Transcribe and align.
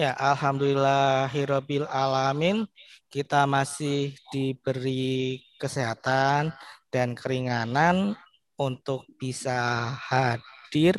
Ya, 0.00 0.16
alhamdulillahirabbil 0.16 1.84
alamin. 1.84 2.64
Kita 3.12 3.44
masih 3.44 4.16
diberi 4.32 5.44
kesehatan 5.60 6.56
dan 6.88 7.12
keringanan 7.12 8.16
untuk 8.56 9.04
bisa 9.20 9.92
hadir 10.00 10.96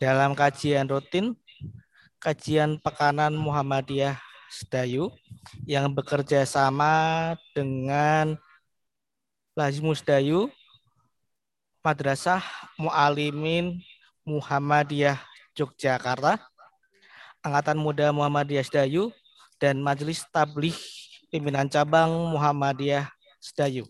dalam 0.00 0.32
kajian 0.32 0.88
rutin 0.88 1.36
kajian 2.16 2.80
pekanan 2.80 3.36
Muhammadiyah 3.36 4.16
Sedayu 4.48 5.12
yang 5.68 5.92
bekerja 5.92 6.48
sama 6.48 7.36
dengan 7.52 8.40
Lazmus 9.52 10.00
Dayu 10.00 10.48
Madrasah 11.84 12.40
Mualimin 12.80 13.84
Muhammadiyah 14.24 15.20
Yogyakarta 15.52 16.51
Angkatan 17.42 17.74
Muda 17.74 18.14
Muhammadiyah 18.14 18.62
Sedayu 18.62 19.10
dan 19.58 19.82
Majelis 19.82 20.22
Tabligh 20.30 20.78
Pimpinan 21.26 21.66
Cabang 21.66 22.30
Muhammadiyah 22.30 23.10
Sedayu. 23.42 23.82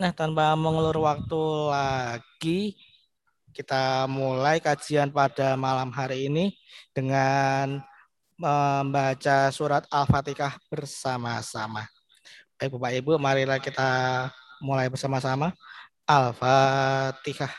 Nah, 0.00 0.16
tanpa 0.16 0.56
mengulur 0.56 0.96
waktu 1.04 1.42
lagi, 1.68 2.76
kita 3.52 4.08
mulai 4.08 4.60
kajian 4.64 5.12
pada 5.12 5.60
malam 5.60 5.92
hari 5.92 6.32
ini 6.32 6.56
dengan 6.96 7.84
membaca 8.40 9.52
surat 9.52 9.84
Al-Fatihah 9.88 10.56
bersama-sama. 10.72 11.84
Baik 12.56 12.76
Bapak 12.76 12.92
Ibu, 12.96 13.12
marilah 13.20 13.60
kita 13.60 13.88
mulai 14.64 14.88
bersama-sama. 14.88 15.52
Al-Fatihah. 16.08 17.52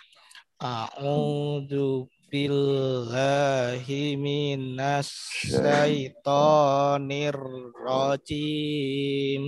Billahi 2.28 4.20
minas 4.20 5.08
syaitonir 5.48 7.40
rajim. 7.80 9.48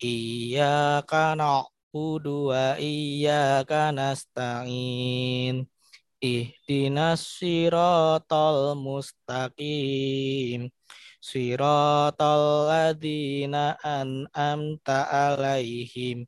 Iyyaka 0.03 1.39
na'budu 1.39 2.51
wa 2.51 2.75
iyyaka 2.75 3.95
nasta'in. 3.95 5.71
Ihdinas 6.19 7.39
siratal 7.39 8.75
mustaqim. 8.75 10.75
Siratal 11.23 12.67
ladzina 12.67 13.79
an'amta 13.79 15.07
alaihim 15.07 16.27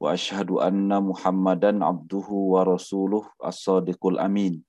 wa 0.00 0.16
asyhadu 0.16 0.64
anna 0.64 0.96
Muhammadan 0.96 1.84
abduhu 1.84 2.56
wa 2.56 2.64
rasuluh 2.64 3.28
as-sadiqul 3.36 4.16
amin. 4.16 4.64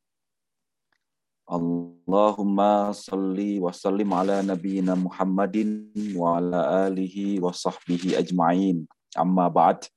Allahumma 1.44 2.96
salli 2.96 3.59
wa 3.59 3.76
sallim 3.76 4.08
ala 4.16 4.40
nabiyyina 4.40 4.96
Muhammadin 4.96 5.92
wa 6.16 6.40
ala 6.40 6.88
alihi 6.88 7.44
wa 7.44 7.52
sahbihi 7.52 8.16
ajma'in. 8.16 8.88
Amma 9.20 9.52
ba'd. 9.52 9.92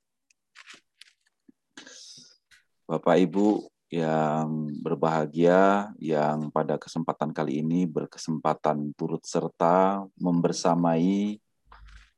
Bapak 2.87 3.19
Ibu 3.19 3.67
yang 3.87 4.75
berbahagia 4.83 5.91
yang 6.03 6.51
pada 6.51 6.75
kesempatan 6.75 7.31
kali 7.31 7.63
ini 7.63 7.87
berkesempatan 7.87 8.91
turut 8.99 9.23
serta 9.23 10.03
membersamai 10.19 11.39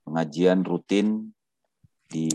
pengajian 0.02 0.66
rutin 0.66 1.30
di 2.10 2.30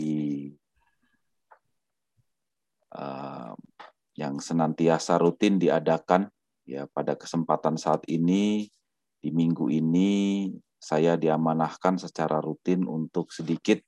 uh, 2.95 3.51
yang 4.15 4.39
senantiasa 4.39 5.19
rutin 5.19 5.59
diadakan 5.59 6.31
ya 6.65 6.89
pada 6.89 7.13
kesempatan 7.13 7.77
saat 7.77 8.01
ini 8.09 8.67
di 9.21 9.29
minggu 9.29 9.69
ini 9.69 10.49
saya 10.81 11.17
diamanahkan 11.17 11.97
secara 11.97 12.41
rutin 12.41 12.85
untuk 12.85 13.33
sedikit 13.33 13.81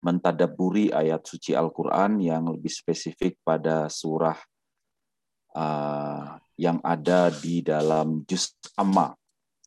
mentadaburi 0.00 0.94
ayat 0.94 1.26
suci 1.26 1.52
Al-Quran 1.52 2.22
yang 2.22 2.48
lebih 2.48 2.70
spesifik 2.70 3.36
pada 3.42 3.90
surah 3.90 4.38
uh, 5.58 6.38
yang 6.54 6.78
ada 6.86 7.28
di 7.34 7.60
dalam 7.60 8.22
juz 8.24 8.54
amma. 8.78 9.12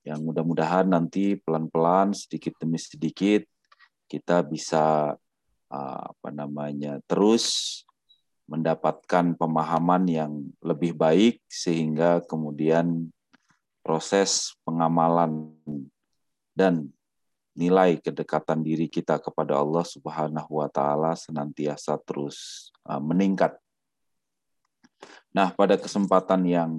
Yang 0.02 0.20
mudah-mudahan 0.26 0.90
nanti 0.90 1.38
pelan-pelan 1.38 2.18
sedikit 2.18 2.58
demi 2.58 2.82
sedikit 2.82 3.46
kita 4.10 4.42
bisa 4.42 5.14
uh, 5.70 6.02
apa 6.10 6.30
namanya 6.34 7.00
terus 7.06 7.80
mendapatkan 8.50 9.38
pemahaman 9.38 10.04
yang 10.10 10.34
lebih 10.60 10.98
baik 10.98 11.40
sehingga 11.48 12.22
kemudian 12.26 13.10
proses 13.82 14.54
pengamalan 14.62 15.52
dan 16.54 16.90
nilai 17.52 18.00
kedekatan 18.00 18.64
diri 18.64 18.88
kita 18.88 19.20
kepada 19.20 19.60
Allah 19.60 19.84
Subhanahu 19.84 20.62
wa 20.64 20.70
taala 20.72 21.18
senantiasa 21.18 22.00
terus 22.04 22.70
uh, 22.88 23.02
meningkat. 23.02 23.58
Nah, 25.36 25.52
pada 25.56 25.76
kesempatan 25.76 26.44
yang 26.48 26.72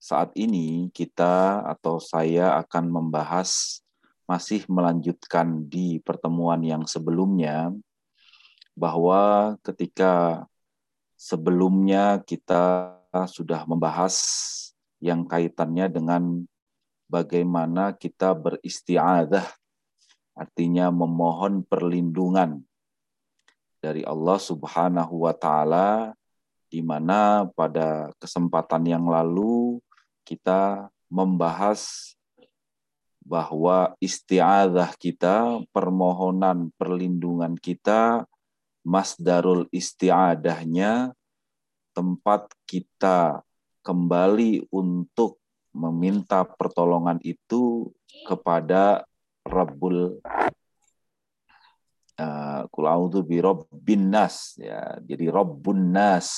saat 0.00 0.32
ini 0.34 0.88
kita 0.94 1.62
atau 1.66 2.00
saya 2.00 2.56
akan 2.62 2.88
membahas 2.88 3.82
masih 4.24 4.62
melanjutkan 4.70 5.66
di 5.66 5.98
pertemuan 6.00 6.62
yang 6.62 6.86
sebelumnya 6.86 7.74
bahwa 8.78 9.54
ketika 9.66 10.46
sebelumnya 11.20 12.24
kita 12.24 12.96
sudah 13.28 13.68
membahas 13.68 14.16
yang 15.04 15.28
kaitannya 15.28 15.92
dengan 15.92 16.48
bagaimana 17.12 17.92
kita 17.92 18.32
beristiadah, 18.32 19.44
artinya 20.32 20.88
memohon 20.88 21.60
perlindungan 21.68 22.64
dari 23.84 24.00
Allah 24.00 24.40
Subhanahu 24.40 25.28
wa 25.28 25.36
taala 25.36 26.16
di 26.72 26.80
mana 26.80 27.44
pada 27.52 28.16
kesempatan 28.16 28.88
yang 28.88 29.04
lalu 29.04 29.76
kita 30.24 30.88
membahas 31.12 32.14
bahwa 33.20 33.92
istiadah 34.00 34.96
kita, 34.96 35.60
permohonan 35.68 36.72
perlindungan 36.80 37.58
kita 37.60 38.24
masdarul 38.80 39.68
isti'adahnya 39.70 41.12
tempat 41.92 42.48
kita 42.64 43.44
kembali 43.84 44.68
untuk 44.72 45.40
meminta 45.70 46.42
pertolongan 46.44 47.20
itu 47.22 47.88
kepada 48.26 49.04
Rabbul 49.46 50.20
Kul 52.68 52.84
a'udzu 52.84 53.24
bi 53.24 53.40
rabbin 53.40 54.12
nas 54.12 54.60
ya. 54.60 55.00
Jadi 55.00 55.32
rabbun 55.32 55.88
nas. 55.88 56.28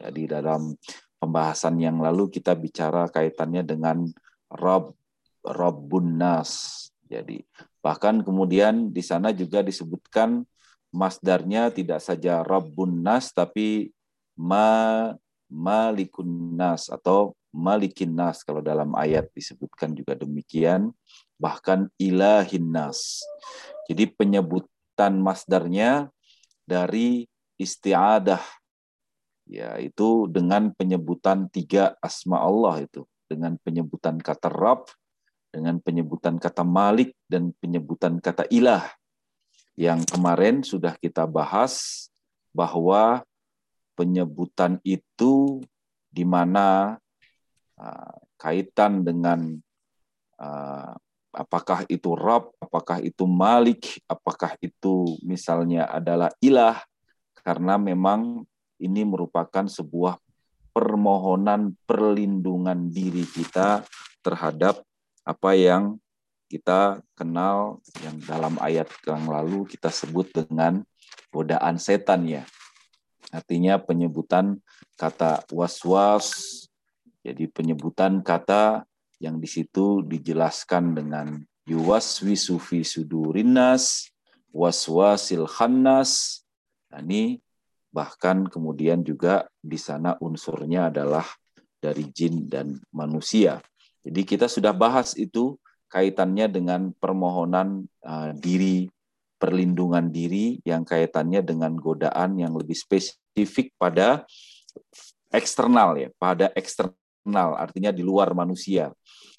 Jadi 0.00 0.24
dalam 0.24 0.72
pembahasan 1.20 1.76
yang 1.76 2.00
lalu 2.00 2.32
kita 2.32 2.56
bicara 2.56 3.04
kaitannya 3.12 3.60
dengan 3.60 4.08
Rabb 4.48 4.96
Rabbun 5.44 6.16
nas. 6.16 6.84
Jadi 7.04 7.44
bahkan 7.84 8.24
kemudian 8.24 8.88
di 8.88 9.04
sana 9.04 9.30
juga 9.36 9.60
disebutkan 9.60 10.42
masdarnya 10.96 11.68
tidak 11.68 12.00
saja 12.00 12.40
Rabbun 12.40 13.04
nas 13.04 13.28
tapi 13.36 13.92
ma 14.32 15.12
malikun 15.52 16.56
nas 16.56 16.88
atau 16.88 17.36
malikin 17.52 18.16
nas 18.16 18.40
kalau 18.40 18.64
dalam 18.64 18.96
ayat 18.96 19.28
disebutkan 19.36 19.92
juga 19.92 20.16
demikian 20.16 20.90
bahkan 21.36 21.92
ilahin 22.00 22.72
nas. 22.72 23.20
Jadi 23.86 24.08
penyebutan 24.16 25.20
masdarnya 25.20 26.08
dari 26.64 27.28
istiadah 27.60 28.42
yaitu 29.46 30.26
dengan 30.26 30.74
penyebutan 30.74 31.46
tiga 31.52 31.94
asma 32.02 32.42
Allah 32.42 32.82
itu 32.82 33.06
dengan 33.30 33.54
penyebutan 33.62 34.18
kata 34.18 34.50
Rabb 34.50 34.90
dengan 35.54 35.78
penyebutan 35.78 36.42
kata 36.42 36.66
Malik 36.66 37.14
dan 37.30 37.54
penyebutan 37.62 38.18
kata 38.18 38.44
Ilah 38.50 38.82
yang 39.76 40.00
kemarin 40.08 40.64
sudah 40.64 40.96
kita 40.96 41.28
bahas 41.28 42.08
bahwa 42.56 43.20
penyebutan 43.92 44.80
itu 44.80 45.60
di 46.08 46.24
mana 46.24 46.96
uh, 47.76 48.16
kaitan 48.40 49.04
dengan 49.04 49.60
uh, 50.40 50.96
apakah 51.36 51.84
itu 51.92 52.16
Rabb, 52.16 52.56
apakah 52.56 53.04
itu 53.04 53.28
Malik, 53.28 54.00
apakah 54.08 54.56
itu 54.64 55.20
misalnya 55.20 55.84
adalah 55.92 56.32
Ilah 56.40 56.80
karena 57.44 57.76
memang 57.76 58.48
ini 58.80 59.04
merupakan 59.04 59.68
sebuah 59.68 60.16
permohonan 60.72 61.76
perlindungan 61.84 62.88
diri 62.92 63.24
kita 63.28 63.84
terhadap 64.20 64.80
apa 65.24 65.50
yang 65.56 65.96
kita 66.46 67.02
kenal 67.18 67.82
yang 68.02 68.16
dalam 68.22 68.54
ayat 68.62 68.86
yang 69.06 69.26
lalu 69.26 69.66
kita 69.66 69.90
sebut 69.90 70.30
dengan 70.30 70.82
godaan 71.34 71.76
setan 71.76 72.26
ya. 72.26 72.46
Artinya 73.34 73.76
penyebutan 73.82 74.62
kata 74.94 75.42
was-was, 75.50 76.66
jadi 77.26 77.50
penyebutan 77.50 78.22
kata 78.22 78.86
yang 79.18 79.42
di 79.42 79.50
situ 79.50 80.06
dijelaskan 80.06 80.94
dengan 80.94 81.26
yuwaswisu 81.66 82.62
fi 82.62 82.86
sudurinas, 82.86 84.14
waswasil 84.54 85.50
khannas. 85.50 86.42
Nah, 86.94 87.02
ini 87.02 87.42
Bahkan 87.96 88.52
kemudian 88.52 89.00
juga 89.00 89.48
di 89.56 89.80
sana 89.80 90.20
unsurnya 90.20 90.92
adalah 90.92 91.24
dari 91.80 92.04
jin 92.12 92.44
dan 92.44 92.76
manusia. 92.92 93.64
Jadi 94.04 94.20
kita 94.28 94.52
sudah 94.52 94.76
bahas 94.76 95.16
itu 95.16 95.56
kaitannya 95.96 96.52
dengan 96.52 96.92
permohonan 96.92 97.88
uh, 98.04 98.36
diri, 98.36 98.84
perlindungan 99.40 100.12
diri 100.12 100.60
yang 100.60 100.84
kaitannya 100.84 101.40
dengan 101.40 101.72
godaan 101.72 102.36
yang 102.36 102.52
lebih 102.52 102.76
spesifik 102.76 103.72
pada 103.80 104.28
eksternal 105.32 105.96
ya, 105.96 106.12
pada 106.20 106.52
eksternal 106.52 107.56
artinya 107.56 107.88
di 107.96 108.04
luar 108.04 108.36
manusia. 108.36 108.92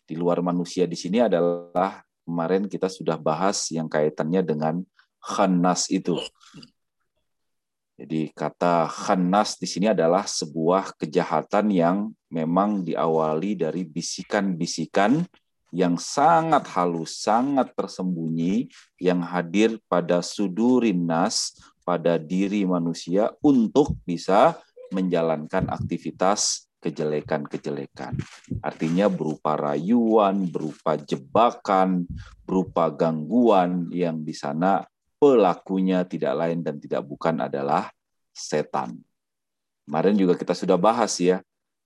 Di 0.07 0.17
luar 0.17 0.41
manusia 0.41 0.89
di 0.89 0.97
sini 0.97 1.21
adalah 1.21 2.01
kemarin 2.25 2.65
kita 2.65 2.89
sudah 2.89 3.21
bahas 3.21 3.69
yang 3.69 3.85
kaitannya 3.85 4.41
dengan 4.41 4.81
khannas 5.21 5.93
itu. 5.93 6.17
Jadi 7.97 8.29
kata 8.33 8.89
khannas 8.89 9.57
di 9.57 9.65
sini 9.69 9.89
adalah 9.89 10.25
sebuah 10.25 10.97
kejahatan 11.01 11.69
yang 11.73 11.97
memang 12.29 12.85
diawali 12.85 13.57
dari 13.57 13.83
bisikan-bisikan 13.83 15.25
yang 15.71 15.99
sangat 15.99 16.63
halus, 16.71 17.19
sangat 17.19 17.75
tersembunyi 17.75 18.71
yang 19.01 19.19
hadir 19.19 19.79
pada 19.91 20.23
sudurin 20.23 21.03
nas, 21.03 21.55
pada 21.83 22.15
diri 22.19 22.63
manusia 22.63 23.31
untuk 23.43 23.95
bisa 24.07 24.59
menjalankan 24.91 25.67
aktivitas 25.67 26.67
kejelekan-kejelekan. 26.79 28.15
Artinya 28.63 29.11
berupa 29.11 29.57
rayuan, 29.57 30.47
berupa 30.47 30.95
jebakan, 30.95 32.05
berupa 32.47 32.87
gangguan 32.93 33.89
yang 33.91 34.21
di 34.23 34.31
sana 34.31 34.85
pelakunya 35.17 36.05
tidak 36.05 36.33
lain 36.37 36.61
dan 36.61 36.77
tidak 36.77 37.01
bukan 37.03 37.49
adalah 37.49 37.89
setan. 38.31 39.01
Kemarin 39.89 40.15
juga 40.15 40.37
kita 40.37 40.53
sudah 40.53 40.77
bahas 40.77 41.17
ya, 41.17 41.41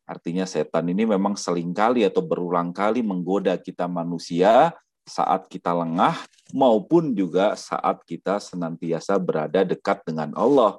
artinya 0.05 0.43
setan 0.43 0.89
ini 0.91 1.07
memang 1.07 1.37
selingkali 1.37 2.03
atau 2.03 2.19
berulang 2.23 2.75
kali 2.75 2.99
menggoda 3.05 3.55
kita 3.55 3.87
manusia 3.87 4.75
saat 5.07 5.49
kita 5.49 5.73
lengah 5.73 6.15
maupun 6.53 7.11
juga 7.15 7.57
saat 7.57 8.03
kita 8.05 8.37
senantiasa 8.37 9.17
berada 9.17 9.65
dekat 9.65 10.03
dengan 10.05 10.31
Allah. 10.37 10.77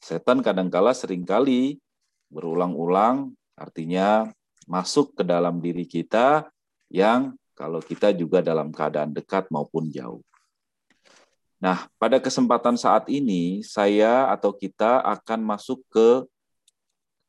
Setan 0.00 0.40
kadangkala 0.40 0.96
sering 0.96 1.28
kali 1.28 1.76
berulang-ulang 2.32 3.36
artinya 3.58 4.32
masuk 4.64 5.18
ke 5.18 5.22
dalam 5.26 5.60
diri 5.60 5.84
kita 5.84 6.48
yang 6.88 7.36
kalau 7.52 7.84
kita 7.84 8.14
juga 8.16 8.40
dalam 8.40 8.72
keadaan 8.72 9.12
dekat 9.12 9.50
maupun 9.52 9.92
jauh. 9.92 10.24
Nah, 11.60 11.84
pada 12.00 12.16
kesempatan 12.16 12.80
saat 12.80 13.04
ini 13.12 13.60
saya 13.60 14.32
atau 14.32 14.56
kita 14.56 15.04
akan 15.04 15.44
masuk 15.44 15.84
ke 15.92 16.24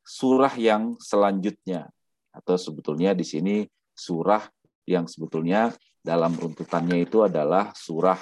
surah 0.02 0.54
yang 0.58 0.98
selanjutnya 0.98 1.88
atau 2.34 2.58
sebetulnya 2.58 3.14
di 3.14 3.22
sini 3.22 3.64
surah 3.94 4.42
yang 4.88 5.06
sebetulnya 5.06 5.70
dalam 6.02 6.34
runtutannya 6.34 7.06
itu 7.06 7.22
adalah 7.22 7.70
surah 7.78 8.18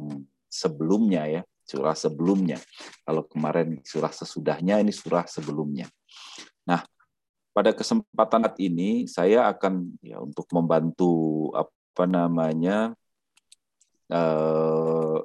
hmm, 0.00 0.24
sebelumnya 0.48 1.28
ya, 1.28 1.42
surah 1.68 1.92
sebelumnya. 1.92 2.56
Kalau 3.04 3.28
kemarin 3.28 3.84
surah 3.84 4.08
sesudahnya 4.08 4.80
ini 4.80 4.94
surah 4.94 5.28
sebelumnya. 5.28 5.84
Nah, 6.64 6.80
pada 7.52 7.76
kesempatan 7.76 8.48
ini 8.56 9.04
saya 9.04 9.52
akan 9.52 10.00
ya 10.00 10.20
untuk 10.24 10.48
membantu 10.56 11.48
apa 11.52 12.08
namanya 12.08 12.96
eh, 14.08 15.18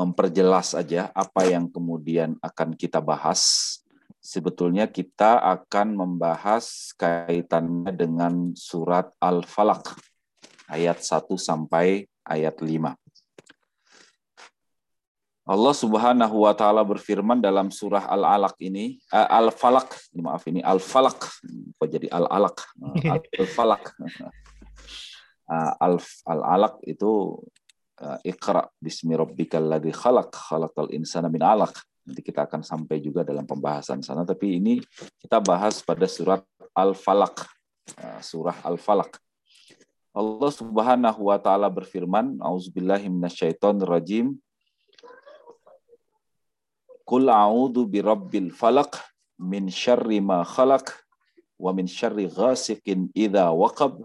memperjelas 0.00 0.72
aja 0.72 1.12
apa 1.12 1.44
yang 1.44 1.68
kemudian 1.68 2.40
akan 2.40 2.72
kita 2.72 3.04
bahas. 3.04 3.76
Sebetulnya 4.20 4.88
kita 4.88 5.40
akan 5.40 5.96
membahas 5.96 6.92
kaitannya 6.96 7.92
dengan 7.92 8.52
surat 8.56 9.12
Al-Falaq 9.20 9.96
ayat 10.68 11.04
1 11.04 11.28
sampai 11.36 12.08
ayat 12.24 12.56
5. 12.60 12.96
Allah 15.50 15.74
Subhanahu 15.74 16.46
wa 16.46 16.54
taala 16.54 16.86
berfirman 16.86 17.42
dalam 17.42 17.74
surah 17.74 18.06
Al-Alaq 18.06 18.54
ini, 18.62 19.02
uh, 19.10 19.28
Al-Falaq, 19.40 19.88
maaf 20.20 20.46
ini 20.46 20.62
Al-Falaq, 20.62 21.20
kok 21.74 21.88
jadi 21.90 22.06
Al-Alaq? 22.06 22.56
Al-Falaq. 23.40 23.84
uh, 25.50 25.72
al 25.82 25.98
al 26.30 26.40
alaq 26.46 26.74
itu 26.86 27.42
iqra 28.24 28.64
bismi 28.80 29.16
rabbikal 29.16 29.64
ladzi 29.64 29.92
khalaq 29.92 30.32
khalaqal 30.32 30.88
insana 30.96 31.28
min 31.28 31.42
alaq. 31.44 31.72
Nanti 32.04 32.24
kita 32.24 32.48
akan 32.48 32.64
sampai 32.64 32.98
juga 33.04 33.22
dalam 33.22 33.44
pembahasan 33.44 34.00
sana. 34.00 34.24
Tapi 34.24 34.56
ini 34.56 34.80
kita 35.20 35.38
bahas 35.38 35.84
pada 35.84 36.08
surat 36.08 36.40
al 36.74 36.94
falaq 36.94 37.46
uh, 37.98 38.20
surah 38.22 38.56
al 38.62 38.78
falaq 38.78 39.18
Allah 40.10 40.50
Subhanahu 40.50 41.30
wa 41.30 41.38
taala 41.38 41.70
berfirman 41.70 42.38
auzubillahi 42.42 43.06
minasyaitonir 43.06 43.86
rajim 43.86 44.34
a'udzu 47.10 47.86
birabbil 47.90 48.54
falaq 48.54 48.98
min 49.38 49.66
syarri 49.66 50.22
ma 50.22 50.46
khalaq 50.46 50.94
wa 51.58 51.74
min 51.74 51.86
syarri 51.90 52.30
ghasiqin 52.30 53.10
idza 53.14 53.50
waqab 53.50 54.02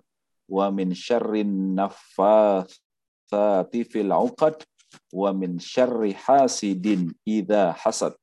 wa 0.49 0.65
min 0.73 0.93
syarrin 0.93 1.77
naffatsati 1.77 2.84
fil 3.89 4.11
'uqad 4.11 4.61
wa 5.11 5.29
min 5.35 5.57
syarri 5.59 6.15
hasidin 6.15 7.11
idza 7.25 7.75
hasad. 7.75 8.15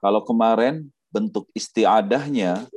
Kalau 0.00 0.22
kemarin 0.22 0.86
bentuk 1.10 1.48
istiadahnya, 1.56 2.68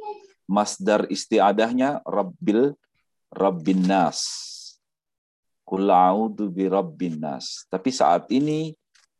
masdar 0.47 1.05
istiadahnya 1.11 2.01
rabbil 2.07 2.73
rabbin 3.29 3.85
nas. 3.85 4.25
Qul 5.67 5.85
a'udzu 5.91 6.49
bi 6.49 6.65
rabbin 6.65 7.21
nas. 7.21 7.67
Tapi 7.69 7.93
saat 7.93 8.25
ini 8.33 8.73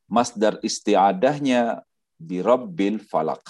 masdar 0.09 0.57
istiadahnya 0.65 1.85
bi 2.17 2.41
rabbil 2.41 2.97
falak 2.97 3.45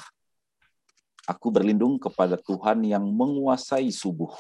Aku 1.30 1.54
berlindung 1.54 2.02
kepada 2.02 2.42
Tuhan 2.42 2.82
yang 2.82 3.06
menguasai 3.06 3.94
subuh. 3.94 4.34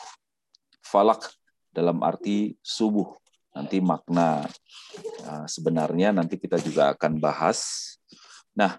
Falak 0.81 1.29
dalam 1.73 2.01
arti 2.01 2.57
subuh. 2.61 3.15
nanti 3.49 3.81
makna 3.81 4.45
uh, 5.25 5.45
sebenarnya 5.49 6.13
nanti 6.13 6.37
kita 6.37 6.61
juga 6.61 6.93
akan 6.93 7.17
bahas. 7.17 7.91
Nah, 8.53 8.77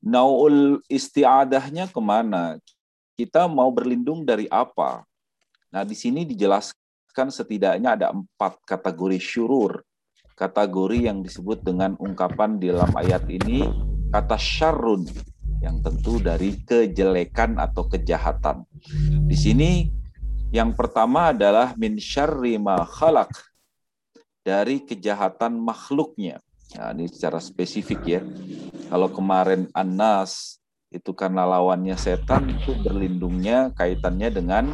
naul 0.00 0.80
istiadahnya 0.88 1.92
ke 1.92 2.00
mana? 2.00 2.56
Kita 3.14 3.44
mau 3.44 3.68
berlindung 3.70 4.24
dari 4.24 4.48
apa? 4.48 5.04
Nah, 5.68 5.84
di 5.84 5.92
sini 5.92 6.24
dijelaskan 6.24 7.28
setidaknya 7.28 7.94
ada 7.94 8.06
empat 8.10 8.58
kategori 8.64 9.20
syurur. 9.20 9.84
Kategori 10.34 11.06
yang 11.06 11.22
disebut 11.22 11.62
dengan 11.62 11.94
ungkapan 12.00 12.58
di 12.58 12.72
dalam 12.72 12.90
ayat 12.98 13.22
ini 13.30 13.68
kata 14.10 14.34
syarrun 14.34 15.06
yang 15.62 15.80
tentu 15.80 16.18
dari 16.20 16.60
kejelekan 16.66 17.56
atau 17.56 17.86
kejahatan. 17.86 18.66
Di 19.24 19.36
sini 19.38 19.88
yang 20.54 20.70
pertama 20.70 21.34
adalah 21.34 21.74
min 21.74 21.98
syarri 21.98 22.54
ma 22.62 22.86
khalaq 22.86 23.34
dari 24.46 24.86
kejahatan 24.86 25.58
makhluknya. 25.58 26.38
Nah, 26.78 26.94
ini 26.94 27.10
secara 27.10 27.42
spesifik 27.42 28.00
ya. 28.06 28.22
Kalau 28.86 29.10
kemarin 29.10 29.66
Anas 29.74 30.62
itu 30.94 31.10
karena 31.10 31.42
lawannya 31.42 31.98
setan 31.98 32.46
itu 32.46 32.70
berlindungnya 32.86 33.74
kaitannya 33.74 34.30
dengan 34.30 34.70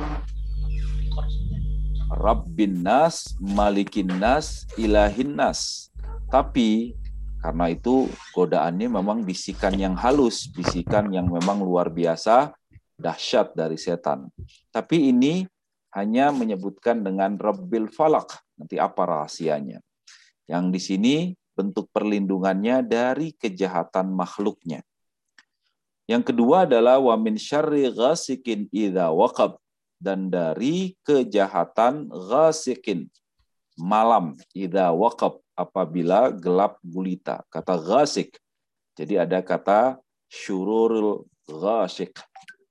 Rabbin 2.13 2.85
Nas, 2.85 3.33
Malikin 3.41 4.13
Nas, 4.21 4.69
Ilahin 4.77 5.33
Nas. 5.33 5.89
Tapi 6.29 6.93
karena 7.41 7.73
itu 7.73 8.05
godaannya 8.37 9.01
memang 9.01 9.25
bisikan 9.25 9.73
yang 9.81 9.97
halus, 9.97 10.45
bisikan 10.53 11.09
yang 11.09 11.33
memang 11.33 11.65
luar 11.65 11.89
biasa, 11.89 12.53
dahsyat 13.01 13.57
dari 13.57 13.81
setan. 13.81 14.29
Tapi 14.69 15.09
ini 15.09 15.49
hanya 15.95 16.31
menyebutkan 16.31 17.03
dengan 17.03 17.35
Rabbil 17.35 17.91
Falak. 17.91 18.39
Nanti 18.55 18.79
apa 18.79 19.03
rahasianya? 19.07 19.83
Yang 20.47 20.65
di 20.71 20.81
sini 20.81 21.15
bentuk 21.55 21.91
perlindungannya 21.91 22.83
dari 22.87 23.35
kejahatan 23.35 24.11
makhluknya. 24.15 24.83
Yang 26.11 26.35
kedua 26.35 26.67
adalah 26.67 26.99
wa 26.99 27.15
min 27.15 27.39
syarri 27.39 27.87
ghasikin 27.91 28.67
idza 28.75 29.15
waqab 29.15 29.59
dan 30.03 30.27
dari 30.27 30.99
kejahatan 31.07 32.11
ghasikin 32.11 33.07
malam 33.79 34.35
idza 34.51 34.91
waqab 34.91 35.39
apabila 35.55 36.33
gelap 36.35 36.81
gulita. 36.83 37.45
Kata 37.53 37.79
ghasik. 37.79 38.35
Jadi 38.97 39.21
ada 39.21 39.39
kata 39.45 40.01
syururul 40.27 41.29
ghasik. 41.47 42.17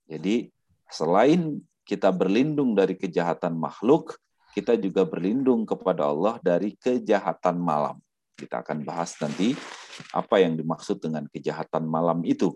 Jadi 0.10 0.50
selain 0.90 1.62
kita 1.90 2.14
berlindung 2.14 2.78
dari 2.78 2.94
kejahatan 2.94 3.58
makhluk, 3.58 4.14
kita 4.54 4.78
juga 4.78 5.10
berlindung 5.10 5.66
kepada 5.66 6.06
Allah 6.06 6.38
dari 6.46 6.78
kejahatan 6.78 7.58
malam. 7.58 7.98
Kita 8.38 8.62
akan 8.62 8.86
bahas 8.86 9.18
nanti 9.18 9.58
apa 10.14 10.38
yang 10.38 10.54
dimaksud 10.54 11.02
dengan 11.02 11.26
kejahatan 11.26 11.90
malam 11.90 12.22
itu. 12.22 12.54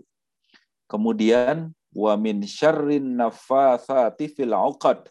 Kemudian 0.86 1.74
wa 1.90 2.14
min 2.14 2.46
syarrin 2.46 3.18
nafathati 3.18 4.30
fil 4.30 4.54
'uqad. 4.54 5.10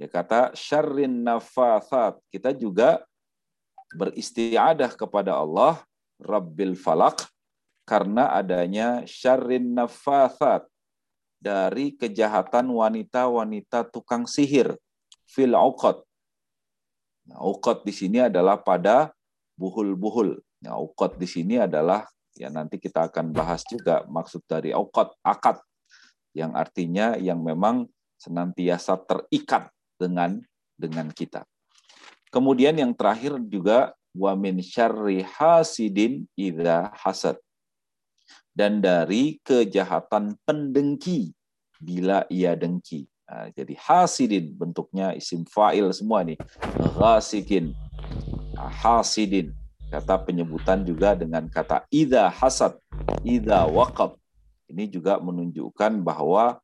Dia 0.00 0.08
kata 0.08 0.56
syarrin 0.56 1.20
nafasat. 1.20 2.16
Kita 2.32 2.56
juga 2.56 3.04
beristiadah 3.92 4.96
kepada 4.96 5.36
Allah 5.36 5.84
Rabbil 6.16 6.80
Falak 6.80 7.28
karena 7.84 8.32
adanya 8.32 9.04
syarrin 9.04 9.76
nafasat 9.76 10.64
dari 11.38 11.94
kejahatan 11.94 12.70
wanita-wanita 12.74 13.86
tukang 13.88 14.26
sihir 14.26 14.74
fil 15.24 15.54
uqad. 15.54 16.02
Nah, 17.30 17.40
uqad 17.46 17.86
di 17.86 17.94
sini 17.94 18.18
adalah 18.26 18.58
pada 18.58 19.14
buhul-buhul. 19.54 20.38
Nah, 20.66 20.74
uqad 20.82 21.16
di 21.16 21.28
sini 21.30 21.62
adalah 21.62 22.02
ya 22.34 22.50
nanti 22.50 22.78
kita 22.78 23.10
akan 23.10 23.34
bahas 23.34 23.62
juga 23.66 24.02
maksud 24.06 24.42
dari 24.46 24.74
uqad 24.74 25.14
akad 25.22 25.58
yang 26.34 26.54
artinya 26.54 27.18
yang 27.18 27.42
memang 27.42 27.86
senantiasa 28.18 28.98
terikat 29.06 29.70
dengan 29.98 30.42
dengan 30.74 31.10
kita. 31.10 31.46
Kemudian 32.28 32.76
yang 32.76 32.92
terakhir 32.92 33.40
juga 33.46 33.94
wa 34.14 34.34
min 34.34 34.58
syarri 34.60 35.22
hasidin 35.24 36.26
idza 36.34 36.92
hasad. 36.94 37.38
Dan 38.50 38.82
dari 38.82 39.38
kejahatan 39.46 40.34
pendengki 40.42 41.30
bila 41.78 42.26
ia 42.26 42.58
dengki. 42.58 43.06
Nah, 43.28 43.52
jadi 43.52 43.76
hasidin 43.76 44.56
bentuknya 44.56 45.12
isim 45.12 45.44
fa'il 45.44 45.92
semua 45.92 46.24
nih. 46.24 46.40
Ghasikin. 46.96 47.76
Hasidin. 48.56 49.52
Kata 49.88 50.20
penyebutan 50.20 50.84
juga 50.84 51.16
dengan 51.16 51.48
kata 51.48 51.84
idza 51.88 52.28
hasad, 52.28 52.76
idza 53.24 53.64
waqab. 53.68 54.16
Ini 54.68 54.84
juga 54.88 55.16
menunjukkan 55.16 56.04
bahwa 56.04 56.60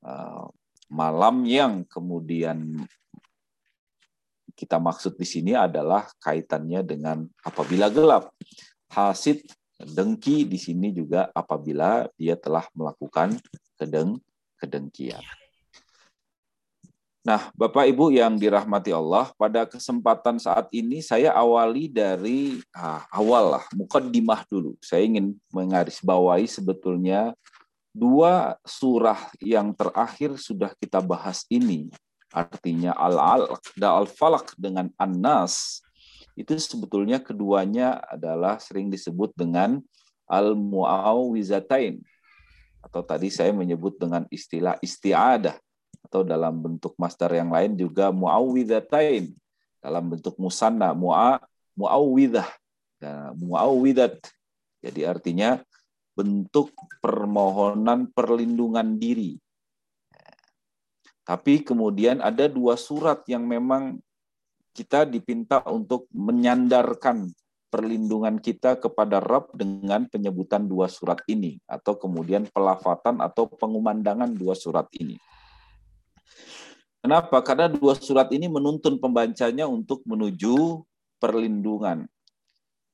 uh, 0.00 0.48
malam 0.88 1.44
yang 1.44 1.84
kemudian 1.84 2.84
kita 4.54 4.80
maksud 4.80 5.18
di 5.18 5.26
sini 5.26 5.52
adalah 5.52 6.08
kaitannya 6.22 6.80
dengan 6.86 7.26
apabila 7.42 7.90
gelap. 7.90 8.30
Hasid 8.88 9.44
dengki 9.80 10.46
di 10.46 10.58
sini 10.60 10.94
juga 10.94 11.28
apabila 11.34 12.06
dia 12.14 12.38
telah 12.38 12.66
melakukan 12.74 13.34
kedeng 13.74 14.18
kedengkian. 14.58 15.22
Nah, 17.24 17.48
Bapak 17.56 17.88
Ibu 17.88 18.12
yang 18.12 18.36
dirahmati 18.36 18.92
Allah, 18.92 19.32
pada 19.40 19.64
kesempatan 19.64 20.36
saat 20.36 20.68
ini 20.76 21.00
saya 21.00 21.32
awali 21.32 21.88
dari 21.88 22.60
ah, 22.76 23.08
awal 23.08 23.56
lah, 23.56 23.64
mukaddimah 23.72 24.44
dulu. 24.44 24.76
Saya 24.84 25.08
ingin 25.08 25.32
menggarisbawahi 25.48 26.44
sebetulnya 26.44 27.32
dua 27.96 28.60
surah 28.66 29.32
yang 29.40 29.72
terakhir 29.72 30.36
sudah 30.36 30.76
kita 30.76 31.00
bahas 31.00 31.48
ini 31.48 31.88
artinya 32.34 32.90
al-alaq 32.98 33.62
dan 33.78 34.02
al-falak 34.02 34.50
dengan 34.58 34.90
an-nas 34.98 35.83
itu 36.34 36.58
sebetulnya 36.58 37.22
keduanya 37.22 38.02
adalah 38.10 38.58
sering 38.58 38.90
disebut 38.90 39.30
dengan 39.38 39.78
al-muawwizatain 40.26 42.02
atau 42.84 43.00
tadi 43.00 43.32
saya 43.32 43.54
menyebut 43.56 43.96
dengan 43.96 44.28
istilah 44.28 44.76
isti'adah. 44.84 45.56
Atau 46.04 46.20
dalam 46.20 46.60
bentuk 46.60 46.92
masdar 47.00 47.32
yang 47.32 47.48
lain 47.48 47.80
juga 47.80 48.12
muawwidzatain 48.12 49.32
dalam 49.80 50.04
bentuk 50.12 50.36
musanna 50.36 50.92
mu'a 50.92 51.40
muawwidzah 51.74 52.44
ya, 53.00 53.32
muawwidzat 53.32 54.20
jadi 54.84 55.16
artinya 55.16 55.64
bentuk 56.12 56.76
permohonan 57.00 58.12
perlindungan 58.12 59.00
diri. 59.00 59.40
Tapi 61.24 61.64
kemudian 61.64 62.20
ada 62.20 62.52
dua 62.52 62.76
surat 62.76 63.24
yang 63.24 63.48
memang 63.48 63.96
kita 64.74 65.06
dipinta 65.06 65.62
untuk 65.70 66.10
menyandarkan 66.10 67.30
perlindungan 67.70 68.42
kita 68.42 68.78
kepada 68.78 69.22
Rabb 69.22 69.54
dengan 69.54 70.06
penyebutan 70.10 70.66
dua 70.66 70.90
surat 70.90 71.22
ini 71.30 71.62
atau 71.66 71.94
kemudian 71.94 72.46
pelafatan 72.50 73.22
atau 73.22 73.46
pengumandangan 73.46 74.34
dua 74.34 74.58
surat 74.58 74.90
ini. 74.98 75.18
Kenapa? 76.98 77.38
Karena 77.46 77.70
dua 77.70 77.94
surat 77.94 78.30
ini 78.34 78.50
menuntun 78.50 78.98
pembacanya 78.98 79.70
untuk 79.70 80.02
menuju 80.06 80.82
perlindungan. 81.22 82.06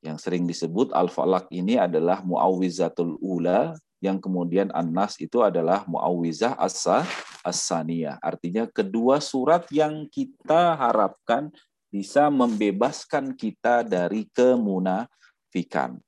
Yang 0.00 0.18
sering 0.24 0.44
disebut 0.48 0.92
Al-Falaq 0.96 1.48
ini 1.52 1.76
adalah 1.76 2.24
muawwizatul 2.24 3.20
ula 3.20 3.76
yang 4.00 4.16
kemudian 4.16 4.72
An-Nas 4.72 5.20
itu 5.20 5.44
adalah 5.44 5.84
Muawwizah 5.84 6.56
Asa 6.56 7.04
As-Saniyah. 7.44 8.16
Artinya 8.24 8.64
kedua 8.64 9.20
surat 9.20 9.68
yang 9.68 10.08
kita 10.08 10.76
harapkan 10.76 11.52
bisa 11.90 12.30
membebaskan 12.30 13.34
kita 13.34 13.82
dari 13.82 14.30
kemunafikan. 14.30 15.98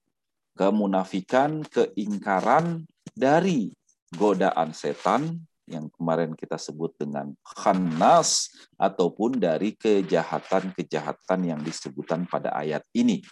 Kemunafikan, 0.55 1.67
keingkaran 1.67 2.87
dari 3.13 3.75
godaan 4.15 4.71
setan 4.71 5.43
yang 5.67 5.91
kemarin 5.91 6.39
kita 6.39 6.55
sebut 6.59 6.95
dengan 6.99 7.35
khannas 7.43 8.53
ataupun 8.79 9.41
dari 9.41 9.75
kejahatan-kejahatan 9.75 11.41
yang 11.55 11.61
disebutkan 11.63 12.29
pada 12.31 12.53
ayat 12.55 12.85
ini 12.95 13.25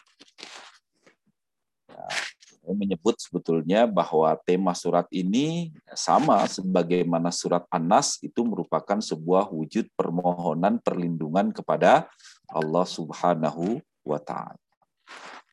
menyebut 2.75 3.19
sebetulnya 3.19 3.88
bahwa 3.88 4.37
tema 4.47 4.73
surat 4.76 5.07
ini 5.11 5.75
sama 5.97 6.45
sebagaimana 6.47 7.33
surat 7.35 7.64
An-Nas 7.73 8.21
itu 8.23 8.45
merupakan 8.47 8.99
sebuah 9.00 9.50
wujud 9.50 9.90
permohonan 9.99 10.78
perlindungan 10.78 11.50
kepada 11.50 12.07
Allah 12.54 12.87
Subhanahu 12.87 13.78
wa 14.04 14.19
taala. 14.19 14.59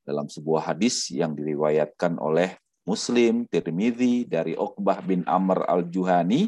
Dalam 0.07 0.31
sebuah 0.31 0.71
hadis 0.73 1.11
yang 1.11 1.35
diriwayatkan 1.35 2.15
oleh 2.17 2.55
Muslim 2.87 3.43
Tirmidzi 3.51 4.23
dari 4.23 4.55
Uqbah 4.55 5.03
bin 5.03 5.27
Amr 5.27 5.67
al-Juhani 5.67 6.47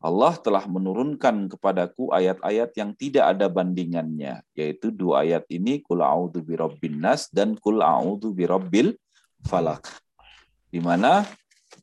Allah 0.00 0.32
telah 0.40 0.64
menurunkan 0.64 1.52
kepadaku 1.52 2.08
ayat-ayat 2.08 2.72
yang 2.72 2.96
tidak 2.96 3.36
ada 3.36 3.52
bandingannya, 3.52 4.40
yaitu 4.56 4.88
dua 4.88 5.28
ayat 5.28 5.44
ini 5.52 5.84
kul 5.84 6.00
a'udzu 6.00 6.40
birabbin 6.40 7.04
nas 7.04 7.28
dan 7.28 7.52
kul 7.60 7.84
a'udzu 7.84 8.32
birabbil 8.32 8.96
falak. 9.44 9.84
Di 10.72 10.80
mana 10.80 11.28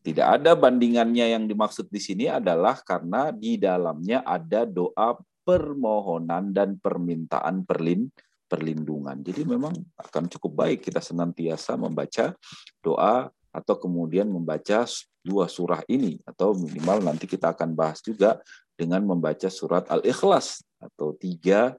tidak 0.01 0.41
ada 0.41 0.57
bandingannya 0.57 1.29
yang 1.29 1.46
dimaksud 1.46 1.93
di 1.93 2.01
sini 2.01 2.25
adalah 2.25 2.81
karena 2.81 3.29
di 3.29 3.53
dalamnya 3.53 4.25
ada 4.25 4.65
doa 4.65 5.13
permohonan 5.48 6.51
dan 6.51 6.75
permintaan 6.75 7.63
perlin 7.63 8.12
perlindungan. 8.51 9.24
Jadi 9.24 9.48
memang 9.48 9.72
akan 9.96 10.27
cukup 10.27 10.68
baik 10.68 10.92
kita 10.92 11.00
senantiasa 11.00 11.80
membaca 11.80 12.36
doa 12.84 13.32
atau 13.51 13.75
kemudian 13.80 14.27
membaca 14.27 14.84
dua 15.24 15.48
surah 15.48 15.84
ini 15.88 16.20
atau 16.27 16.51
minimal 16.51 17.00
nanti 17.00 17.27
kita 17.27 17.56
akan 17.56 17.72
bahas 17.72 18.04
juga 18.04 18.44
dengan 18.75 19.04
membaca 19.08 19.48
surat 19.48 19.88
Al-Ikhlas 19.88 20.63
atau 20.84 21.16
tiga 21.16 21.75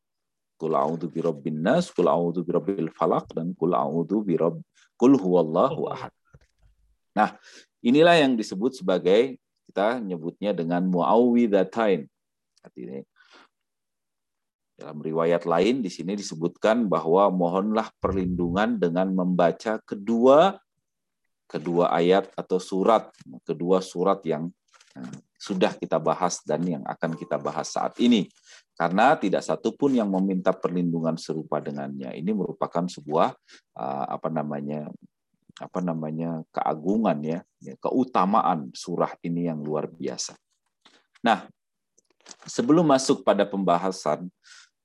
Kul 0.59 0.75
a'udzu 0.75 1.07
birabbin 1.07 1.63
nas, 1.63 1.87
kul 1.95 2.11
a'udzu 2.11 2.43
birabbil 2.43 2.91
falaq 2.91 3.31
dan 3.31 3.55
kul 3.55 3.79
a'udzu 3.79 4.27
birabb 4.27 4.59
kul 4.99 5.15
huwallahu 5.15 5.87
ahad. 5.87 6.11
Nah, 7.15 7.39
inilah 7.79 8.19
yang 8.19 8.35
disebut 8.35 8.83
sebagai 8.83 9.39
kita 9.71 10.03
nyebutnya 10.03 10.51
dengan 10.51 10.83
muawwidzatain. 10.91 12.11
Artinya 12.67 13.07
dalam 14.79 15.03
riwayat 15.03 15.43
lain 15.43 15.83
di 15.83 15.91
sini 15.91 16.15
disebutkan 16.15 16.87
bahwa 16.87 17.27
mohonlah 17.35 17.91
perlindungan 17.99 18.79
dengan 18.79 19.11
membaca 19.11 19.83
kedua 19.83 20.55
kedua 21.51 21.91
ayat 21.91 22.31
atau 22.39 22.63
surat, 22.63 23.11
kedua 23.43 23.83
surat 23.83 24.23
yang 24.23 24.47
eh, 24.95 25.15
sudah 25.35 25.75
kita 25.75 25.99
bahas 25.99 26.45
dan 26.47 26.63
yang 26.63 26.85
akan 26.87 27.19
kita 27.19 27.41
bahas 27.43 27.75
saat 27.75 27.99
ini. 27.99 28.31
Karena 28.79 29.19
tidak 29.19 29.43
satu 29.43 29.75
pun 29.75 29.91
yang 29.91 30.07
meminta 30.07 30.55
perlindungan 30.55 31.19
serupa 31.19 31.59
dengannya. 31.59 32.15
Ini 32.15 32.31
merupakan 32.31 32.87
sebuah 32.87 33.35
eh, 33.75 34.07
apa 34.15 34.31
namanya 34.31 34.87
apa 35.59 35.83
namanya 35.83 36.47
keagungan 36.55 37.19
ya, 37.19 37.43
ya, 37.59 37.75
keutamaan 37.83 38.71
surah 38.71 39.11
ini 39.27 39.51
yang 39.51 39.59
luar 39.59 39.91
biasa. 39.91 40.39
Nah, 41.19 41.51
sebelum 42.47 42.87
masuk 42.87 43.27
pada 43.27 43.43
pembahasan, 43.43 44.31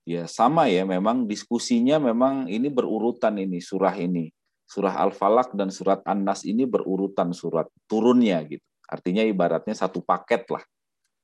ya 0.03 0.27
sama 0.27 0.67
ya, 0.67 0.83
memang 0.88 1.27
diskusinya 1.27 2.00
memang 2.00 2.48
ini 2.48 2.67
berurutan 2.72 3.39
ini 3.39 3.60
surah 3.60 3.95
ini 4.00 4.31
surah 4.74 5.05
Al-Falaq 5.05 5.53
dan 5.53 5.69
surat 5.69 6.01
An-Nas 6.07 6.48
ini 6.48 6.65
berurutan 6.65 7.29
surat 7.36 7.69
turunnya 7.86 8.41
gitu. 8.48 8.63
Artinya 8.89 9.22
ibaratnya 9.22 9.77
satu 9.77 10.01
paket 10.01 10.50
lah. 10.50 10.63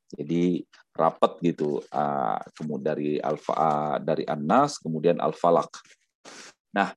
Jadi 0.10 0.66
rapat 0.94 1.38
gitu 1.46 1.82
uh, 1.94 2.42
kemudian 2.58 2.86
dari 2.86 3.12
Alfa 3.22 3.54
uh, 3.54 3.98
dari 4.02 4.26
An-Nas 4.26 4.82
kemudian 4.82 5.22
Al-Falaq. 5.22 5.70
Nah, 6.74 6.94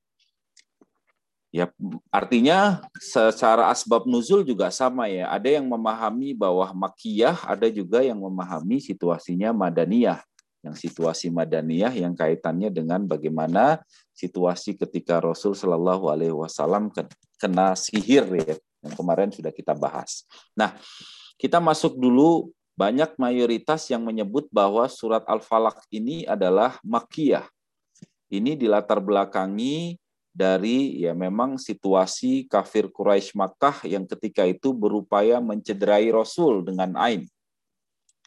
ya 1.53 1.69
artinya 2.09 2.81
secara 2.97 3.69
asbab 3.69 4.09
nuzul 4.09 4.41
juga 4.41 4.73
sama 4.73 5.09
ya. 5.09 5.29
Ada 5.29 5.61
yang 5.61 5.65
memahami 5.69 6.33
bahwa 6.33 6.69
makiyah, 6.73 7.37
ada 7.45 7.69
juga 7.69 8.01
yang 8.01 8.17
memahami 8.17 8.81
situasinya 8.81 9.53
madaniyah 9.53 10.21
yang 10.63 10.73
situasi 10.79 11.27
madaniyah 11.27 11.91
yang 11.91 12.15
kaitannya 12.15 12.71
dengan 12.71 13.03
bagaimana 13.03 13.83
situasi 14.15 14.79
ketika 14.79 15.19
Rasul 15.19 15.51
Shallallahu 15.53 16.07
Alaihi 16.07 16.31
Wasallam 16.31 16.87
kena 17.35 17.75
sihir 17.75 18.23
ya 18.39 18.55
yang 18.79 18.93
kemarin 18.95 19.29
sudah 19.29 19.51
kita 19.51 19.75
bahas. 19.75 20.23
Nah 20.55 20.79
kita 21.35 21.59
masuk 21.59 21.99
dulu 21.99 22.47
banyak 22.73 23.19
mayoritas 23.19 23.91
yang 23.91 24.01
menyebut 24.01 24.47
bahwa 24.49 24.87
surat 24.87 25.21
Al-Falaq 25.27 25.83
ini 25.91 26.23
adalah 26.23 26.79
makiyah. 26.81 27.45
Ini 28.33 28.57
dilatar 28.57 28.97
belakangi 28.97 29.99
dari 30.33 30.97
ya 30.97 31.13
memang 31.13 31.61
situasi 31.61 32.49
kafir 32.49 32.89
Quraisy 32.89 33.37
Makkah 33.37 33.85
yang 33.85 34.09
ketika 34.09 34.41
itu 34.49 34.73
berupaya 34.73 35.37
mencederai 35.37 36.09
Rasul 36.09 36.65
dengan 36.65 36.97
ain. 36.97 37.29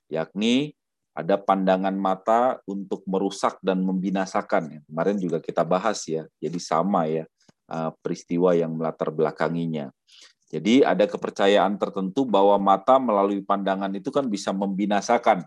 Yakni 0.06 0.75
ada 1.16 1.40
pandangan 1.40 1.96
mata 1.96 2.60
untuk 2.68 3.00
merusak 3.08 3.56
dan 3.64 3.80
membinasakan. 3.80 4.84
Kemarin 4.84 5.16
juga 5.16 5.40
kita 5.40 5.64
bahas 5.64 6.04
ya, 6.04 6.28
jadi 6.36 6.60
sama 6.60 7.08
ya 7.08 7.24
uh, 7.72 7.90
peristiwa 8.04 8.52
yang 8.52 8.76
melatar 8.76 9.08
belakanginya. 9.08 9.88
Jadi 10.52 10.84
ada 10.84 11.08
kepercayaan 11.08 11.74
tertentu 11.80 12.22
bahwa 12.28 12.54
mata 12.60 13.00
melalui 13.00 13.40
pandangan 13.42 13.90
itu 13.96 14.12
kan 14.12 14.28
bisa 14.28 14.54
membinasakan. 14.54 15.42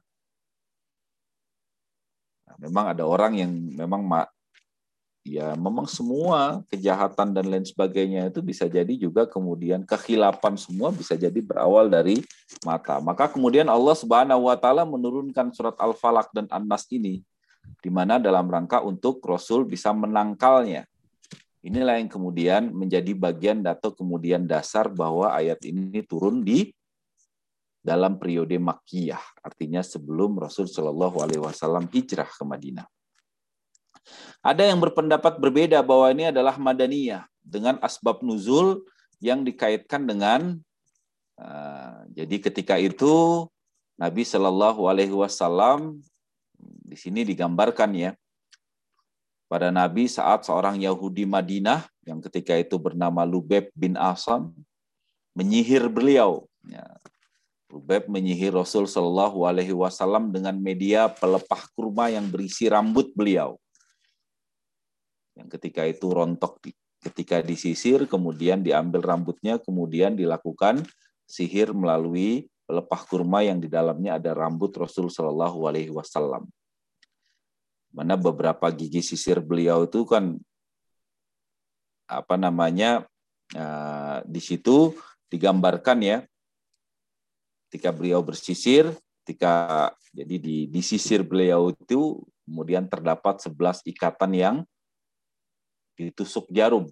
Nah, 2.50 2.56
memang 2.60 2.92
ada 2.92 3.06
orang 3.06 3.38
yang 3.38 3.52
memang 3.54 4.04
ya 5.38 5.54
memang 5.54 5.86
semua 5.86 6.66
kejahatan 6.74 7.36
dan 7.38 7.46
lain 7.46 7.62
sebagainya 7.62 8.34
itu 8.34 8.42
bisa 8.42 8.66
jadi 8.66 8.90
juga 8.98 9.30
kemudian 9.30 9.86
kehilapan 9.86 10.58
semua 10.58 10.90
bisa 10.90 11.14
jadi 11.14 11.38
berawal 11.38 11.86
dari 11.86 12.26
mata. 12.66 12.98
Maka 12.98 13.30
kemudian 13.30 13.70
Allah 13.70 13.94
Subhanahu 13.94 14.50
wa 14.50 14.58
taala 14.58 14.84
menurunkan 14.90 15.54
surat 15.54 15.78
Al-Falaq 15.78 16.34
dan 16.34 16.50
An-Nas 16.50 16.90
ini 16.90 17.22
di 17.78 17.90
mana 17.94 18.18
dalam 18.18 18.50
rangka 18.50 18.82
untuk 18.82 19.22
Rasul 19.22 19.70
bisa 19.70 19.94
menangkalnya. 19.94 20.90
Inilah 21.60 22.00
yang 22.00 22.10
kemudian 22.10 22.72
menjadi 22.72 23.12
bagian 23.14 23.62
atau 23.68 23.92
kemudian 23.92 24.48
dasar 24.48 24.88
bahwa 24.88 25.30
ayat 25.36 25.60
ini 25.68 26.02
turun 26.08 26.42
di 26.42 26.72
dalam 27.80 28.20
periode 28.20 28.56
Makkiyah, 28.60 29.44
artinya 29.44 29.80
sebelum 29.84 30.40
Rasul 30.40 30.68
Shallallahu 30.68 31.20
Alaihi 31.24 31.44
Wasallam 31.44 31.88
hijrah 31.92 32.28
ke 32.28 32.44
Madinah. 32.44 32.88
Ada 34.40 34.72
yang 34.72 34.80
berpendapat 34.80 35.36
berbeda 35.36 35.84
bahwa 35.84 36.08
ini 36.16 36.32
adalah 36.32 36.56
madaniyah 36.56 37.28
dengan 37.44 37.76
asbab 37.84 38.24
nuzul 38.24 38.88
yang 39.20 39.44
dikaitkan 39.44 40.08
dengan 40.08 40.56
uh, 41.36 42.08
jadi 42.16 42.36
ketika 42.40 42.80
itu 42.80 43.44
Nabi 44.00 44.24
Shallallahu 44.24 44.88
Alaihi 44.88 45.12
Wasallam 45.12 46.00
di 46.60 46.96
sini 46.96 47.28
digambarkan 47.28 47.92
ya 47.92 48.12
pada 49.52 49.76
Nabi 49.76 50.08
saat 50.08 50.48
seorang 50.48 50.80
Yahudi 50.80 51.28
Madinah 51.28 51.84
yang 52.08 52.24
ketika 52.24 52.56
itu 52.56 52.80
bernama 52.80 53.28
Lubeb 53.28 53.68
bin 53.76 54.00
Asam 54.00 54.56
menyihir 55.36 55.92
beliau. 55.92 56.48
Ya. 56.64 56.86
Lubeb 57.68 58.08
menyihir 58.08 58.56
Rasul 58.56 58.88
Shallallahu 58.88 59.46
Alaihi 59.46 59.76
Wasallam 59.76 60.32
dengan 60.32 60.56
media 60.58 61.12
pelepah 61.12 61.70
kurma 61.76 62.08
yang 62.08 62.26
berisi 62.32 62.72
rambut 62.72 63.12
beliau 63.12 63.60
yang 65.40 65.48
ketika 65.48 65.88
itu 65.88 66.12
rontok 66.12 66.60
ketika 67.00 67.40
disisir 67.40 68.04
kemudian 68.12 68.60
diambil 68.60 69.00
rambutnya 69.00 69.56
kemudian 69.56 70.20
dilakukan 70.20 70.84
sihir 71.24 71.72
melalui 71.72 72.52
pelepah 72.68 73.02
kurma 73.08 73.40
yang 73.42 73.58
di 73.58 73.72
dalamnya 73.72 74.20
ada 74.20 74.36
rambut 74.36 74.76
Rasul 74.76 75.08
Shallallahu 75.08 75.66
Alaihi 75.66 75.90
Wasallam. 75.90 76.46
Mana 77.90 78.14
beberapa 78.14 78.70
gigi 78.70 79.02
sisir 79.02 79.42
beliau 79.42 79.90
itu 79.90 80.06
kan 80.06 80.38
apa 82.06 82.36
namanya 82.38 83.10
uh, 83.58 84.22
di 84.26 84.42
situ 84.42 84.94
digambarkan 85.30 85.98
ya 86.02 86.18
ketika 87.70 87.94
beliau 87.94 88.22
bersisir 88.26 88.90
ketika 89.22 89.90
jadi 90.10 90.36
di, 90.42 90.58
di 90.66 90.82
sisir 90.82 91.22
beliau 91.22 91.70
itu 91.70 92.22
kemudian 92.50 92.90
terdapat 92.90 93.46
11 93.46 93.86
ikatan 93.94 94.32
yang 94.34 94.56
ditusuk 96.00 96.48
jarum. 96.48 96.88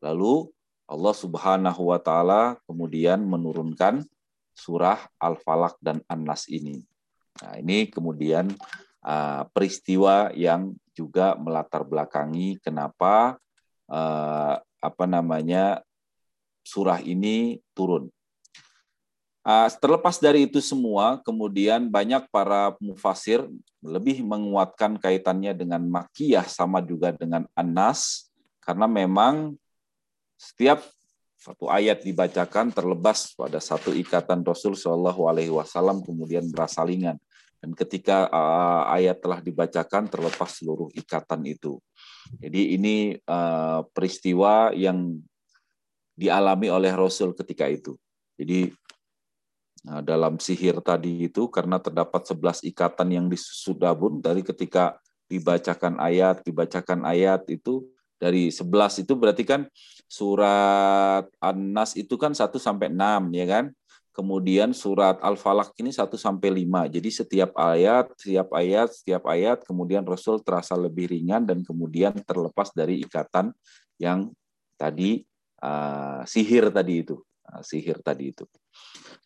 Lalu 0.00 0.48
Allah 0.88 1.14
Subhanahu 1.14 1.92
wa 1.92 2.00
taala 2.00 2.56
kemudian 2.64 3.20
menurunkan 3.20 4.08
surah 4.56 5.04
Al-Falaq 5.20 5.76
dan 5.84 6.00
An-Nas 6.08 6.48
ini. 6.48 6.80
Nah, 7.40 7.56
ini 7.60 7.88
kemudian 7.88 8.52
uh, 9.04 9.42
peristiwa 9.52 10.32
yang 10.32 10.72
juga 10.92 11.36
melatar 11.36 11.84
belakangi 11.84 12.60
kenapa 12.60 13.40
uh, 13.88 14.60
apa 14.60 15.04
namanya 15.08 15.80
surah 16.62 17.00
ini 17.00 17.60
turun. 17.72 18.12
Uh, 19.42 19.66
terlepas 19.82 20.22
dari 20.22 20.46
itu 20.46 20.62
semua, 20.62 21.18
kemudian 21.26 21.90
banyak 21.90 22.30
para 22.30 22.78
mufasir 22.78 23.42
lebih 23.82 24.22
menguatkan 24.22 24.94
kaitannya 24.94 25.50
dengan 25.50 25.82
makiyah 25.82 26.46
sama 26.46 26.78
juga 26.78 27.10
dengan 27.10 27.50
anas, 27.58 28.30
karena 28.62 28.86
memang 28.86 29.58
setiap 30.38 30.86
satu 31.42 31.66
ayat 31.66 32.06
dibacakan 32.06 32.70
terlebas 32.70 33.34
pada 33.34 33.58
satu 33.58 33.90
ikatan 33.90 34.46
Rasul 34.46 34.78
Shallallahu 34.78 35.26
Alaihi 35.26 35.50
Wasallam 35.50 36.06
kemudian 36.06 36.46
berasalingan 36.46 37.18
dan 37.58 37.70
ketika 37.74 38.30
uh, 38.30 38.86
ayat 38.94 39.18
telah 39.18 39.42
dibacakan 39.42 40.06
terlepas 40.06 40.62
seluruh 40.62 40.86
ikatan 40.94 41.42
itu. 41.50 41.82
Jadi 42.38 42.78
ini 42.78 43.18
uh, 43.26 43.82
peristiwa 43.90 44.70
yang 44.70 45.18
dialami 46.14 46.70
oleh 46.70 46.94
Rasul 46.94 47.34
ketika 47.34 47.66
itu. 47.66 47.98
Jadi 48.38 48.74
Nah, 49.82 49.98
dalam 49.98 50.38
sihir 50.38 50.78
tadi 50.78 51.26
itu 51.26 51.50
karena 51.50 51.82
terdapat 51.82 52.22
11 52.22 52.62
ikatan 52.70 53.08
yang 53.10 53.26
disudabun 53.26 54.22
dari 54.22 54.46
ketika 54.46 54.94
dibacakan 55.26 55.98
ayat, 55.98 56.46
dibacakan 56.46 57.02
ayat 57.02 57.42
itu 57.50 57.90
dari 58.14 58.54
11 58.54 59.02
itu 59.02 59.18
berarti 59.18 59.42
kan 59.42 59.66
surat 60.06 61.26
An-Nas 61.42 61.98
itu 61.98 62.14
kan 62.14 62.30
1 62.30 62.46
sampai 62.62 62.94
6 62.94 63.34
ya 63.34 63.46
kan? 63.50 63.64
Kemudian 64.12 64.70
surat 64.76 65.18
Al-Falaq 65.18 65.74
ini 65.82 65.90
1 65.90 66.14
sampai 66.14 66.62
5. 66.62 66.86
Jadi 66.86 67.10
setiap 67.10 67.50
ayat, 67.58 68.12
setiap 68.14 68.54
ayat, 68.54 68.88
setiap 68.92 69.24
ayat 69.26 69.64
kemudian 69.66 70.06
Rasul 70.06 70.38
terasa 70.46 70.78
lebih 70.78 71.10
ringan 71.10 71.42
dan 71.42 71.66
kemudian 71.66 72.14
terlepas 72.22 72.70
dari 72.70 73.02
ikatan 73.02 73.50
yang 73.98 74.30
tadi 74.78 75.24
uh, 75.64 76.22
sihir 76.22 76.70
tadi 76.70 77.02
itu, 77.02 77.18
uh, 77.50 77.64
sihir 77.64 77.98
tadi 78.04 78.30
itu. 78.30 78.44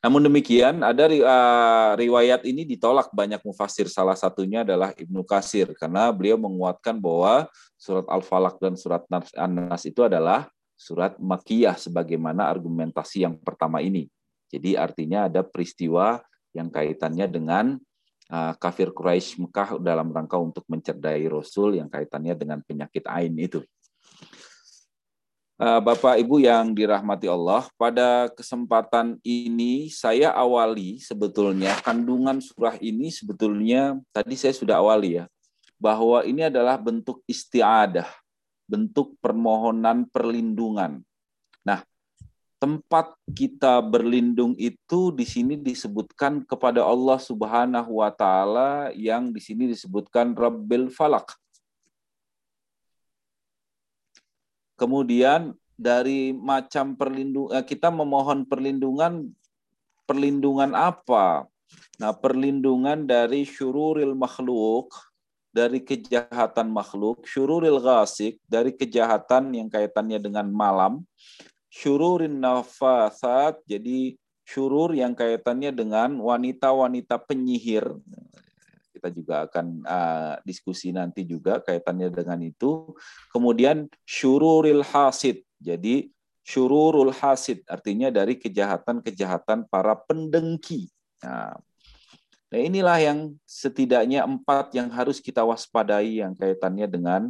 Namun 0.04 0.22
demikian, 0.22 0.86
ada 0.86 1.08
uh, 1.08 1.92
riwayat 1.98 2.46
ini 2.46 2.62
ditolak 2.62 3.10
banyak 3.10 3.42
mufasir. 3.42 3.90
Salah 3.90 4.14
satunya 4.14 4.62
adalah 4.62 4.94
Ibnu 4.94 5.26
Kasir, 5.26 5.74
karena 5.74 6.12
beliau 6.14 6.38
menguatkan 6.38 6.94
bahwa 7.00 7.50
surat 7.74 8.06
Al-Falaq 8.06 8.60
dan 8.62 8.78
surat 8.78 9.02
An-Nas 9.34 9.82
itu 9.88 10.06
adalah 10.06 10.46
surat 10.76 11.16
Makiyah 11.16 11.74
sebagaimana 11.74 12.46
argumentasi 12.46 13.24
yang 13.24 13.34
pertama 13.40 13.80
ini. 13.80 14.06
Jadi 14.46 14.78
artinya 14.78 15.26
ada 15.26 15.42
peristiwa 15.42 16.22
yang 16.54 16.70
kaitannya 16.70 17.26
dengan 17.26 17.74
uh, 18.30 18.54
kafir 18.60 18.94
Quraisy 18.94 19.42
Mekah 19.42 19.82
dalam 19.82 20.14
rangka 20.14 20.38
untuk 20.38 20.62
mencerdai 20.70 21.26
Rasul 21.26 21.82
yang 21.82 21.90
kaitannya 21.90 22.36
dengan 22.38 22.62
penyakit 22.62 23.02
ain 23.10 23.34
itu. 23.34 23.64
Eh, 25.56 25.80
Bapak 25.80 26.20
Ibu 26.20 26.44
yang 26.44 26.76
dirahmati 26.76 27.32
Allah, 27.32 27.64
pada 27.80 28.28
kesempatan 28.28 29.16
ini 29.24 29.88
saya 29.88 30.28
awali 30.36 31.00
sebetulnya 31.00 31.80
kandungan 31.80 32.44
surah 32.44 32.76
ini 32.76 33.08
sebetulnya 33.08 33.96
tadi 34.12 34.36
saya 34.36 34.52
sudah 34.52 34.84
awali 34.84 35.16
ya, 35.16 35.24
bahwa 35.80 36.20
ini 36.28 36.44
adalah 36.44 36.76
bentuk 36.76 37.24
istiadah, 37.24 38.04
bentuk 38.68 39.16
permohonan 39.16 40.04
perlindungan. 40.12 41.00
Nah, 41.64 41.80
tempat 42.60 43.16
kita 43.32 43.80
berlindung 43.80 44.52
itu 44.60 45.08
di 45.08 45.24
sini 45.24 45.56
disebutkan 45.56 46.44
kepada 46.44 46.84
Allah 46.84 47.16
Subhanahu 47.16 48.04
wa 48.04 48.12
taala 48.12 48.92
yang 48.92 49.32
di 49.32 49.40
sini 49.40 49.72
disebutkan 49.72 50.36
Rabbil 50.36 50.92
Falak. 50.92 51.32
Kemudian 54.76 55.56
dari 55.76 56.32
macam 56.32 56.96
perlindungan 56.96 57.52
eh, 57.56 57.64
kita 57.64 57.92
memohon 57.92 58.44
perlindungan 58.48 59.32
perlindungan 60.08 60.72
apa? 60.72 61.48
Nah, 61.96 62.12
perlindungan 62.12 63.08
dari 63.08 63.42
syururil 63.48 64.12
makhluk, 64.12 64.92
dari 65.50 65.80
kejahatan 65.80 66.68
makhluk, 66.68 67.24
syururil 67.24 67.80
ghasik, 67.80 68.36
dari 68.44 68.76
kejahatan 68.76 69.50
yang 69.56 69.72
kaitannya 69.72 70.20
dengan 70.20 70.46
malam, 70.52 71.02
syururin 71.72 72.36
nafasat, 72.36 73.58
jadi 73.64 74.14
syurur 74.46 74.94
yang 74.94 75.16
kaitannya 75.16 75.74
dengan 75.74 76.14
wanita-wanita 76.20 77.18
penyihir 77.24 77.98
kita 78.96 79.12
juga 79.12 79.44
akan 79.44 79.84
uh, 79.84 80.34
diskusi 80.48 80.88
nanti 80.88 81.28
juga 81.28 81.60
kaitannya 81.60 82.08
dengan 82.08 82.40
itu. 82.40 82.96
Kemudian 83.28 83.92
syururil 84.08 84.80
hasid. 84.80 85.44
Jadi 85.60 86.08
syururul 86.40 87.12
hasid 87.12 87.60
artinya 87.68 88.08
dari 88.08 88.40
kejahatan-kejahatan 88.40 89.68
para 89.68 89.92
pendengki. 89.92 90.88
Nah, 91.20 91.60
nah 92.48 92.58
inilah 92.58 92.96
yang 93.04 93.18
setidaknya 93.44 94.24
empat 94.24 94.72
yang 94.72 94.88
harus 94.88 95.20
kita 95.20 95.44
waspadai 95.44 96.24
yang 96.24 96.32
kaitannya 96.32 96.88
dengan 96.88 97.22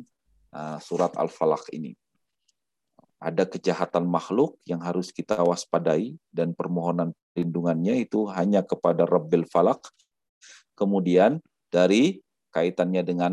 uh, 0.55 0.79
surat 0.79 1.11
Al-Falaq 1.19 1.75
ini. 1.75 1.99
Ada 3.17 3.49
kejahatan 3.49 4.05
makhluk 4.05 4.61
yang 4.69 4.85
harus 4.85 5.09
kita 5.09 5.41
waspadai 5.41 6.15
dan 6.31 6.53
permohonan 6.53 7.17
perlindungannya 7.33 8.05
itu 8.05 8.29
hanya 8.29 8.61
kepada 8.61 9.09
Rabbil 9.09 9.49
Falak. 9.49 9.89
Kemudian 10.77 11.41
dari 11.77 12.25
kaitannya 12.57 13.05
dengan 13.05 13.33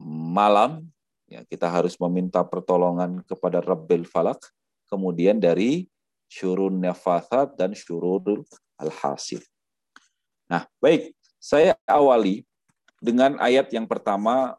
malam, 0.00 0.88
ya, 1.28 1.44
kita 1.44 1.68
harus 1.68 2.00
meminta 2.00 2.40
pertolongan 2.40 3.20
kepada 3.28 3.60
Rabbil 3.60 4.08
Falak, 4.08 4.40
kemudian 4.88 5.36
dari 5.36 5.84
syurun 6.32 6.80
nafasat 6.80 7.52
dan 7.60 7.76
syurul 7.76 8.40
al-hasil. 8.80 9.44
Nah, 10.48 10.64
baik, 10.80 11.12
saya 11.36 11.76
awali 11.84 12.46
dengan 13.02 13.36
ayat 13.38 13.68
yang 13.70 13.84
pertama, 13.84 14.56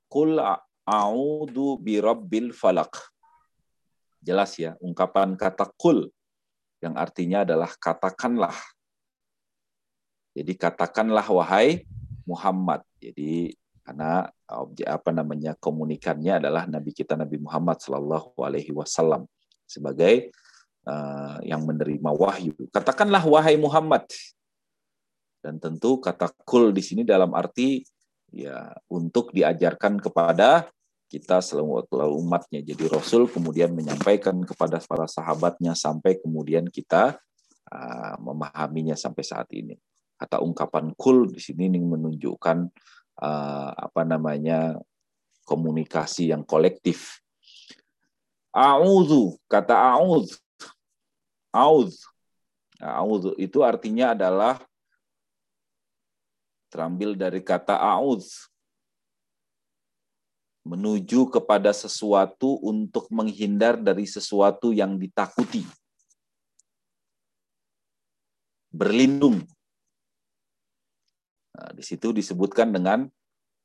a'udhu 0.88 1.82
bi 1.82 2.00
rabbil 2.00 2.56
falak. 2.56 2.92
Jelas 4.24 4.56
ya, 4.60 4.76
ungkapan 4.84 5.36
kata 5.36 5.68
kul 5.76 6.12
yang 6.84 6.96
artinya 6.96 7.44
adalah 7.44 7.72
katakanlah. 7.76 8.56
Jadi 10.38 10.54
katakanlah 10.54 11.26
wahai 11.34 11.84
Muhammad. 12.28 12.84
Jadi 13.00 13.56
karena 13.88 14.28
objek 14.52 14.84
apa 14.84 15.16
namanya 15.16 15.56
komunikannya 15.56 16.44
adalah 16.44 16.68
Nabi 16.68 16.92
kita 16.92 17.16
Nabi 17.16 17.40
Muhammad 17.40 17.80
Shallallahu 17.80 18.36
Alaihi 18.44 18.76
Wasallam 18.76 19.24
sebagai 19.64 20.36
uh, 20.84 21.40
yang 21.40 21.64
menerima 21.64 22.12
wahyu. 22.12 22.52
Katakanlah 22.68 23.24
wahai 23.24 23.56
Muhammad. 23.56 24.04
Dan 25.40 25.64
tentu 25.64 26.04
kata 26.04 26.28
kul 26.44 26.76
di 26.76 26.84
sini 26.84 27.08
dalam 27.08 27.32
arti 27.32 27.80
ya 28.36 28.76
untuk 28.92 29.32
diajarkan 29.32 30.04
kepada 30.04 30.68
kita 31.08 31.40
selalu 31.40 31.88
umatnya. 32.20 32.60
Jadi 32.60 32.92
Rasul 32.92 33.32
kemudian 33.32 33.72
menyampaikan 33.72 34.36
kepada 34.44 34.84
para 34.84 35.08
sahabatnya 35.08 35.72
sampai 35.80 36.20
kemudian 36.20 36.68
kita 36.68 37.16
uh, 37.72 38.16
memahaminya 38.20 39.00
sampai 39.00 39.24
saat 39.24 39.48
ini 39.56 39.80
kata 40.18 40.42
ungkapan 40.42 40.92
kul 40.98 41.30
di 41.30 41.38
sini 41.38 41.70
ini 41.70 41.78
menunjukkan 41.78 42.58
uh, 43.22 43.72
apa 43.78 44.02
namanya 44.02 44.82
komunikasi 45.46 46.34
yang 46.34 46.44
kolektif. 46.44 47.22
A'udzu, 48.52 49.38
kata 49.46 49.78
a'udz. 49.78 50.42
A'udz. 51.54 52.04
A'udzu 52.82 53.38
itu 53.38 53.62
artinya 53.62 54.18
adalah 54.18 54.60
terambil 56.74 57.14
dari 57.16 57.40
kata 57.40 57.78
a'udz. 57.78 58.50
Menuju 60.68 61.32
kepada 61.32 61.72
sesuatu 61.72 62.60
untuk 62.60 63.08
menghindar 63.08 63.80
dari 63.80 64.04
sesuatu 64.04 64.76
yang 64.76 65.00
ditakuti. 65.00 65.64
Berlindung 68.68 69.48
Nah, 71.58 71.74
di 71.74 71.82
situ 71.82 72.14
disebutkan 72.14 72.70
dengan 72.70 73.10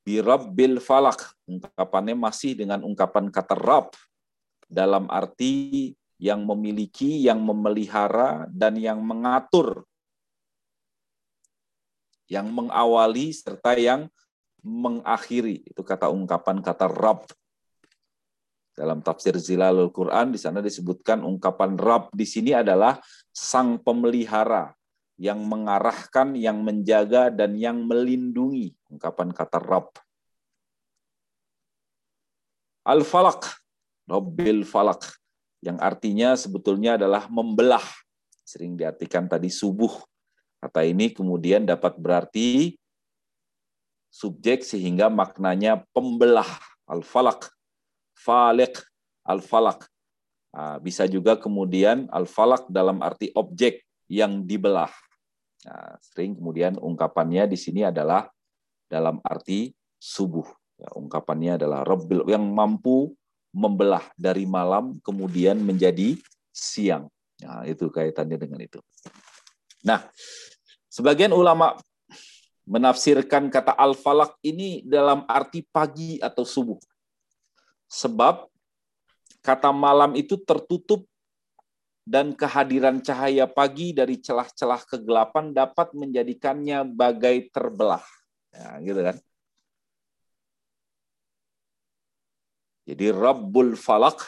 birabbil 0.00 0.80
falak. 0.80 1.36
Ungkapannya 1.44 2.16
masih 2.16 2.56
dengan 2.56 2.80
ungkapan 2.80 3.28
kata 3.28 3.52
rab 3.52 3.92
dalam 4.64 5.12
arti 5.12 5.92
yang 6.16 6.48
memiliki, 6.48 7.20
yang 7.20 7.44
memelihara, 7.44 8.48
dan 8.48 8.80
yang 8.80 9.04
mengatur. 9.04 9.84
Yang 12.32 12.48
mengawali 12.48 13.28
serta 13.36 13.76
yang 13.76 14.08
mengakhiri. 14.64 15.60
Itu 15.68 15.84
kata 15.84 16.08
ungkapan 16.08 16.64
kata 16.64 16.88
rab. 16.88 17.28
Dalam 18.72 19.04
tafsir 19.04 19.36
Zilalul 19.36 19.92
Quran, 19.92 20.32
di 20.32 20.40
sana 20.40 20.64
disebutkan 20.64 21.20
ungkapan 21.20 21.76
rab 21.76 22.08
di 22.16 22.24
sini 22.24 22.56
adalah 22.56 22.96
sang 23.28 23.76
pemelihara, 23.76 24.72
yang 25.22 25.46
mengarahkan, 25.46 26.34
yang 26.34 26.66
menjaga, 26.66 27.30
dan 27.30 27.54
yang 27.54 27.86
melindungi. 27.86 28.74
Ungkapan 28.90 29.30
kata 29.30 29.62
Rabb. 29.62 29.94
Al-Falak, 32.82 33.46
Rabbil 34.10 34.66
Falak, 34.66 35.06
yang 35.62 35.78
artinya 35.78 36.34
sebetulnya 36.34 36.98
adalah 36.98 37.30
membelah. 37.30 37.86
Sering 38.42 38.74
diartikan 38.74 39.30
tadi 39.30 39.46
subuh. 39.46 39.94
Kata 40.58 40.82
ini 40.82 41.14
kemudian 41.14 41.62
dapat 41.62 41.94
berarti 42.02 42.74
subjek 44.10 44.66
sehingga 44.66 45.06
maknanya 45.06 45.86
pembelah. 45.94 46.50
Al-Falak, 46.90 47.46
Falik, 48.18 48.82
Al-Falak. 49.22 49.86
Nah, 50.50 50.82
bisa 50.82 51.06
juga 51.06 51.38
kemudian 51.38 52.10
Al-Falak 52.10 52.66
dalam 52.66 52.98
arti 52.98 53.30
objek 53.38 53.86
yang 54.10 54.42
dibelah. 54.42 54.90
Nah, 55.62 55.94
sering 56.02 56.34
kemudian 56.34 56.74
ungkapannya 56.78 57.46
di 57.46 57.58
sini 57.58 57.86
adalah 57.86 58.26
dalam 58.90 59.22
arti 59.22 59.70
subuh. 59.98 60.46
Ya, 60.78 60.90
ungkapannya 60.98 61.60
adalah 61.62 61.86
Rabbil 61.86 62.26
yang 62.26 62.42
mampu 62.50 63.14
membelah 63.52 64.02
dari 64.18 64.48
malam 64.48 64.98
kemudian 65.04 65.60
menjadi 65.62 66.18
siang. 66.50 67.06
Nah, 67.42 67.62
itu 67.68 67.86
kaitannya 67.92 68.38
dengan 68.38 68.58
itu. 68.64 68.82
Nah, 69.82 70.02
Sebagian 70.92 71.32
ulama 71.32 71.72
menafsirkan 72.68 73.48
kata 73.48 73.72
al-falak 73.72 74.36
ini 74.44 74.84
dalam 74.84 75.24
arti 75.24 75.64
pagi 75.64 76.20
atau 76.20 76.44
subuh. 76.44 76.76
Sebab 77.88 78.44
kata 79.40 79.72
malam 79.72 80.12
itu 80.12 80.36
tertutup 80.36 81.08
dan 82.02 82.34
kehadiran 82.34 82.98
cahaya 82.98 83.46
pagi 83.46 83.94
dari 83.94 84.18
celah-celah 84.18 84.82
kegelapan 84.90 85.54
dapat 85.54 85.94
menjadikannya 85.94 86.82
bagai 86.90 87.50
terbelah. 87.54 88.02
Ya, 88.50 88.76
gitu 88.82 89.00
kan. 89.00 89.16
Jadi 92.82 93.14
Rabbul 93.14 93.78
Falak 93.78 94.18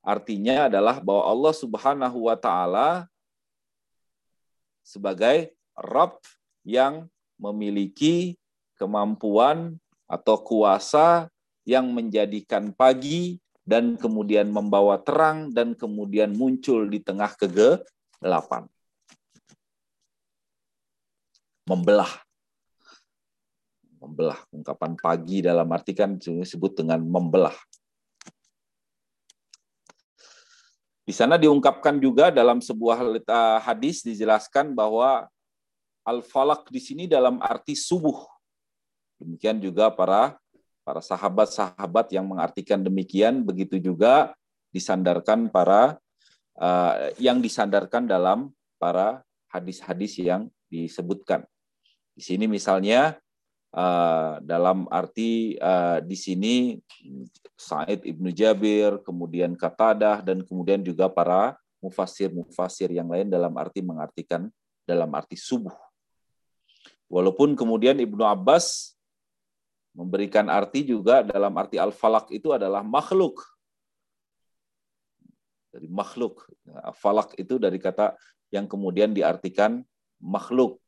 artinya 0.00 0.70
adalah 0.70 1.02
bahwa 1.02 1.26
Allah 1.26 1.54
Subhanahu 1.58 2.30
wa 2.30 2.36
taala 2.38 3.10
sebagai 4.86 5.52
Rabb 5.74 6.22
yang 6.62 7.10
memiliki 7.34 8.38
kemampuan 8.78 9.76
atau 10.06 10.38
kuasa 10.40 11.28
yang 11.66 11.90
menjadikan 11.90 12.72
pagi 12.72 13.42
dan 13.70 13.94
kemudian 13.94 14.50
membawa 14.50 14.98
terang 14.98 15.54
dan 15.54 15.78
kemudian 15.78 16.34
muncul 16.34 16.90
di 16.90 16.98
tengah 16.98 17.30
kegelapan. 17.38 18.66
Membelah. 21.70 22.10
Membelah. 24.02 24.42
Ungkapan 24.50 24.98
pagi 24.98 25.38
dalam 25.46 25.70
arti 25.70 25.94
kan 25.94 26.18
disebut 26.18 26.82
dengan 26.82 26.98
membelah. 26.98 27.54
Di 31.06 31.14
sana 31.14 31.38
diungkapkan 31.38 32.02
juga 32.02 32.34
dalam 32.34 32.58
sebuah 32.58 33.22
hadis 33.62 34.02
dijelaskan 34.02 34.74
bahwa 34.74 35.30
al-falak 36.02 36.66
di 36.74 36.82
sini 36.82 37.06
dalam 37.06 37.38
arti 37.38 37.78
subuh. 37.78 38.18
Demikian 39.22 39.62
juga 39.62 39.94
para 39.94 40.34
para 40.82 41.04
sahabat-sahabat 41.04 42.10
yang 42.14 42.26
mengartikan 42.26 42.80
demikian 42.80 43.44
begitu 43.44 43.76
juga 43.78 44.32
disandarkan 44.70 45.50
para 45.50 45.98
uh, 46.58 47.10
yang 47.18 47.42
disandarkan 47.42 48.06
dalam 48.06 48.54
para 48.80 49.22
hadis-hadis 49.50 50.18
yang 50.22 50.48
disebutkan. 50.70 51.44
Di 52.14 52.22
sini 52.22 52.46
misalnya 52.46 53.18
uh, 53.74 54.38
dalam 54.40 54.86
arti 54.88 55.58
uh, 55.58 55.98
di 56.00 56.16
sini 56.16 56.54
Said 57.58 58.06
ibnu 58.06 58.32
Jabir, 58.32 59.02
kemudian 59.04 59.58
Katadah 59.58 60.22
dan 60.24 60.40
kemudian 60.46 60.80
juga 60.80 61.10
para 61.10 61.58
mufasir-mufasir 61.80 62.92
yang 62.92 63.08
lain 63.08 63.28
dalam 63.28 63.52
arti 63.56 63.80
mengartikan 63.80 64.48
dalam 64.84 65.08
arti 65.16 65.36
subuh. 65.36 65.74
Walaupun 67.10 67.58
kemudian 67.58 67.98
Ibnu 67.98 68.22
Abbas 68.22 68.94
Memberikan 69.90 70.46
arti 70.46 70.86
juga 70.86 71.26
dalam 71.26 71.50
arti 71.58 71.74
al-falak 71.74 72.30
itu 72.30 72.54
adalah 72.54 72.86
makhluk. 72.86 73.42
Dari 75.70 75.90
makhluk. 75.90 76.46
Falak 76.98 77.34
itu 77.38 77.58
dari 77.58 77.78
kata 77.78 78.14
yang 78.50 78.70
kemudian 78.70 79.10
diartikan 79.14 79.82
makhluk. 80.22 80.78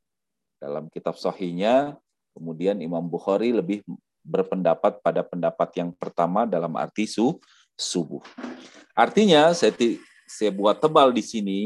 Dalam 0.63 0.87
kitab 0.91 1.19
sahihnya, 1.19 1.99
kemudian 2.35 2.79
Imam 2.79 3.03
Bukhari 3.03 3.51
lebih 3.51 3.83
berpendapat 4.23 5.03
pada 5.03 5.27
pendapat 5.27 5.69
yang 5.75 5.91
pertama 5.91 6.47
dalam 6.47 6.71
arti 6.79 7.11
su, 7.11 7.43
subuh. 7.75 8.23
Artinya, 8.95 9.51
saya, 9.51 9.75
saya 10.31 10.55
buat 10.55 10.79
tebal 10.79 11.11
di 11.11 11.25
sini, 11.27 11.61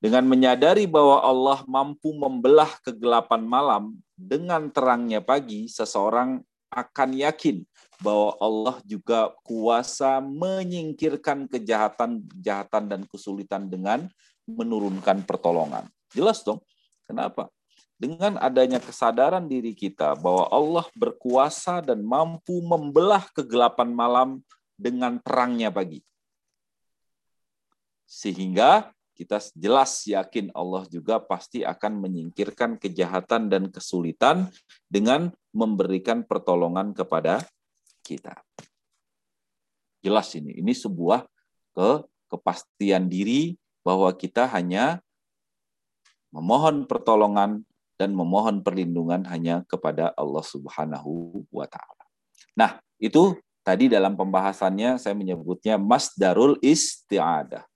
dengan 0.00 0.24
menyadari 0.24 0.88
bahwa 0.88 1.20
Allah 1.20 1.60
mampu 1.68 2.16
membelah 2.16 2.72
kegelapan 2.80 3.44
malam 3.44 3.94
dengan 4.16 4.66
terangnya 4.72 5.20
pagi, 5.20 5.68
seseorang 5.68 6.40
akan 6.70 7.18
yakin 7.18 7.66
bahwa 8.00 8.38
Allah 8.40 8.76
juga 8.86 9.34
kuasa 9.44 10.22
menyingkirkan 10.22 11.50
kejahatan-kejahatan 11.50 12.84
dan 12.88 13.00
kesulitan 13.10 13.68
dengan 13.68 14.08
menurunkan 14.48 15.26
pertolongan. 15.26 15.86
Jelas 16.14 16.40
dong. 16.42 16.62
Kenapa? 17.04 17.50
Dengan 18.00 18.40
adanya 18.40 18.80
kesadaran 18.80 19.44
diri 19.44 19.76
kita 19.76 20.16
bahwa 20.16 20.48
Allah 20.48 20.86
berkuasa 20.96 21.84
dan 21.84 22.00
mampu 22.00 22.64
membelah 22.64 23.28
kegelapan 23.36 23.92
malam 23.92 24.40
dengan 24.80 25.20
terangnya 25.20 25.68
pagi. 25.68 26.00
Sehingga 28.08 28.88
kita 29.20 29.36
jelas 29.52 30.08
yakin 30.08 30.48
Allah 30.56 30.88
juga 30.88 31.20
pasti 31.20 31.60
akan 31.60 32.00
menyingkirkan 32.08 32.80
kejahatan 32.80 33.52
dan 33.52 33.68
kesulitan 33.68 34.48
dengan 34.88 35.28
memberikan 35.52 36.24
pertolongan 36.24 36.96
kepada 36.96 37.44
kita. 38.00 38.40
Jelas 40.00 40.32
ini, 40.32 40.56
ini 40.56 40.72
sebuah 40.72 41.28
ke 41.76 42.00
kepastian 42.32 43.12
diri 43.12 43.60
bahwa 43.84 44.08
kita 44.16 44.48
hanya 44.56 45.04
memohon 46.32 46.88
pertolongan 46.88 47.60
dan 48.00 48.16
memohon 48.16 48.64
perlindungan 48.64 49.28
hanya 49.28 49.68
kepada 49.68 50.16
Allah 50.16 50.40
Subhanahu 50.40 51.44
wa 51.52 51.68
taala. 51.68 52.08
Nah, 52.56 52.80
itu 52.96 53.36
tadi 53.60 53.92
dalam 53.92 54.16
pembahasannya 54.16 54.96
saya 54.96 55.12
menyebutnya 55.12 55.76
masdarul 55.76 56.56
isti'adah. 56.64 57.69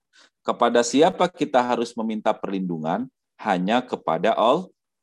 Kepada 0.45 0.85
siapa 0.85 1.25
kita 1.33 1.65
harus 1.65 1.97
meminta 1.97 2.37
perlindungan? 2.37 3.09
Hanya 3.41 3.81
kepada 3.81 4.37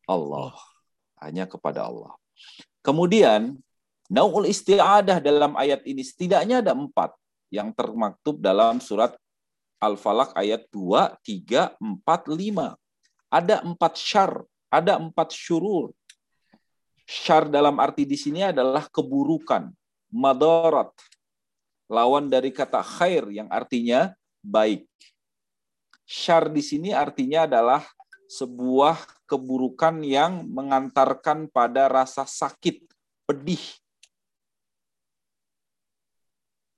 Allah. 0.06 0.54
Hanya 1.18 1.50
kepada 1.50 1.90
Allah. 1.90 2.14
Kemudian, 2.86 3.58
Naul 4.12 4.52
isti'adah 4.52 5.24
dalam 5.24 5.56
ayat 5.56 5.88
ini 5.88 6.04
setidaknya 6.04 6.60
ada 6.60 6.76
empat 6.76 7.16
yang 7.48 7.72
termaktub 7.72 8.44
dalam 8.44 8.84
surat 8.84 9.16
Al-Falaq 9.80 10.36
ayat 10.36 10.68
2, 10.68 11.16
3, 11.24 11.80
4, 11.80 11.80
5. 11.80 12.76
Ada 13.32 13.64
empat 13.64 13.94
syar, 13.96 14.44
ada 14.68 15.00
empat 15.00 15.32
syurur. 15.32 15.96
Syar 17.08 17.48
dalam 17.48 17.80
arti 17.80 18.04
di 18.04 18.20
sini 18.20 18.44
adalah 18.44 18.84
keburukan, 18.92 19.72
madarat. 20.12 20.92
Lawan 21.88 22.28
dari 22.28 22.52
kata 22.52 22.84
khair 22.84 23.32
yang 23.32 23.48
artinya 23.48 24.12
baik. 24.44 24.86
Syar 26.12 26.52
di 26.52 26.60
sini 26.60 26.92
artinya 26.92 27.48
adalah 27.48 27.88
sebuah 28.28 29.00
keburukan 29.24 30.04
yang 30.04 30.44
mengantarkan 30.44 31.48
pada 31.48 31.88
rasa 31.88 32.28
sakit, 32.28 32.84
pedih, 33.24 33.64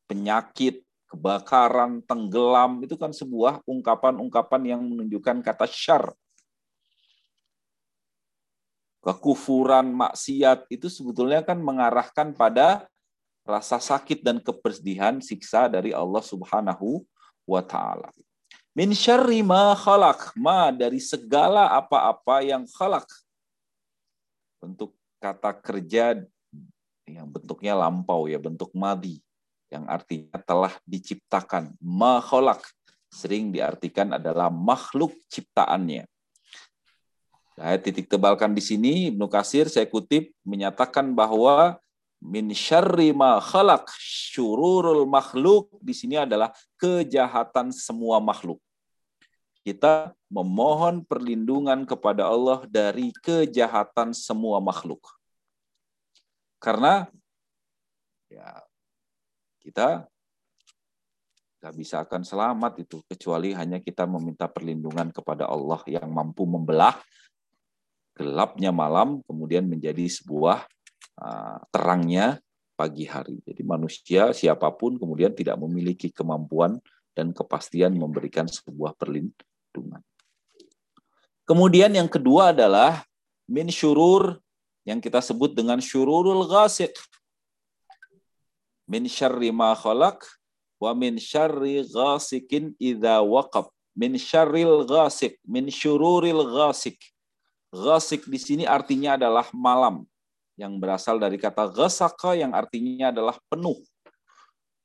penyakit, 0.05 0.85
kebakaran, 1.09 2.05
tenggelam, 2.05 2.85
itu 2.85 2.93
kan 2.93 3.09
sebuah 3.09 3.65
ungkapan-ungkapan 3.65 4.77
yang 4.77 4.81
menunjukkan 4.85 5.41
kata 5.41 5.65
syar. 5.65 6.13
Kekufuran, 9.01 9.89
maksiat, 9.97 10.69
itu 10.69 10.93
sebetulnya 10.93 11.41
kan 11.41 11.57
mengarahkan 11.57 12.37
pada 12.37 12.85
rasa 13.41 13.81
sakit 13.81 14.21
dan 14.21 14.37
kepedihan 14.37 15.17
siksa 15.17 15.65
dari 15.65 15.89
Allah 15.89 16.21
Subhanahu 16.21 17.01
wa 17.49 17.65
taala. 17.65 18.13
Min 18.73 18.89
syarri 18.97 19.45
ma 19.45 19.77
khalaq. 19.77 20.33
Ma 20.33 20.73
dari 20.73 20.97
segala 20.97 21.69
apa-apa 21.77 22.41
yang 22.41 22.65
khalaq. 22.65 23.05
Bentuk 24.57 24.97
kata 25.21 25.53
kerja 25.61 26.17
yang 27.05 27.27
bentuknya 27.29 27.77
lampau 27.77 28.25
ya, 28.25 28.41
bentuk 28.41 28.73
madi. 28.73 29.21
Yang 29.69 29.85
artinya 29.89 30.37
telah 30.41 30.73
diciptakan. 30.89 31.77
Ma 31.77 32.17
khalaq. 32.17 32.65
Sering 33.13 33.53
diartikan 33.53 34.17
adalah 34.17 34.49
makhluk 34.49 35.13
ciptaannya. 35.29 36.09
Saya 37.53 37.77
titik 37.77 38.09
tebalkan 38.09 38.57
di 38.57 38.65
sini 38.65 39.13
Ibnu 39.13 39.29
Kasir 39.29 39.69
saya 39.69 39.85
kutip 39.85 40.33
menyatakan 40.41 41.13
bahwa 41.13 41.77
min 42.23 42.55
syarri 42.55 43.11
ma 43.11 43.43
khalaq 43.43 43.83
syururul 43.99 45.03
makhluk 45.03 45.67
di 45.83 45.91
sini 45.91 46.15
adalah 46.15 46.55
kejahatan 46.79 47.75
semua 47.75 48.23
makhluk 48.23 48.63
kita 49.63 50.11
memohon 50.27 51.07
perlindungan 51.07 51.87
kepada 51.87 52.27
Allah 52.27 52.67
dari 52.67 53.15
kejahatan 53.23 54.11
semua 54.11 54.59
makhluk. 54.59 54.99
Karena 56.59 57.07
ya 58.27 58.59
kita 59.63 60.03
nggak 61.63 61.75
bisa 61.79 62.03
akan 62.03 62.27
selamat 62.27 62.83
itu 62.83 62.99
kecuali 63.07 63.55
hanya 63.55 63.79
kita 63.79 64.03
meminta 64.03 64.51
perlindungan 64.51 65.15
kepada 65.15 65.47
Allah 65.47 65.79
yang 65.87 66.11
mampu 66.11 66.43
membelah 66.43 66.99
gelapnya 68.19 68.75
malam 68.75 69.23
kemudian 69.23 69.63
menjadi 69.63 70.03
sebuah 70.11 70.67
terangnya 71.69 72.41
pagi 72.73 73.05
hari. 73.05 73.39
Jadi 73.45 73.61
manusia 73.61 74.33
siapa 74.33 74.69
pun 74.73 74.97
kemudian 74.97 75.31
tidak 75.33 75.57
memiliki 75.61 76.09
kemampuan 76.09 76.81
dan 77.13 77.29
kepastian 77.29 77.93
memberikan 77.93 78.49
sebuah 78.49 78.97
perlindungan 78.97 79.45
perlindungan. 79.73 80.01
Kemudian 81.43 81.91
yang 81.91 82.07
kedua 82.07 82.55
adalah 82.55 83.03
min 83.49 83.67
syurur 83.67 84.39
yang 84.87 85.01
kita 85.01 85.19
sebut 85.19 85.51
dengan 85.51 85.81
syururul 85.81 86.47
ghasiq. 86.47 86.93
Min 88.87 89.09
syarri 89.09 89.51
ma 89.51 89.75
khalaq 89.75 90.23
wa 90.79 90.91
min 90.95 91.19
syarri 91.19 91.83
ghasikin 91.83 92.71
idza 92.79 93.19
waqab. 93.19 93.67
Min 93.93 94.17
syarril 94.17 94.87
ghasiq, 94.89 95.37
min 95.45 95.69
syururil 95.69 96.47
ghasiq. 96.47 96.97
Ghasiq 97.69 98.25
di 98.25 98.39
sini 98.39 98.63
artinya 98.65 99.19
adalah 99.19 99.45
malam 99.53 100.05
yang 100.53 100.77
berasal 100.77 101.17
dari 101.17 101.41
kata 101.41 101.69
ghasaka 101.69 102.37
yang 102.37 102.53
artinya 102.53 103.09
adalah 103.09 103.37
penuh. 103.49 103.77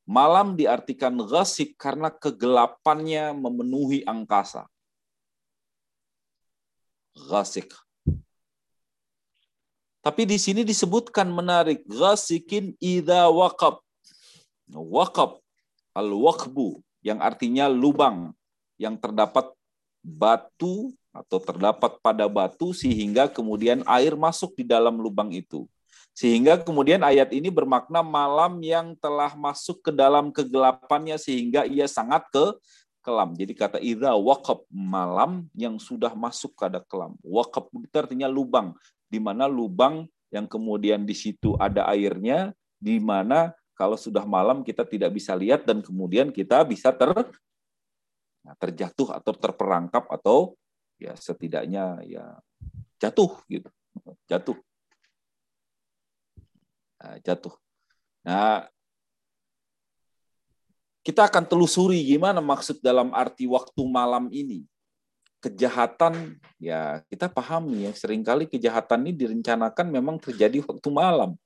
Malam 0.08 0.56
diartikan 0.56 1.12
ghasik 1.20 1.76
karena 1.76 2.08
kegelapannya 2.08 3.36
memenuhi 3.36 4.00
angkasa. 4.08 4.64
Ghasik. 7.12 7.76
Tapi 10.00 10.24
di 10.24 10.40
sini 10.40 10.64
disebutkan 10.64 11.28
menarik. 11.28 11.84
Ghasikin 11.84 12.72
idha 12.80 13.28
waqab. 13.28 13.84
Waqab. 14.72 15.36
Al-waqbu. 15.92 16.80
Yang 17.04 17.18
artinya 17.20 17.68
lubang. 17.68 18.32
Yang 18.80 19.04
terdapat 19.04 19.52
batu 20.00 20.96
atau 21.12 21.38
terdapat 21.40 21.98
pada 21.98 22.28
batu 22.28 22.76
sehingga 22.76 23.26
kemudian 23.26 23.82
air 23.88 24.14
masuk 24.14 24.54
di 24.54 24.64
dalam 24.64 25.00
lubang 25.00 25.32
itu. 25.32 25.64
Sehingga 26.18 26.58
kemudian 26.58 26.98
ayat 27.06 27.30
ini 27.30 27.46
bermakna 27.46 28.02
malam 28.02 28.58
yang 28.58 28.98
telah 28.98 29.38
masuk 29.38 29.86
ke 29.86 29.94
dalam 29.94 30.34
kegelapannya 30.34 31.14
sehingga 31.14 31.62
ia 31.62 31.86
sangat 31.86 32.26
ke 32.34 32.58
kelam. 33.06 33.38
Jadi 33.38 33.52
kata 33.54 33.78
idza 33.78 34.12
waqab 34.18 34.66
malam 34.68 35.46
yang 35.54 35.78
sudah 35.78 36.10
masuk 36.18 36.58
ke 36.58 36.66
kelam. 36.90 37.14
Waqab 37.22 37.70
itu 37.70 37.96
artinya 37.96 38.26
lubang, 38.26 38.74
di 39.06 39.22
mana 39.22 39.46
lubang 39.46 40.10
yang 40.34 40.50
kemudian 40.50 41.06
di 41.06 41.14
situ 41.14 41.54
ada 41.56 41.86
airnya, 41.86 42.50
di 42.76 42.98
mana 42.98 43.54
kalau 43.78 43.94
sudah 43.94 44.26
malam 44.26 44.66
kita 44.66 44.82
tidak 44.82 45.14
bisa 45.14 45.38
lihat 45.38 45.62
dan 45.62 45.80
kemudian 45.80 46.34
kita 46.34 46.66
bisa 46.66 46.90
ter 46.90 47.14
nah, 48.42 48.54
terjatuh 48.58 49.14
atau 49.14 49.32
terperangkap 49.38 50.02
atau 50.10 50.58
ya 50.98 51.14
setidaknya 51.14 52.02
ya 52.04 52.36
jatuh 52.98 53.38
gitu. 53.46 53.70
Jatuh. 54.26 54.58
Nah, 56.98 57.16
jatuh. 57.22 57.54
Nah, 58.26 58.66
kita 61.06 61.24
akan 61.24 61.46
telusuri 61.46 62.02
gimana 62.04 62.42
maksud 62.42 62.82
dalam 62.82 63.14
arti 63.14 63.46
waktu 63.48 63.82
malam 63.86 64.28
ini. 64.28 64.66
Kejahatan, 65.38 66.34
ya 66.58 66.98
kita 67.06 67.30
pahami 67.30 67.86
ya, 67.86 67.94
sering 67.94 68.26
kali 68.26 68.50
kejahatan 68.50 69.06
ini 69.06 69.14
direncanakan 69.14 69.86
memang 69.86 70.18
terjadi 70.18 70.58
waktu 70.66 70.88
malam. 70.90 71.38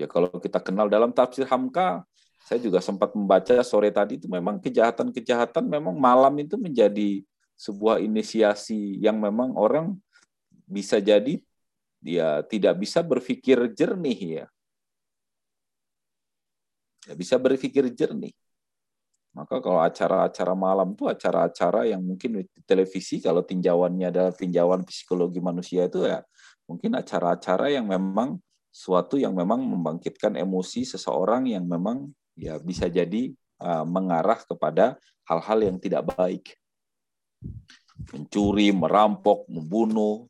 Ya 0.00 0.08
kalau 0.08 0.32
kita 0.40 0.56
kenal 0.58 0.88
dalam 0.88 1.12
tafsir 1.12 1.44
Hamka, 1.44 2.02
saya 2.48 2.58
juga 2.58 2.80
sempat 2.80 3.12
membaca 3.12 3.60
sore 3.60 3.92
tadi 3.92 4.16
itu 4.16 4.28
memang 4.28 4.56
kejahatan-kejahatan 4.56 5.64
memang 5.68 5.96
malam 5.96 6.32
itu 6.40 6.56
menjadi 6.56 7.20
sebuah 7.54 8.02
inisiasi 8.02 8.98
yang 8.98 9.22
memang 9.22 9.54
orang 9.54 9.94
bisa 10.66 10.98
jadi 10.98 11.38
dia 12.04 12.44
tidak 12.46 12.82
bisa 12.82 13.00
berpikir 13.00 13.56
jernih 13.72 14.44
ya 14.44 14.46
ya 17.08 17.14
bisa 17.14 17.36
berpikir 17.36 17.92
jernih. 17.92 18.32
Maka 19.34 19.58
kalau 19.58 19.82
acara-acara 19.82 20.54
malam 20.54 20.94
itu 20.94 21.10
acara-acara 21.10 21.90
yang 21.90 21.98
mungkin 21.98 22.46
di 22.46 22.60
televisi 22.62 23.18
kalau 23.18 23.42
tinjauannya 23.42 24.06
adalah 24.14 24.30
tinjauan 24.30 24.86
psikologi 24.86 25.42
manusia 25.42 25.90
itu 25.90 26.06
ya 26.06 26.22
mungkin 26.70 26.94
acara-acara 26.94 27.74
yang 27.74 27.90
memang 27.90 28.38
suatu 28.70 29.18
yang 29.18 29.34
memang 29.34 29.58
membangkitkan 29.58 30.38
emosi 30.38 30.86
seseorang 30.86 31.50
yang 31.50 31.66
memang 31.66 32.14
ya 32.38 32.62
bisa 32.62 32.86
jadi 32.86 33.34
uh, 33.58 33.82
mengarah 33.82 34.38
kepada 34.38 35.02
hal-hal 35.26 35.58
yang 35.66 35.76
tidak 35.82 36.14
baik. 36.14 36.54
Mencuri, 38.10 38.74
merampok, 38.74 39.48
membunuh, 39.48 40.28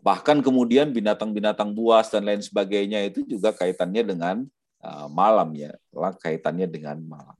bahkan 0.00 0.40
kemudian 0.40 0.92
binatang-binatang 0.94 1.74
buas 1.74 2.08
dan 2.12 2.24
lain 2.24 2.40
sebagainya 2.40 3.04
itu 3.08 3.24
juga 3.24 3.52
kaitannya 3.52 4.04
dengan 4.04 4.36
Uh, 4.84 5.08
malam 5.08 5.48
ya, 5.56 5.72
lah 5.96 6.12
kaitannya 6.12 6.68
dengan 6.68 7.00
malam. 7.08 7.32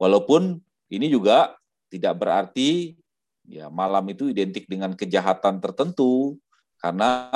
Walaupun 0.00 0.64
ini 0.88 1.12
juga 1.12 1.52
tidak 1.92 2.16
berarti 2.16 2.96
ya 3.44 3.68
malam 3.68 4.00
itu 4.08 4.32
identik 4.32 4.64
dengan 4.64 4.96
kejahatan 4.96 5.60
tertentu. 5.60 6.40
Karena 6.80 7.28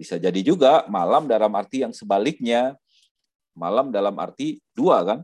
bisa 0.00 0.16
jadi 0.16 0.40
juga 0.40 0.88
malam 0.88 1.28
dalam 1.28 1.52
arti 1.52 1.84
yang 1.84 1.92
sebaliknya. 1.92 2.72
Malam 3.52 3.92
dalam 3.92 4.16
arti 4.16 4.64
dua 4.72 5.04
kan 5.04 5.20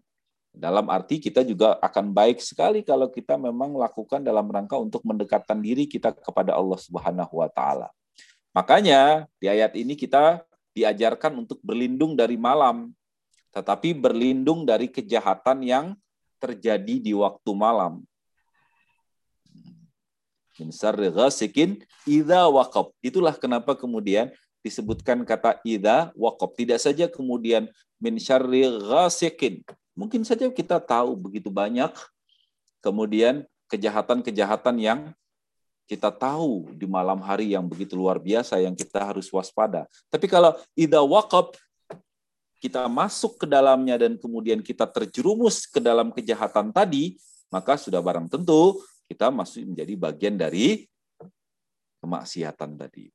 dalam 0.51 0.91
arti 0.91 1.23
kita 1.23 1.47
juga 1.47 1.79
akan 1.79 2.11
baik 2.11 2.43
sekali 2.43 2.83
kalau 2.83 3.07
kita 3.07 3.39
memang 3.39 3.79
lakukan 3.79 4.19
dalam 4.19 4.51
rangka 4.51 4.75
untuk 4.77 5.01
mendekatkan 5.07 5.63
diri 5.63 5.87
kita 5.87 6.11
kepada 6.11 6.59
Allah 6.59 6.79
Subhanahu 6.79 7.39
wa 7.39 7.49
taala. 7.49 7.89
Makanya 8.51 9.31
di 9.39 9.47
ayat 9.47 9.79
ini 9.79 9.95
kita 9.95 10.43
diajarkan 10.75 11.39
untuk 11.47 11.63
berlindung 11.63 12.19
dari 12.19 12.35
malam 12.35 12.91
tetapi 13.51 13.95
berlindung 13.95 14.63
dari 14.63 14.87
kejahatan 14.87 15.63
yang 15.67 15.87
terjadi 16.39 17.03
di 17.03 17.13
waktu 17.15 17.51
malam. 17.55 18.03
Min 20.59 20.71
idza 22.05 22.41
waqab. 22.47 22.93
Itulah 23.01 23.35
kenapa 23.35 23.73
kemudian 23.75 24.29
disebutkan 24.61 25.25
kata 25.25 25.59
idza 25.65 26.13
waqab. 26.15 26.53
Tidak 26.55 26.79
saja 26.79 27.09
kemudian 27.09 27.67
min 27.99 28.21
syarri 28.21 28.69
ghasikin. 28.69 29.65
Mungkin 29.95 30.23
saja 30.25 30.49
kita 30.49 30.79
tahu 30.79 31.19
begitu 31.19 31.51
banyak 31.53 31.93
kemudian 32.81 33.45
kejahatan-kejahatan 33.71 34.77
yang 34.81 35.01
kita 35.91 36.15
tahu 36.15 36.71
di 36.79 36.87
malam 36.87 37.19
hari 37.19 37.51
yang 37.59 37.67
begitu 37.67 37.99
luar 37.99 38.23
biasa 38.23 38.63
yang 38.63 38.79
kita 38.79 39.03
harus 39.03 39.27
waspada. 39.35 39.91
Tapi 40.07 40.31
kalau 40.31 40.55
idza 40.79 41.03
waqab 41.03 41.59
kita 42.63 42.87
masuk 42.87 43.41
ke 43.43 43.47
dalamnya 43.49 43.99
dan 43.99 44.15
kemudian 44.15 44.63
kita 44.63 44.87
terjerumus 44.87 45.67
ke 45.67 45.83
dalam 45.83 46.15
kejahatan 46.15 46.71
tadi, 46.71 47.19
maka 47.51 47.75
sudah 47.75 47.99
barang 47.99 48.31
tentu 48.31 48.79
kita 49.11 49.35
masih 49.35 49.67
menjadi 49.67 49.95
bagian 49.99 50.39
dari 50.39 50.87
kemaksiatan 51.99 52.79
tadi. 52.79 53.11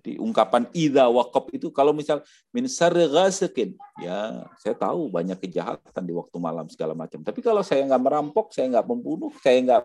Jadi 0.00 0.16
ungkapan 0.16 0.64
ida 0.72 1.12
wakop 1.12 1.52
itu 1.52 1.68
kalau 1.68 1.92
misal 1.92 2.24
min 2.56 2.64
ghasikin, 2.64 3.76
ya 4.00 4.48
saya 4.56 4.72
tahu 4.72 5.12
banyak 5.12 5.36
kejahatan 5.36 6.02
di 6.08 6.16
waktu 6.16 6.36
malam 6.40 6.64
segala 6.72 6.96
macam. 6.96 7.20
Tapi 7.20 7.44
kalau 7.44 7.60
saya 7.60 7.84
nggak 7.84 8.00
merampok, 8.00 8.48
saya 8.56 8.72
nggak 8.72 8.86
membunuh, 8.88 9.28
saya 9.44 9.60
nggak 9.60 9.82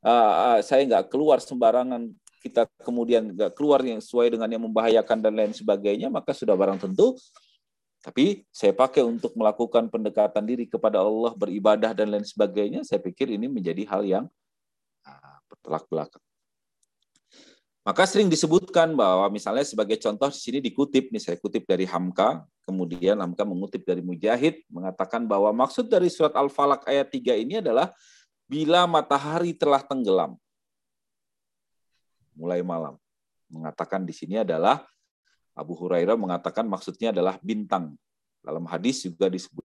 uh, 0.00 0.58
saya 0.64 0.82
nggak 0.88 1.12
keluar 1.12 1.44
sembarangan 1.44 2.08
kita 2.40 2.64
kemudian 2.80 3.36
nggak 3.36 3.52
keluar 3.52 3.84
yang 3.84 4.00
sesuai 4.00 4.32
dengan 4.32 4.48
yang 4.48 4.64
membahayakan 4.64 5.20
dan 5.20 5.36
lain 5.36 5.52
sebagainya, 5.52 6.08
maka 6.08 6.32
sudah 6.32 6.56
barang 6.56 6.88
tentu 6.88 7.12
tapi 8.06 8.46
saya 8.54 8.70
pakai 8.70 9.02
untuk 9.02 9.34
melakukan 9.34 9.90
pendekatan 9.90 10.46
diri 10.46 10.70
kepada 10.70 11.02
Allah, 11.02 11.34
beribadah 11.34 11.90
dan 11.90 12.14
lain 12.14 12.22
sebagainya, 12.22 12.86
saya 12.86 13.02
pikir 13.02 13.34
ini 13.34 13.50
menjadi 13.50 13.82
hal 13.90 14.06
yang 14.06 14.24
bertolak 15.50 15.90
belakang. 15.90 16.25
Maka 17.86 18.02
sering 18.02 18.26
disebutkan 18.26 18.98
bahwa 18.98 19.30
misalnya 19.30 19.62
sebagai 19.62 19.94
contoh 20.02 20.26
di 20.26 20.42
sini 20.42 20.58
dikutip, 20.58 21.14
nih 21.14 21.22
saya 21.22 21.38
kutip 21.38 21.70
dari 21.70 21.86
Hamka, 21.86 22.42
kemudian 22.66 23.14
Hamka 23.14 23.46
mengutip 23.46 23.86
dari 23.86 24.02
Mujahid, 24.02 24.66
mengatakan 24.66 25.22
bahwa 25.22 25.54
maksud 25.54 25.86
dari 25.86 26.10
surat 26.10 26.34
Al-Falaq 26.34 26.82
ayat 26.82 27.06
3 27.14 27.38
ini 27.46 27.62
adalah 27.62 27.94
bila 28.50 28.90
matahari 28.90 29.54
telah 29.54 29.86
tenggelam, 29.86 30.34
mulai 32.34 32.58
malam. 32.66 32.98
Mengatakan 33.46 34.02
di 34.02 34.10
sini 34.10 34.42
adalah 34.42 34.82
Abu 35.54 35.78
Hurairah 35.78 36.18
mengatakan 36.18 36.66
maksudnya 36.66 37.14
adalah 37.14 37.38
bintang. 37.38 37.94
Dalam 38.42 38.66
hadis 38.66 39.06
juga 39.06 39.30
disebut 39.30 39.62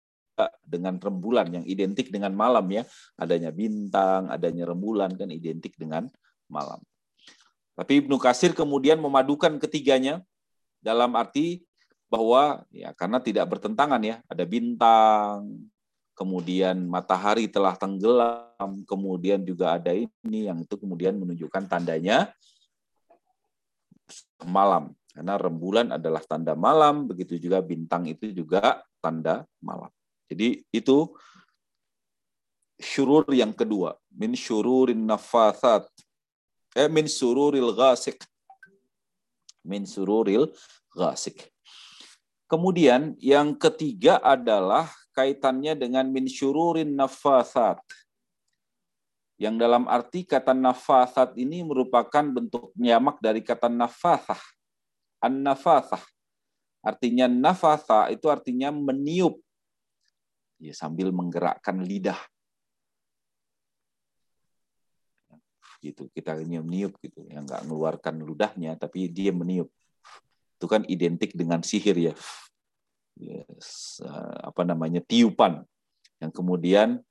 dengan 0.61 1.01
rembulan 1.01 1.49
yang 1.49 1.65
identik 1.65 2.13
dengan 2.13 2.37
malam 2.37 2.69
ya. 2.69 2.85
Adanya 3.17 3.49
bintang, 3.49 4.29
adanya 4.29 4.69
rembulan 4.69 5.09
kan 5.17 5.33
identik 5.33 5.73
dengan 5.73 6.05
malam. 6.45 6.77
Tapi 7.75 8.05
Ibnu 8.05 8.19
Kasir 8.19 8.51
kemudian 8.51 8.99
memadukan 8.99 9.57
ketiganya 9.57 10.21
dalam 10.83 11.15
arti 11.15 11.63
bahwa 12.11 12.67
ya 12.69 12.91
karena 12.91 13.23
tidak 13.23 13.47
bertentangan 13.47 14.01
ya, 14.03 14.19
ada 14.27 14.43
bintang, 14.43 15.47
kemudian 16.11 16.75
matahari 16.85 17.47
telah 17.47 17.73
tenggelam, 17.79 18.83
kemudian 18.85 19.41
juga 19.41 19.79
ada 19.79 19.95
ini 19.95 20.51
yang 20.51 20.61
itu 20.61 20.75
kemudian 20.75 21.15
menunjukkan 21.17 21.65
tandanya 21.71 22.29
malam. 24.43 24.91
Karena 25.11 25.35
rembulan 25.35 25.91
adalah 25.91 26.23
tanda 26.23 26.55
malam, 26.55 27.07
begitu 27.07 27.35
juga 27.35 27.59
bintang 27.59 28.07
itu 28.07 28.31
juga 28.31 28.79
tanda 29.03 29.43
malam. 29.59 29.91
Jadi 30.31 30.63
itu 30.71 31.11
syurur 32.79 33.27
yang 33.35 33.51
kedua, 33.51 33.99
min 34.15 34.31
syururin 34.37 35.03
nafasat. 35.03 35.83
Eh 36.71 36.87
min 36.87 37.07
sururil 37.07 37.75
ghasik. 37.75 38.23
Min 39.67 39.83
sururil 39.83 40.51
ghasik. 40.95 41.51
Kemudian 42.47 43.15
yang 43.19 43.55
ketiga 43.55 44.19
adalah 44.19 44.91
kaitannya 45.15 45.75
dengan 45.75 46.07
min 46.07 46.27
syururin 46.27 46.95
nafasat. 46.95 47.79
Yang 49.39 49.55
dalam 49.57 49.83
arti 49.89 50.21
kata 50.23 50.53
nafasat 50.53 51.35
ini 51.39 51.63
merupakan 51.65 52.23
bentuk 52.23 52.71
nyamak 52.75 53.19
dari 53.19 53.41
kata 53.41 53.67
nafasah. 53.67 54.39
An-nafasah. 55.21 56.01
Artinya 56.81 57.29
nafasa 57.29 58.09
itu 58.09 58.25
artinya 58.25 58.73
meniup. 58.73 59.37
Ya, 60.57 60.73
sambil 60.73 61.13
menggerakkan 61.13 61.81
lidah. 61.81 62.17
Gitu. 65.81 66.07
Kita 66.13 66.37
ini 66.37 66.61
meniup 66.61 66.95
gitu. 67.01 67.25
Yang 67.25 67.49
nggak 67.49 67.61
mengeluarkan 67.65 68.15
ludahnya 68.21 68.77
tapi 68.77 69.09
dia 69.09 69.33
meniup. 69.33 69.67
Itu 70.61 70.69
kan 70.69 70.85
identik 70.85 71.33
dengan 71.33 71.65
sihir 71.65 71.97
ya. 71.97 72.13
Yes, 73.17 73.99
eh, 74.05 74.35
apa 74.45 74.61
namanya 74.61 75.01
tiupan. 75.01 75.65
Yang 76.21 76.31
kemudian 76.37 77.01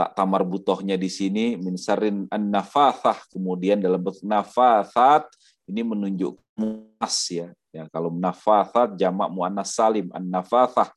tak 0.00 0.16
tamar 0.16 0.40
butohnya 0.48 0.96
di 0.96 1.12
sini 1.12 1.60
minsarin 1.60 2.24
an 2.32 2.48
nafathah. 2.48 3.20
Kemudian 3.28 3.84
dalam 3.84 4.00
bentuk 4.00 4.24
nafasat 4.24 5.28
ini 5.68 5.84
menunjuk 5.84 6.40
muas 6.56 7.16
ya. 7.28 7.52
Ya 7.70 7.86
kalau 7.92 8.08
nafasat 8.10 8.96
jamak 8.96 9.28
muannas 9.28 9.76
salim 9.76 10.08
an 10.16 10.24
nafathah. 10.24 10.88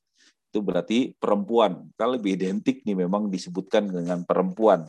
Itu 0.50 0.64
berarti 0.64 1.12
perempuan. 1.20 1.84
Kalau 2.00 2.16
lebih 2.16 2.40
identik 2.40 2.86
nih 2.88 2.96
memang 3.04 3.28
disebutkan 3.28 3.92
dengan 3.92 4.24
perempuan 4.24 4.88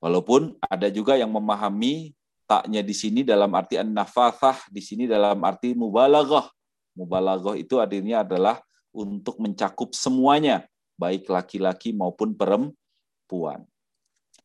Walaupun 0.00 0.56
ada 0.64 0.88
juga 0.88 1.14
yang 1.20 1.28
memahami 1.28 2.16
taknya 2.48 2.80
di 2.80 2.96
sini 2.96 3.20
dalam 3.22 3.52
arti 3.52 3.76
an-nafathah, 3.76 4.66
di 4.72 4.80
sini 4.82 5.04
dalam 5.04 5.38
arti 5.44 5.76
mubalaghah. 5.76 6.48
Mubalaghah 6.96 7.54
itu 7.54 7.78
artinya 7.78 8.24
adalah 8.24 8.58
untuk 8.90 9.38
mencakup 9.38 9.94
semuanya, 9.94 10.66
baik 10.98 11.30
laki-laki 11.30 11.94
maupun 11.94 12.34
perempuan. 12.34 13.62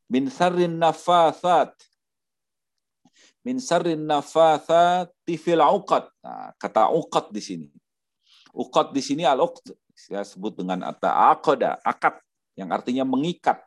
Min 0.05 0.29
sarrin 0.29 0.77
nafathat. 0.77 1.73
Min 3.41 3.57
sarrin 3.57 4.05
nafathat 4.05 5.09
fil 5.25 5.63
uqad. 5.63 6.05
Nah, 6.21 6.53
kata 6.61 6.93
uqad 6.93 7.33
di 7.33 7.41
sini. 7.41 7.67
Uqad 8.53 8.93
di 8.93 9.01
sini 9.01 9.25
al-uqd 9.25 9.73
saya 9.95 10.21
sebut 10.27 10.53
dengan 10.53 10.83
ata 10.85 11.33
aqada, 11.33 11.79
akad 11.81 12.19
yang 12.53 12.69
artinya 12.69 13.07
mengikat 13.07 13.64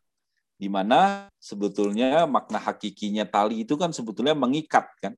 di 0.58 0.66
mana 0.66 1.30
sebetulnya 1.38 2.26
makna 2.26 2.58
hakikinya 2.58 3.22
tali 3.22 3.62
itu 3.62 3.78
kan 3.78 3.94
sebetulnya 3.94 4.34
mengikat 4.34 4.90
kan. 4.98 5.14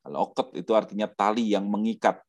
Kalau 0.00 0.30
oket 0.30 0.62
itu 0.64 0.72
artinya 0.72 1.10
tali 1.10 1.52
yang 1.52 1.66
mengikat. 1.66 2.22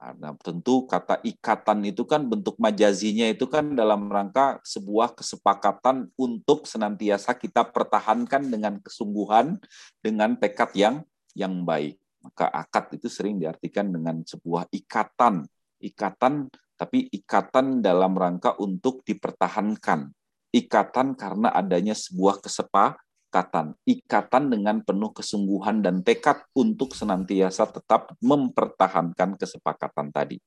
Nah, 0.00 0.32
tentu 0.40 0.88
kata 0.88 1.20
ikatan 1.20 1.84
itu 1.84 2.08
kan 2.08 2.24
bentuk 2.24 2.56
majazinya 2.56 3.28
itu 3.28 3.44
kan 3.44 3.76
dalam 3.76 4.08
rangka 4.08 4.56
sebuah 4.64 5.12
kesepakatan 5.12 6.08
untuk 6.16 6.64
senantiasa 6.64 7.36
kita 7.36 7.68
pertahankan 7.68 8.48
dengan 8.48 8.80
kesungguhan, 8.80 9.60
dengan 10.00 10.40
tekad 10.40 10.72
yang 10.72 10.96
yang 11.36 11.68
baik. 11.68 12.00
Maka 12.24 12.48
akad 12.48 12.96
itu 12.96 13.12
sering 13.12 13.36
diartikan 13.36 13.92
dengan 13.92 14.24
sebuah 14.24 14.72
ikatan. 14.72 15.44
Ikatan 15.84 16.48
tapi 16.80 17.12
ikatan 17.12 17.84
dalam 17.84 18.16
rangka 18.16 18.56
untuk 18.56 19.04
dipertahankan 19.04 20.08
ikatan 20.50 21.14
karena 21.14 21.54
adanya 21.54 21.94
sebuah 21.94 22.42
kesepakatan, 22.42 23.74
ikatan 23.86 24.44
dengan 24.50 24.82
penuh 24.82 25.10
kesungguhan 25.14 25.82
dan 25.82 26.02
tekad 26.02 26.42
untuk 26.54 26.94
senantiasa 26.94 27.70
tetap 27.70 28.14
mempertahankan 28.18 29.38
kesepakatan 29.38 30.10
tadi. 30.10 30.38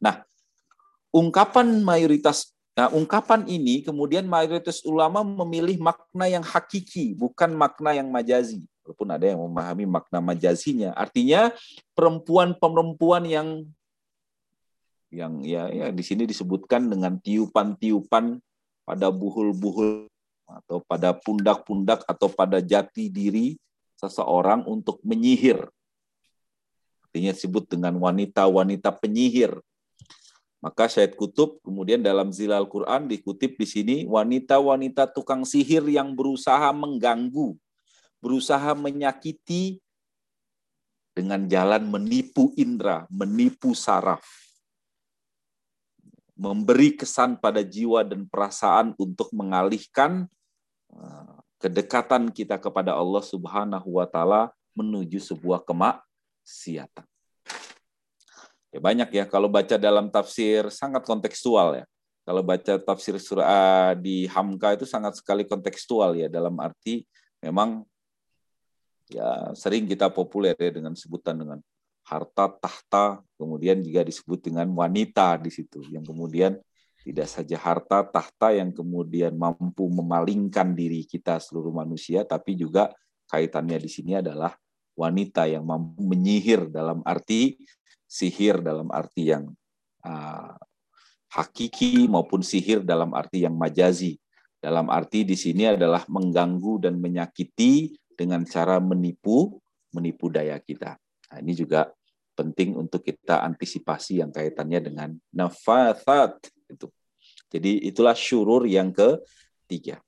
Nah, 0.00 0.20
ungkapan 1.12 1.80
mayoritas 1.84 2.52
Nah, 2.78 2.86
ungkapan 2.94 3.42
ini 3.50 3.82
kemudian 3.82 4.22
mayoritas 4.30 4.86
ulama 4.86 5.26
memilih 5.26 5.82
makna 5.82 6.30
yang 6.30 6.46
hakiki, 6.46 7.10
bukan 7.18 7.50
makna 7.50 7.90
yang 7.90 8.06
majazi. 8.06 8.62
Walaupun 8.86 9.08
ada 9.10 9.26
yang 9.26 9.42
memahami 9.42 9.82
makna 9.82 10.22
majazinya. 10.22 10.94
Artinya 10.94 11.50
perempuan-perempuan 11.98 13.26
yang 13.26 13.66
yang 15.10 15.42
ya 15.42 15.66
ya 15.74 15.90
di 15.90 16.04
sini 16.06 16.22
disebutkan 16.22 16.86
dengan 16.86 17.18
tiupan-tiupan 17.18 18.38
pada 18.88 19.12
buhul-buhul 19.12 20.08
atau 20.48 20.80
pada 20.80 21.12
pundak-pundak 21.12 22.08
atau 22.08 22.32
pada 22.32 22.64
jati 22.64 23.12
diri 23.12 23.60
seseorang 24.00 24.64
untuk 24.64 24.96
menyihir. 25.04 25.68
Artinya 27.04 27.36
disebut 27.36 27.68
dengan 27.68 28.00
wanita-wanita 28.00 28.96
penyihir. 28.96 29.60
Maka 30.64 30.88
Syed 30.88 31.20
Kutub 31.20 31.60
kemudian 31.60 32.00
dalam 32.00 32.32
Zilal 32.32 32.64
Quran 32.64 33.12
dikutip 33.12 33.60
di 33.60 33.68
sini 33.68 33.96
wanita-wanita 34.08 35.12
tukang 35.12 35.44
sihir 35.44 35.84
yang 35.84 36.16
berusaha 36.16 36.72
mengganggu, 36.72 37.60
berusaha 38.24 38.72
menyakiti 38.72 39.84
dengan 41.12 41.44
jalan 41.44 41.84
menipu 41.92 42.56
indera, 42.56 43.04
menipu 43.12 43.76
saraf 43.76 44.47
memberi 46.38 46.94
kesan 46.94 47.34
pada 47.34 47.66
jiwa 47.66 48.06
dan 48.06 48.22
perasaan 48.30 48.94
untuk 48.94 49.26
mengalihkan 49.34 50.30
uh, 50.94 51.42
kedekatan 51.58 52.30
kita 52.30 52.54
kepada 52.62 52.94
Allah 52.94 53.20
Subhanahu 53.26 53.98
wa 53.98 54.06
taala 54.06 54.54
menuju 54.78 55.18
sebuah 55.18 55.66
kemaksiatan. 55.66 57.02
Ya 58.70 58.78
banyak 58.78 59.10
ya 59.10 59.24
kalau 59.26 59.50
baca 59.50 59.74
dalam 59.74 60.06
tafsir 60.14 60.70
sangat 60.70 61.02
kontekstual 61.02 61.82
ya. 61.82 61.86
Kalau 62.22 62.44
baca 62.44 62.76
tafsir 62.76 63.16
surah 63.16 63.96
di 63.96 64.28
Hamka 64.28 64.76
itu 64.76 64.84
sangat 64.84 65.16
sekali 65.16 65.48
kontekstual 65.48 66.12
ya 66.12 66.28
dalam 66.28 66.54
arti 66.60 67.08
memang 67.40 67.82
ya 69.08 69.56
sering 69.56 69.88
kita 69.88 70.12
populer 70.12 70.52
ya 70.60 70.68
dengan 70.68 70.92
sebutan 70.92 71.40
dengan 71.40 71.58
harta 72.08 72.48
tahta, 72.48 73.20
kemudian 73.36 73.84
juga 73.84 74.00
disebut 74.02 74.40
dengan 74.40 74.68
wanita 74.72 75.36
di 75.44 75.52
situ, 75.52 75.84
yang 75.92 76.02
kemudian 76.02 76.56
tidak 77.04 77.28
saja 77.28 77.56
harta 77.60 78.04
tahta 78.04 78.52
yang 78.56 78.72
kemudian 78.72 79.36
mampu 79.36 79.86
memalingkan 79.92 80.72
diri 80.72 81.04
kita 81.04 81.36
seluruh 81.36 81.72
manusia, 81.72 82.24
tapi 82.24 82.56
juga 82.56 82.90
kaitannya 83.28 83.78
di 83.80 83.90
sini 83.92 84.18
adalah 84.18 84.56
wanita 84.96 85.46
yang 85.46 85.62
mampu 85.62 86.02
menyihir 86.02 86.72
dalam 86.72 87.04
arti 87.06 87.60
sihir 88.08 88.64
dalam 88.64 88.88
arti 88.88 89.30
yang 89.30 89.52
uh, 90.02 90.56
hakiki 91.28 92.08
maupun 92.08 92.40
sihir 92.40 92.80
dalam 92.80 93.12
arti 93.12 93.44
yang 93.44 93.54
majazi. 93.54 94.16
Dalam 94.58 94.90
arti 94.90 95.22
di 95.22 95.38
sini 95.38 95.70
adalah 95.70 96.02
mengganggu 96.10 96.82
dan 96.82 96.98
menyakiti 96.98 97.94
dengan 98.18 98.42
cara 98.42 98.82
menipu 98.82 99.62
menipu 99.94 100.26
daya 100.34 100.58
kita. 100.58 100.98
Nah, 101.30 101.38
ini 101.38 101.54
juga 101.54 101.86
penting 102.38 102.78
untuk 102.78 103.02
kita 103.02 103.42
antisipasi 103.42 104.22
yang 104.22 104.30
kaitannya 104.30 104.78
dengan 104.78 105.10
nafasat 105.34 106.38
itu. 106.70 106.86
Jadi 107.50 107.90
itulah 107.90 108.14
syurur 108.14 108.62
yang 108.70 108.94
ketiga. 108.94 109.98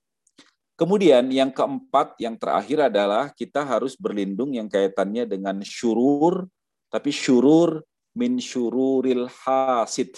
Kemudian 0.79 1.27
yang 1.29 1.51
keempat, 1.51 2.17
yang 2.17 2.39
terakhir 2.39 2.87
adalah 2.89 3.29
kita 3.35 3.61
harus 3.61 3.93
berlindung 3.99 4.55
yang 4.55 4.71
kaitannya 4.71 5.27
dengan 5.27 5.59
syurur, 5.61 6.47
tapi 6.89 7.11
syurur 7.11 7.83
min 8.15 8.39
syururil 8.39 9.27
hasid. 9.29 10.15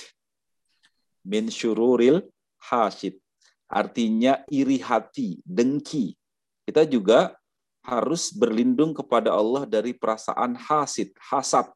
Min 1.25 1.49
syururil 1.51 2.23
hasid. 2.61 3.19
Artinya 3.67 4.45
iri 4.47 4.79
hati, 4.79 5.41
dengki. 5.43 6.15
Kita 6.63 6.87
juga 6.87 7.35
harus 7.83 8.31
berlindung 8.31 8.95
kepada 8.95 9.35
Allah 9.35 9.67
dari 9.67 9.91
perasaan 9.91 10.55
hasid, 10.55 11.11
hasad, 11.19 11.67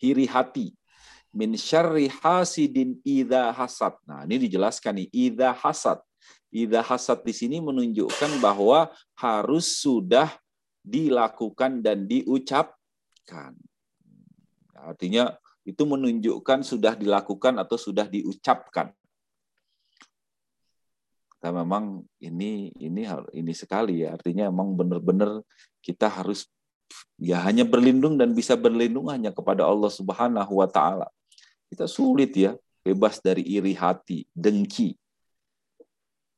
iri 0.00 0.26
hati. 0.26 0.72
Min 1.30 1.54
syarri 1.54 2.10
hasidin 2.10 2.98
idha 3.06 3.54
hasad. 3.54 3.94
Nah, 4.02 4.26
ini 4.26 4.50
dijelaskan 4.50 4.98
nih, 4.98 5.08
idha 5.30 5.54
hasad. 5.54 6.02
Idha 6.50 6.82
hasad 6.82 7.22
di 7.22 7.30
sini 7.30 7.62
menunjukkan 7.62 8.42
bahwa 8.42 8.90
harus 9.14 9.78
sudah 9.78 10.34
dilakukan 10.82 11.78
dan 11.84 12.10
diucapkan. 12.10 13.54
Artinya 14.74 15.38
itu 15.62 15.86
menunjukkan 15.86 16.66
sudah 16.66 16.98
dilakukan 16.98 17.62
atau 17.62 17.78
sudah 17.78 18.10
diucapkan. 18.10 18.90
Nah, 21.40 21.52
memang 21.64 22.04
ini 22.20 22.68
ini 22.76 23.06
ini 23.32 23.52
sekali 23.56 24.04
ya. 24.04 24.18
Artinya 24.18 24.52
memang 24.52 24.76
benar-benar 24.76 25.40
kita 25.80 26.10
harus 26.10 26.44
ya 27.20 27.40
hanya 27.44 27.62
berlindung 27.66 28.16
dan 28.16 28.32
bisa 28.32 28.56
berlindung 28.56 29.08
hanya 29.12 29.30
kepada 29.30 29.66
Allah 29.66 29.92
Subhanahu 29.92 30.52
wa 30.60 30.68
taala. 30.68 31.08
Kita 31.70 31.86
sulit 31.86 32.34
ya 32.34 32.56
bebas 32.82 33.20
dari 33.22 33.44
iri 33.46 33.76
hati, 33.76 34.26
dengki. 34.32 34.96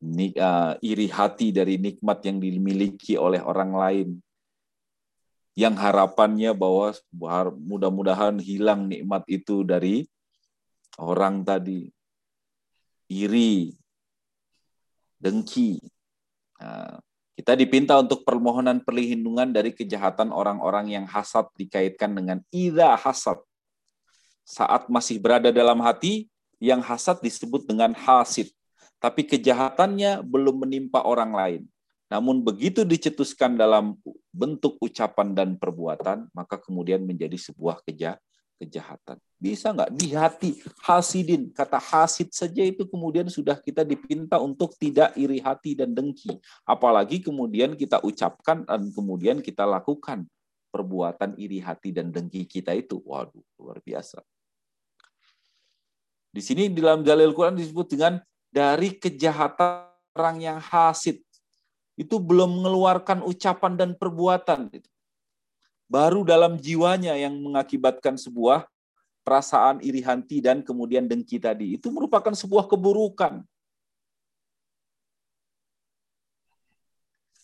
uh, 0.03 0.75
iri 0.83 1.07
hati 1.07 1.55
dari 1.55 1.79
nikmat 1.79 2.27
yang 2.27 2.43
dimiliki 2.43 3.15
oleh 3.15 3.39
orang 3.39 3.71
lain 3.71 4.09
yang 5.53 5.77
harapannya 5.77 6.57
bahwa 6.57 6.91
mudah-mudahan 7.55 8.41
hilang 8.41 8.89
nikmat 8.89 9.23
itu 9.29 9.63
dari 9.63 10.09
orang 10.97 11.45
tadi 11.45 11.93
iri 13.13 13.77
dengki 15.21 15.77
nah, 16.57 16.97
kita 17.33 17.57
dipinta 17.57 17.97
untuk 17.97 18.25
permohonan 18.29 18.85
perlindungan 18.85 19.51
dari 19.51 19.73
kejahatan 19.73 20.31
orang-orang 20.31 20.93
yang 20.93 21.07
hasad 21.09 21.49
dikaitkan 21.57 22.13
dengan 22.13 22.39
ida 22.53 22.93
hasad 22.97 23.41
saat 24.45 24.91
masih 24.93 25.17
berada 25.23 25.49
dalam 25.49 25.81
hati 25.81 26.29
yang 26.61 26.85
hasad 26.85 27.19
disebut 27.25 27.65
dengan 27.65 27.97
hasid 27.97 28.53
tapi 29.03 29.27
kejahatannya 29.27 30.23
belum 30.23 30.63
menimpa 30.63 31.03
orang 31.03 31.35
lain. 31.35 31.63
Namun 32.07 32.39
begitu 32.47 32.87
dicetuskan 32.87 33.59
dalam 33.59 33.99
bentuk 34.31 34.79
ucapan 34.79 35.35
dan 35.35 35.49
perbuatan, 35.59 36.31
maka 36.31 36.55
kemudian 36.55 37.03
menjadi 37.03 37.35
sebuah 37.35 37.83
keja 37.83 38.15
kejahatan. 38.63 39.19
Bisa 39.43 39.75
nggak 39.75 39.91
di 39.91 40.15
hati 40.15 40.51
hasidin, 40.87 41.51
kata 41.51 41.83
hasid 41.83 42.31
saja 42.31 42.63
itu 42.63 42.87
kemudian 42.87 43.27
sudah 43.27 43.59
kita 43.59 43.83
dipinta 43.83 44.39
untuk 44.39 44.79
tidak 44.79 45.11
iri 45.19 45.43
hati 45.43 45.75
dan 45.75 45.91
dengki. 45.91 46.39
Apalagi 46.63 47.19
kemudian 47.19 47.75
kita 47.75 47.99
ucapkan 48.07 48.63
dan 48.63 48.95
kemudian 48.95 49.43
kita 49.43 49.67
lakukan 49.67 50.31
perbuatan 50.71 51.35
iri 51.37 51.59
hati 51.59 51.91
dan 51.91 52.15
dengki 52.15 52.47
kita 52.47 52.71
itu. 52.73 53.03
Waduh, 53.03 53.43
luar 53.59 53.83
biasa. 53.83 54.23
Di 56.33 56.41
sini 56.41 56.71
dalam 56.73 57.05
Jalil 57.05 57.37
Quran 57.37 57.61
disebut 57.61 57.93
dengan 57.93 58.23
dari 58.49 58.97
kejahatan 58.97 59.93
orang 60.17 60.39
yang 60.41 60.59
hasid. 60.63 61.21
Itu 61.93 62.25
belum 62.25 62.63
mengeluarkan 62.63 63.21
ucapan 63.21 63.77
dan 63.77 63.91
perbuatan. 64.01 64.73
Baru 65.93 66.25
dalam 66.25 66.57
jiwanya 66.57 67.13
yang 67.21 67.37
mengakibatkan 67.37 68.17
sebuah 68.17 68.65
perasaan 69.21 69.85
iri 69.85 70.01
hati 70.01 70.41
dan 70.41 70.65
kemudian 70.65 71.05
dengki 71.05 71.37
tadi. 71.37 71.77
Itu 71.77 71.93
merupakan 71.93 72.33
sebuah 72.33 72.65
keburukan. 72.65 73.45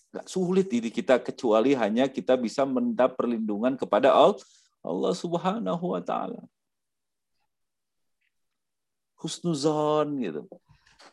Gak 0.09 0.25
sulit 0.25 0.73
diri 0.73 0.89
kita 0.89 1.21
kecuali 1.21 1.77
hanya 1.77 2.09
kita 2.09 2.41
bisa 2.41 2.65
mendapat 2.65 3.13
perlindungan 3.21 3.77
kepada 3.77 4.17
Allah 4.81 5.13
Subhanahu 5.13 5.93
wa 5.93 6.01
taala. 6.01 6.41
Husnuzon 9.21 10.25
gitu 10.25 10.49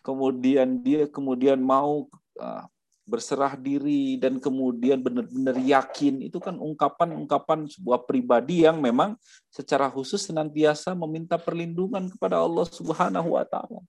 kemudian 0.05 0.85
dia 0.85 1.09
kemudian 1.09 1.57
mau 1.57 2.05
uh, 2.37 2.63
berserah 3.05 3.53
diri 3.53 4.17
dan 4.17 4.41
kemudian 4.41 4.97
benar-benar 4.97 5.53
yakin 5.61 6.25
itu 6.25 6.41
kan 6.41 6.57
ungkapan-ungkapan 6.57 7.69
sebuah 7.69 8.01
pribadi 8.09 8.65
yang 8.65 8.81
memang 8.81 9.13
secara 9.53 9.93
khusus 9.93 10.25
senantiasa 10.25 10.97
meminta 10.97 11.37
perlindungan 11.37 12.09
kepada 12.09 12.41
Allah 12.41 12.65
Subhanahu 12.65 13.37
wa 13.37 13.45
taala. 13.45 13.85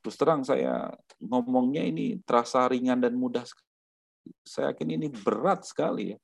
Terus 0.00 0.16
terang 0.16 0.40
saya 0.40 0.88
ngomongnya 1.20 1.84
ini 1.84 2.16
terasa 2.24 2.64
ringan 2.64 3.04
dan 3.04 3.12
mudah 3.12 3.44
Saya 4.44 4.72
yakin 4.72 5.00
ini 5.00 5.06
berat 5.08 5.64
sekali 5.64 6.16
ya. 6.16 6.18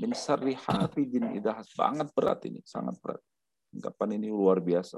Min 0.00 0.16
syarri 0.16 0.56
hafidin 0.56 1.36
idahas 1.36 1.68
banget 1.76 2.08
berat 2.16 2.40
ini, 2.48 2.64
sangat 2.64 2.96
berat. 3.00 3.20
Ungkapan 3.76 4.16
ini 4.16 4.32
luar 4.32 4.58
biasa. 4.60 4.96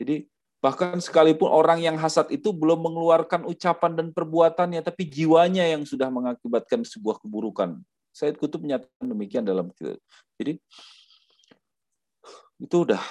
Jadi 0.00 0.24
Bahkan 0.64 0.96
sekalipun 1.04 1.52
orang 1.52 1.84
yang 1.84 2.00
hasad 2.00 2.32
itu 2.32 2.48
belum 2.48 2.80
mengeluarkan 2.88 3.44
ucapan 3.44 3.92
dan 4.00 4.16
perbuatannya, 4.16 4.80
tapi 4.80 5.04
jiwanya 5.04 5.68
yang 5.68 5.84
sudah 5.84 6.08
mengakibatkan 6.08 6.80
sebuah 6.88 7.20
keburukan. 7.20 7.84
Said 8.16 8.40
Kutub 8.40 8.64
menyatakan 8.64 9.04
demikian 9.04 9.44
dalam 9.44 9.68
Jadi 10.40 10.56
itu 12.64 12.76
udah 12.80 13.02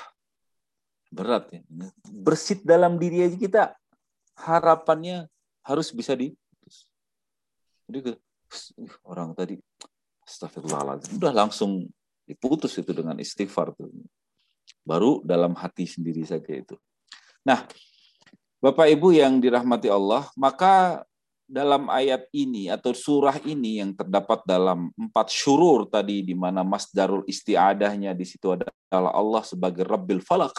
berat 1.14 1.46
ya. 1.54 1.62
Bersit 2.10 2.66
dalam 2.66 2.98
diri 2.98 3.22
aja 3.22 3.38
kita 3.38 3.62
harapannya 4.34 5.30
harus 5.62 5.94
bisa 5.94 6.18
di 6.18 6.34
jadi 7.84 8.18
orang 9.06 9.36
tadi 9.36 9.60
astagfirullahaladzim 10.24 11.20
udah 11.20 11.34
langsung 11.36 11.86
diputus 12.24 12.74
itu 12.80 12.96
dengan 12.96 13.20
istighfar 13.20 13.76
tuh. 13.76 13.92
Baru 14.88 15.20
dalam 15.22 15.54
hati 15.54 15.84
sendiri 15.84 16.24
saja 16.24 16.56
itu. 16.56 16.80
Nah, 17.44 17.68
Bapak 18.64 18.88
Ibu 18.88 19.12
yang 19.12 19.44
dirahmati 19.44 19.92
Allah, 19.92 20.32
maka 20.40 21.04
dalam 21.44 21.92
ayat 21.92 22.26
ini 22.32 22.72
atau 22.72 22.96
surah 22.96 23.38
ini 23.44 23.84
yang 23.84 23.92
terdapat 23.92 24.42
dalam 24.48 24.90
empat 24.96 25.28
syurur 25.28 25.86
tadi 25.86 26.24
di 26.24 26.32
mana 26.32 26.64
masdarul 26.64 27.28
isti'adahnya 27.28 28.16
di 28.16 28.24
situ 28.24 28.56
adalah 28.56 29.12
Allah 29.12 29.44
sebagai 29.44 29.84
Rabbil 29.84 30.24
Falak. 30.24 30.56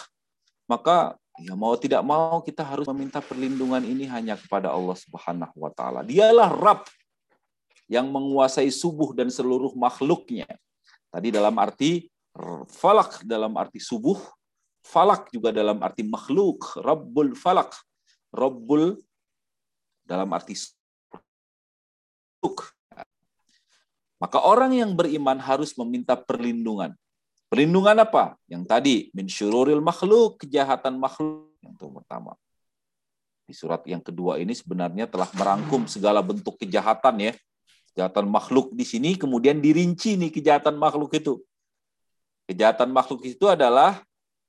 Maka 0.68 1.16
ya 1.40 1.56
mau 1.56 1.74
tidak 1.80 2.04
mau 2.04 2.38
kita 2.44 2.62
harus 2.62 2.84
meminta 2.92 3.18
perlindungan 3.24 3.82
ini 3.82 4.04
hanya 4.06 4.36
kepada 4.36 4.70
Allah 4.70 4.94
Subhanahu 4.94 5.56
wa 5.56 5.72
taala. 5.72 6.04
Dialah 6.04 6.52
Rabb 6.52 6.84
yang 7.88 8.08
menguasai 8.08 8.68
subuh 8.68 9.16
dan 9.16 9.32
seluruh 9.32 9.72
makhluknya. 9.76 10.48
Tadi 11.08 11.32
dalam 11.32 11.56
arti 11.56 12.06
falak 12.68 13.24
dalam 13.24 13.56
arti 13.56 13.80
subuh, 13.80 14.20
Falak 14.84 15.32
juga 15.32 15.48
dalam 15.48 15.80
arti 15.80 16.04
makhluk, 16.04 16.76
Rabbul 16.76 17.32
Falak. 17.32 17.72
Rabbul 18.28 19.00
dalam 20.04 20.28
arti 20.36 20.52
Maka 24.20 24.38
orang 24.44 24.76
yang 24.76 24.92
beriman 24.92 25.40
harus 25.40 25.72
meminta 25.80 26.14
perlindungan. 26.14 26.92
Perlindungan 27.48 27.96
apa? 28.04 28.36
Yang 28.44 28.62
tadi, 28.68 28.96
min 29.16 29.28
syururil 29.28 29.80
makhluk, 29.80 30.44
kejahatan 30.44 31.00
makhluk. 31.00 31.48
Yang 31.64 31.74
pertama. 31.80 32.32
Di 33.44 33.52
surat 33.52 33.84
yang 33.84 34.00
kedua 34.00 34.40
ini 34.40 34.56
sebenarnya 34.56 35.04
telah 35.04 35.28
merangkum 35.36 35.84
segala 35.84 36.24
bentuk 36.24 36.56
kejahatan 36.56 37.30
ya. 37.30 37.32
Kejahatan 37.92 38.26
makhluk 38.26 38.72
di 38.72 38.84
sini 38.88 39.20
kemudian 39.20 39.60
dirinci 39.60 40.16
nih 40.16 40.32
kejahatan 40.32 40.80
makhluk 40.80 41.12
itu. 41.12 41.44
Kejahatan 42.48 42.88
makhluk 42.92 43.24
itu 43.28 43.44
adalah 43.44 44.00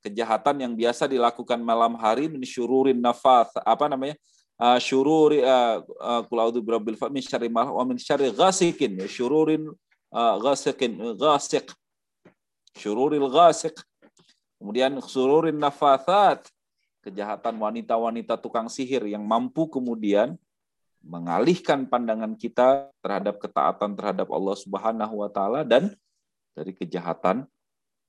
kejahatan 0.06 0.62
yang 0.62 0.74
biasa 0.78 1.10
dilakukan 1.10 1.58
malam 1.58 1.98
hari 1.98 2.30
min 2.30 2.46
syururin 2.46 3.02
nafas 3.02 3.50
apa 3.66 3.90
namanya 3.90 4.14
uh, 4.62 4.78
syururi 4.78 5.42
uh, 5.42 5.82
qul 6.30 6.38
a'udzu 6.38 6.62
birabbil 6.62 6.94
falaq 6.94 7.14
min 7.18 7.26
syarri 7.26 7.50
ma 7.50 7.66
wa 7.66 7.82
min 7.82 7.98
syarri 7.98 8.30
ghasikin 8.30 9.02
ya, 9.02 9.10
syururin 9.10 9.74
ghasikin 10.16 11.18
ghasiq 11.18 11.74
syururil 12.78 13.28
ghasiq 13.28 13.76
kemudian 14.62 15.02
syururin 15.04 15.58
nafasat 15.58 16.46
kejahatan 17.04 17.58
wanita-wanita 17.60 18.38
tukang 18.40 18.66
sihir 18.72 19.06
yang 19.06 19.26
mampu 19.26 19.68
kemudian 19.68 20.38
mengalihkan 21.06 21.86
pandangan 21.86 22.34
kita 22.34 22.90
terhadap 23.00 23.38
ketaatan 23.38 23.94
terhadap 23.94 24.26
Allah 24.34 24.56
Subhanahu 24.58 25.22
wa 25.22 25.30
taala 25.30 25.62
dan 25.62 25.94
dari 26.58 26.74
kejahatan 26.74 27.46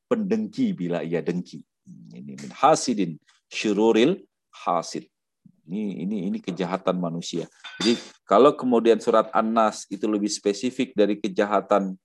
pendengki 0.09 0.72
bila 0.72 1.05
ia 1.05 1.20
dengki. 1.20 1.61
Ini 1.87 2.34
min 2.34 2.53
hasidin 2.53 3.16
syururil 3.47 4.26
hasid. 4.51 5.07
Ini 5.66 6.07
ini 6.07 6.16
ini 6.30 6.39
kejahatan 6.39 6.99
manusia. 6.99 7.51
Jadi 7.82 7.99
kalau 8.22 8.55
kemudian 8.55 9.03
surat 9.03 9.26
An-Nas 9.34 9.87
itu 9.91 10.07
lebih 10.07 10.30
spesifik 10.30 10.95
dari 10.95 11.18
kejahatan 11.18 11.99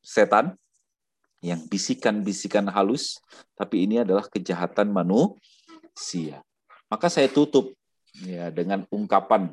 setan 0.00 0.56
yang 1.44 1.60
bisikan-bisikan 1.68 2.64
halus, 2.72 3.20
tapi 3.52 3.84
ini 3.84 4.00
adalah 4.00 4.24
kejahatan 4.24 4.88
manusia. 4.88 6.40
Maka 6.88 7.12
saya 7.12 7.28
tutup 7.28 7.76
ya 8.24 8.48
dengan 8.48 8.88
ungkapan 8.88 9.52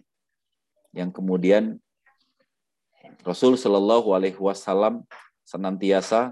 yang 0.96 1.12
kemudian 1.12 1.80
Rasul 3.28 3.60
Shallallahu 3.60 4.16
Alaihi 4.16 4.40
Wasallam 4.40 5.04
senantiasa 5.44 6.32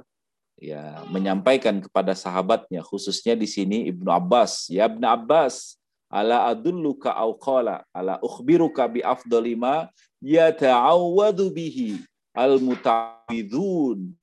ya 0.59 1.01
menyampaikan 1.07 1.79
kepada 1.79 2.11
sahabatnya 2.11 2.83
khususnya 2.83 3.33
di 3.33 3.47
sini 3.47 3.87
Ibnu 3.89 4.11
Abbas. 4.11 4.67
Ya 4.67 4.85
Ibnu 4.91 5.07
Abbas 5.07 5.79
ala 6.11 6.51
adulluka 6.51 7.15
au 7.15 7.33
qala 7.39 7.87
ala 7.95 8.19
ukhbiruka 8.19 8.85
bi 8.91 8.99
afdali 8.99 9.55
ma 9.55 9.87
yata'awwadu 10.19 11.47
bihi 11.49 12.03
al 12.35 12.59
mutawidun 12.59 14.13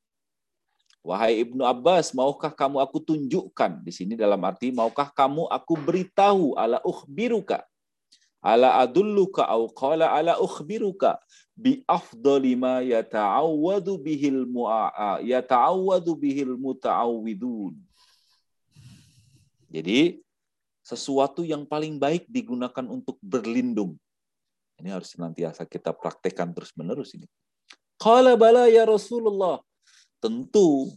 Wahai 1.07 1.47
Ibnu 1.47 1.63
Abbas, 1.63 2.11
maukah 2.11 2.51
kamu 2.51 2.83
aku 2.83 2.99
tunjukkan? 2.99 3.79
Di 3.87 3.95
sini 3.95 4.19
dalam 4.19 4.43
arti 4.43 4.75
maukah 4.75 5.07
kamu 5.15 5.47
aku 5.47 5.79
beritahu 5.79 6.59
ala 6.59 6.83
ukhbiruka 6.83 7.63
ala 8.47 8.79
adulluka 8.79 9.43
au 9.51 9.67
qala 9.75 10.07
ala 10.15 10.39
ukhbiruka 10.39 11.19
bi 11.59 11.83
afdali 11.99 12.55
ma 12.55 12.79
yata'awwadu 12.87 13.99
bihil 13.99 14.47
mu'a 14.47 15.19
yata'awwadu 15.27 16.15
bihil 16.15 16.55
muta'awwidun. 16.55 17.75
Jadi 19.67 20.23
sesuatu 20.87 21.43
yang 21.43 21.67
paling 21.67 21.99
baik 21.99 22.31
digunakan 22.31 22.87
untuk 22.87 23.19
berlindung 23.19 23.99
Ini 24.77 24.93
harus 24.93 25.17
senantiasa 25.17 25.65
kita 25.65 25.97
praktekkan 25.97 26.53
terus-menerus 26.53 27.17
ini. 27.17 27.25
Qala 27.97 28.37
bala 28.37 28.69
ya 28.69 28.85
Rasulullah. 28.85 29.65
Tentu 30.21 30.93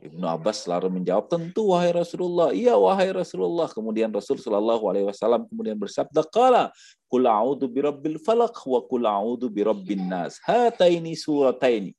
Ibnu 0.00 0.24
Abbas 0.24 0.64
selalu 0.64 0.88
menjawab, 0.88 1.28
tentu 1.28 1.76
wahai 1.76 1.92
Rasulullah, 1.92 2.56
iya 2.56 2.72
wahai 2.72 3.12
Rasulullah. 3.12 3.68
Kemudian 3.68 4.08
Rasul 4.08 4.40
Shallallahu 4.40 4.88
Alaihi 4.88 5.04
Wasallam 5.04 5.44
kemudian 5.44 5.76
bersabda, 5.76 6.24
kala 6.24 6.72
kul 7.04 7.28
a'udhu 7.28 7.68
birabbil 7.68 8.16
falak 8.16 8.56
wa 8.64 8.80
kul 8.80 9.04
a'udhu 9.04 9.52
birabbin 9.52 10.08
nas. 10.08 10.40
Hataini 10.40 11.12
surataini. 11.12 11.92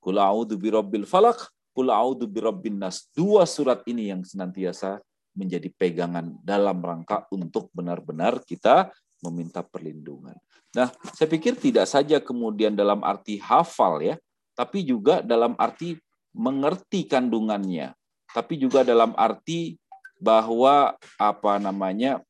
Kul 0.00 0.16
a'udhu 0.16 0.56
birabbil 0.56 1.04
falak, 1.04 1.52
kul 1.76 1.92
a'udhu 1.92 2.24
birabbin 2.24 2.80
nas. 2.80 3.12
Dua 3.12 3.44
surat 3.44 3.84
ini 3.84 4.08
yang 4.08 4.24
senantiasa 4.24 5.04
menjadi 5.36 5.68
pegangan 5.68 6.32
dalam 6.40 6.80
rangka 6.80 7.28
untuk 7.28 7.68
benar-benar 7.76 8.40
kita 8.40 8.88
meminta 9.20 9.60
perlindungan. 9.60 10.36
Nah, 10.72 10.88
saya 11.12 11.28
pikir 11.28 11.60
tidak 11.60 11.84
saja 11.84 12.24
kemudian 12.24 12.72
dalam 12.72 13.04
arti 13.04 13.36
hafal 13.36 14.00
ya, 14.00 14.16
tapi 14.56 14.80
juga 14.80 15.20
dalam 15.20 15.52
arti 15.60 16.00
mengerti 16.32 17.04
kandungannya, 17.04 17.92
tapi 18.32 18.56
juga 18.56 18.82
dalam 18.82 19.12
arti 19.16 19.76
bahwa 20.16 20.96
apa 21.20 21.52
namanya 21.60 22.24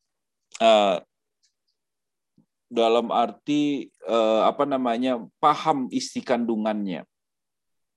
uh, 0.58 0.98
dalam 2.66 3.12
arti 3.14 3.92
uh, 4.08 4.48
apa 4.48 4.64
namanya 4.66 5.22
paham 5.38 5.86
isi 5.92 6.18
kandungannya, 6.24 7.06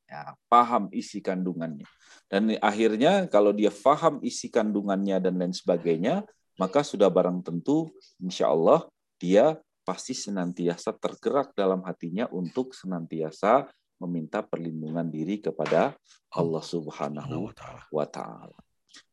ya, 0.05 0.21
paham 0.45 0.91
isi 0.93 1.23
kandungannya, 1.23 1.87
dan 2.29 2.53
akhirnya 2.61 3.25
kalau 3.25 3.55
dia 3.55 3.73
paham 3.73 4.21
isi 4.21 4.51
kandungannya 4.51 5.17
dan 5.17 5.39
lain 5.39 5.55
sebagainya, 5.55 6.27
maka 6.59 6.83
sudah 6.83 7.07
barang 7.09 7.41
tentu, 7.41 7.89
insya 8.21 8.51
Allah 8.51 8.85
dia 9.17 9.57
pasti 9.85 10.17
senantiasa 10.17 10.97
tergerak 10.97 11.53
dalam 11.53 11.85
hatinya 11.85 12.25
untuk 12.33 12.73
senantiasa 12.73 13.69
meminta 13.99 14.43
perlindungan 14.43 15.07
diri 15.07 15.39
kepada 15.39 15.95
Allah 16.33 16.63
Subhanahu 16.63 17.51
wa 17.91 18.05
taala. 18.07 18.57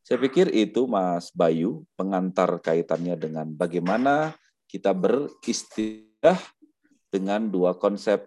Saya 0.02 0.18
pikir 0.18 0.50
itu 0.50 0.90
Mas 0.90 1.30
Bayu 1.30 1.86
pengantar 1.94 2.58
kaitannya 2.58 3.14
dengan 3.14 3.46
bagaimana 3.54 4.34
kita 4.66 4.90
beristiadah 4.90 6.38
dengan 7.12 7.46
dua 7.46 7.78
konsep. 7.78 8.26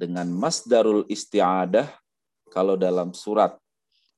Dengan 0.00 0.32
masdarul 0.32 1.04
isti'adah 1.12 1.84
kalau 2.48 2.72
dalam 2.72 3.12
surat 3.12 3.52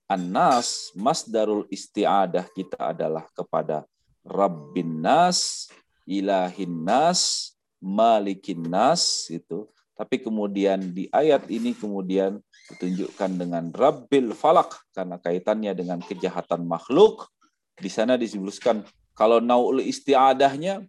An-Nas 0.07 0.95
masdarul 0.95 1.67
isti'adah 1.67 2.47
kita 2.55 2.95
adalah 2.95 3.27
kepada 3.35 3.83
Rabbin 4.23 5.03
Nas, 5.03 5.67
Ilahin 6.07 6.87
Nas, 6.87 7.51
Malikin 7.83 8.63
Nas 8.63 9.27
itu 9.27 9.67
tapi 9.93 10.25
kemudian 10.25 10.93
di 10.97 11.07
ayat 11.13 11.45
ini 11.53 11.77
kemudian 11.77 12.41
ditunjukkan 12.73 13.31
dengan 13.37 13.65
Rabbil 13.71 14.33
Falak 14.33 14.81
karena 14.97 15.21
kaitannya 15.21 15.73
dengan 15.77 16.01
kejahatan 16.01 16.65
makhluk. 16.65 17.29
Di 17.77 17.93
sana 17.93 18.17
disebutkan 18.17 18.85
kalau 19.13 19.39
naul 19.41 19.85
istiadahnya 19.85 20.81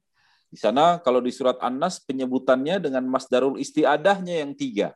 di 0.48 0.58
sana 0.62 1.02
kalau 1.02 1.20
di 1.20 1.34
surat 1.34 1.58
An-Nas 1.60 1.98
penyebutannya 2.06 2.78
dengan 2.78 3.04
masdarul 3.10 3.58
istiadahnya 3.58 4.46
yang 4.46 4.54
tiga. 4.54 4.94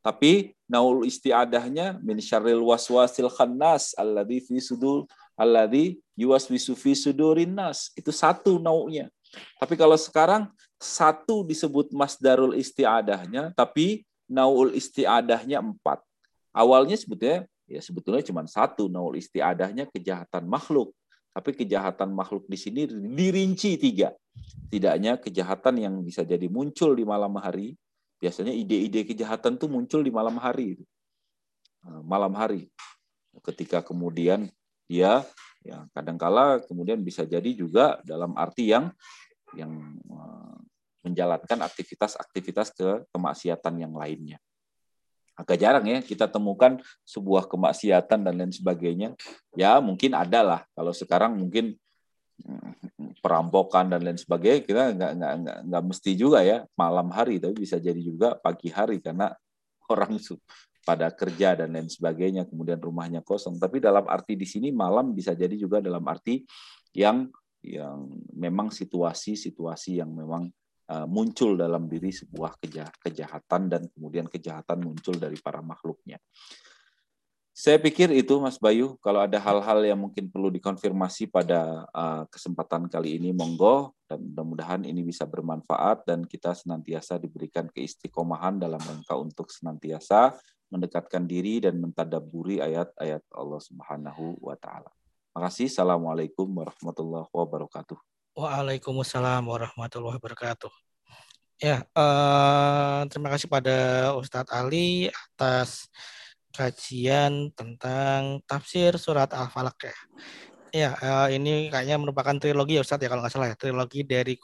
Tapi 0.00 0.56
naul 0.64 1.04
istiadahnya 1.04 2.00
min 2.00 2.16
syarril 2.22 2.64
waswasil 2.64 3.28
khannas 3.28 3.92
alladzi 4.00 4.40
fi 4.40 4.56
sudur 4.56 5.04
alladzi 5.36 6.00
yuwaswisu 6.16 6.72
fi 6.72 6.96
sudurin 6.96 7.52
nas. 7.52 7.92
Itu 7.92 8.08
satu 8.08 8.56
naunya. 8.56 9.12
Tapi 9.60 9.76
kalau 9.76 10.00
sekarang 10.00 10.48
satu 10.80 11.44
disebut 11.44 11.92
masdarul 11.92 12.56
istiadahnya, 12.56 13.52
tapi 13.52 14.08
naul 14.24 14.72
istiadahnya 14.72 15.60
empat. 15.60 16.00
Awalnya 16.56 16.96
sebetulnya 16.96 17.44
ya 17.68 17.84
sebetulnya 17.84 18.24
cuma 18.24 18.42
satu 18.48 18.88
naul 18.88 19.20
istiadahnya 19.20 19.86
kejahatan 19.92 20.48
makhluk, 20.48 20.96
tapi 21.36 21.52
kejahatan 21.52 22.10
makhluk 22.10 22.48
di 22.48 22.56
sini 22.56 22.88
dirinci 22.88 23.76
tiga. 23.76 24.16
Tidaknya 24.72 25.20
kejahatan 25.20 25.78
yang 25.78 25.94
bisa 26.00 26.24
jadi 26.24 26.48
muncul 26.48 26.96
di 26.96 27.04
malam 27.04 27.36
hari, 27.36 27.76
biasanya 28.16 28.56
ide-ide 28.56 29.04
kejahatan 29.04 29.60
tuh 29.60 29.68
muncul 29.68 30.00
di 30.00 30.08
malam 30.08 30.40
hari. 30.40 30.80
Nah, 31.84 32.00
malam 32.02 32.32
hari, 32.34 32.72
ketika 33.44 33.84
kemudian 33.84 34.48
dia 34.90 35.22
ya 35.60 35.84
kadangkala 35.92 36.64
kemudian 36.64 37.04
bisa 37.04 37.22
jadi 37.28 37.52
juga 37.52 38.00
dalam 38.02 38.32
arti 38.34 38.72
yang 38.72 38.90
yang 39.54 39.70
eh, 40.08 40.59
menjalankan 41.00 41.58
aktivitas-aktivitas 41.64 42.76
ke 42.76 42.88
kemaksiatan 43.12 43.74
yang 43.80 43.92
lainnya. 43.96 44.38
Agak 45.40 45.56
jarang 45.56 45.88
ya 45.88 46.04
kita 46.04 46.28
temukan 46.28 46.76
sebuah 47.08 47.48
kemaksiatan 47.48 48.20
dan 48.28 48.34
lain 48.36 48.52
sebagainya. 48.52 49.16
Ya 49.56 49.80
mungkin 49.80 50.12
ada 50.12 50.44
lah. 50.44 50.60
Kalau 50.76 50.92
sekarang 50.92 51.40
mungkin 51.40 51.80
mm, 52.44 53.16
perampokan 53.24 53.88
dan 53.88 54.04
lain 54.04 54.20
sebagainya 54.20 54.60
kita 54.64 54.82
nggak 54.96 55.12
nggak 55.16 55.32
nggak 55.40 55.58
nggak 55.68 55.82
mesti 55.88 56.10
juga 56.16 56.44
ya 56.44 56.64
malam 56.76 57.08
hari 57.12 57.40
tapi 57.40 57.56
bisa 57.56 57.76
jadi 57.80 58.00
juga 58.00 58.36
pagi 58.36 58.68
hari 58.72 59.00
karena 59.00 59.32
orang 59.92 60.20
pada 60.84 61.12
kerja 61.12 61.56
dan 61.56 61.76
lain 61.76 61.88
sebagainya 61.88 62.48
kemudian 62.48 62.80
rumahnya 62.80 63.20
kosong 63.20 63.60
tapi 63.60 63.80
dalam 63.80 64.08
arti 64.08 64.36
di 64.36 64.48
sini 64.48 64.72
malam 64.72 65.12
bisa 65.12 65.36
jadi 65.36 65.52
juga 65.56 65.80
dalam 65.84 66.00
arti 66.08 66.44
yang 66.96 67.28
yang 67.60 68.08
memang 68.32 68.72
situasi-situasi 68.72 70.00
yang 70.00 70.08
memang 70.16 70.48
muncul 71.06 71.54
dalam 71.54 71.86
diri 71.86 72.10
sebuah 72.10 72.58
kejahatan 72.98 73.70
dan 73.70 73.82
kemudian 73.94 74.26
kejahatan 74.26 74.82
muncul 74.82 75.14
dari 75.14 75.38
para 75.38 75.62
makhluknya. 75.62 76.18
Saya 77.60 77.76
pikir 77.76 78.08
itu 78.16 78.40
Mas 78.40 78.56
Bayu, 78.56 78.96
kalau 79.04 79.20
ada 79.20 79.36
hal-hal 79.36 79.84
yang 79.84 80.00
mungkin 80.00 80.32
perlu 80.32 80.48
dikonfirmasi 80.48 81.28
pada 81.28 81.84
uh, 81.92 82.24
kesempatan 82.32 82.88
kali 82.88 83.20
ini, 83.20 83.36
monggo, 83.36 83.92
dan 84.08 84.22
mudah-mudahan 84.32 84.80
ini 84.88 85.04
bisa 85.04 85.28
bermanfaat 85.28 86.08
dan 86.08 86.24
kita 86.24 86.56
senantiasa 86.56 87.20
diberikan 87.20 87.68
keistiqomahan 87.68 88.56
dalam 88.56 88.80
rangka 88.80 89.12
untuk 89.12 89.52
senantiasa 89.52 90.40
mendekatkan 90.72 91.28
diri 91.28 91.60
dan 91.60 91.76
mentadaburi 91.76 92.64
ayat-ayat 92.64 93.28
Allah 93.34 93.60
Subhanahu 93.60 94.40
wa 94.40 94.56
taala. 94.56 94.88
Makasih. 95.36 95.68
Assalamualaikum 95.68 96.48
warahmatullahi 96.48 97.28
wabarakatuh. 97.28 98.09
Waalaikumsalam 98.40 99.44
warahmatullahi 99.44 100.16
wabarakatuh. 100.16 100.72
Ya, 101.60 101.84
eh, 101.84 103.00
terima 103.12 103.28
kasih 103.28 103.52
pada 103.52 103.76
Ustadz 104.16 104.48
Ali 104.48 105.12
atas 105.12 105.92
kajian 106.48 107.52
tentang 107.52 108.40
tafsir 108.48 108.96
surat 108.96 109.28
Al-Falaq 109.28 109.76
ya. 109.84 109.96
Ya, 110.72 110.90
eh, 110.96 111.36
ini 111.36 111.68
kayaknya 111.68 112.00
merupakan 112.00 112.32
trilogi 112.40 112.80
ya 112.80 112.82
Ustadz 112.82 113.04
ya 113.04 113.12
kalau 113.12 113.20
nggak 113.20 113.34
salah 113.36 113.52
ya, 113.52 113.56
trilogi 113.60 114.08
dari 114.08 114.40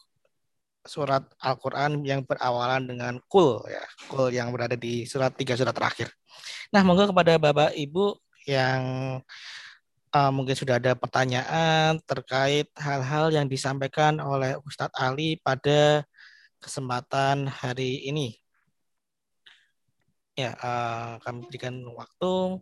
surat 0.85 1.25
Al-Quran 1.41 2.05
yang 2.05 2.21
berawalan 2.29 2.85
dengan 2.85 3.17
kul 3.33 3.65
ya, 3.65 3.81
kul 4.13 4.29
yang 4.29 4.53
berada 4.53 4.77
di 4.77 5.09
surat 5.09 5.33
tiga 5.33 5.57
surat 5.57 5.73
terakhir. 5.73 6.13
Nah, 6.69 6.85
monggo 6.85 7.09
kepada 7.09 7.41
Bapak 7.41 7.73
Ibu 7.73 8.13
yang 8.45 8.85
uh, 10.17 10.31
mungkin 10.33 10.57
sudah 10.57 10.81
ada 10.81 10.97
pertanyaan 10.97 12.01
terkait 12.09 12.73
hal-hal 12.81 13.29
yang 13.29 13.47
disampaikan 13.47 14.17
oleh 14.19 14.57
Ustadz 14.65 14.97
Ali 14.97 15.37
pada 15.45 16.09
kesempatan 16.57 17.47
hari 17.53 18.09
ini. 18.09 18.41
Ya, 20.37 20.53
uh, 20.61 21.17
kami 21.25 21.49
berikan 21.49 21.81
waktu 21.97 22.61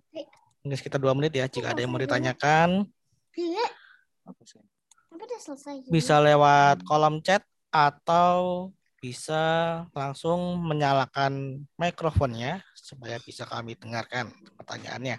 mungkin 0.62 0.78
sekitar 0.78 1.02
dua 1.02 1.10
menit 1.14 1.34
ya 1.34 1.50
jika 1.50 1.74
ada 1.74 1.82
yang 1.82 1.90
mau 1.90 2.02
ditanyakan. 2.02 2.86
Bisa 5.90 6.22
lewat 6.22 6.86
kolom 6.86 7.18
chat 7.22 7.42
atau 7.74 8.70
bisa 9.02 9.84
langsung 9.92 10.62
menyalakan 10.64 11.66
mikrofonnya 11.76 12.62
supaya 12.72 13.20
bisa 13.20 13.44
kami 13.44 13.74
dengarkan 13.76 14.30
pertanyaannya. 14.56 15.18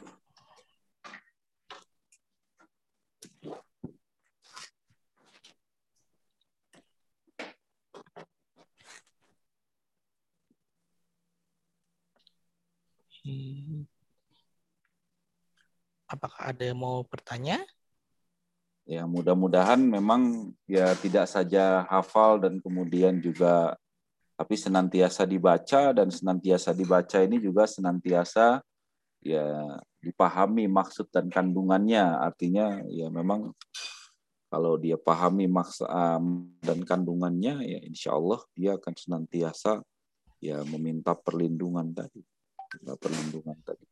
Apakah 16.05 16.53
ada 16.53 16.61
yang 16.61 16.77
mau 16.77 17.01
bertanya? 17.01 17.57
Ya, 18.85 19.09
mudah-mudahan 19.09 19.81
memang 19.81 20.53
ya 20.69 20.93
tidak 21.01 21.25
saja 21.25 21.89
hafal 21.89 22.37
dan 22.37 22.61
kemudian 22.61 23.17
juga 23.17 23.73
tapi 24.37 24.53
senantiasa 24.53 25.25
dibaca 25.25 25.89
dan 25.89 26.13
senantiasa 26.13 26.69
dibaca 26.69 27.17
ini 27.25 27.41
juga 27.41 27.65
senantiasa 27.65 28.61
ya 29.25 29.81
dipahami 30.05 30.69
maksud 30.69 31.09
dan 31.09 31.33
kandungannya. 31.33 32.21
Artinya 32.21 32.85
ya 32.93 33.09
memang 33.09 33.49
kalau 34.53 34.77
dia 34.77 35.01
pahami 35.01 35.49
maksa 35.49 35.89
dan 36.61 36.79
kandungannya 36.85 37.65
ya 37.65 37.79
insya 37.81 38.13
Allah 38.13 38.37
dia 38.53 38.77
akan 38.77 38.93
senantiasa 38.93 39.81
ya 40.37 40.61
meminta 40.69 41.17
perlindungan 41.17 41.89
tadi 41.89 42.21
perlindungan 42.99 43.57
tadi 43.63 43.85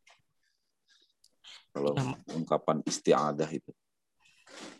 kalau 1.73 1.97
nah, 1.97 2.13
ungkapan 2.33 2.85
istiadah 2.85 3.49
itu 3.49 3.71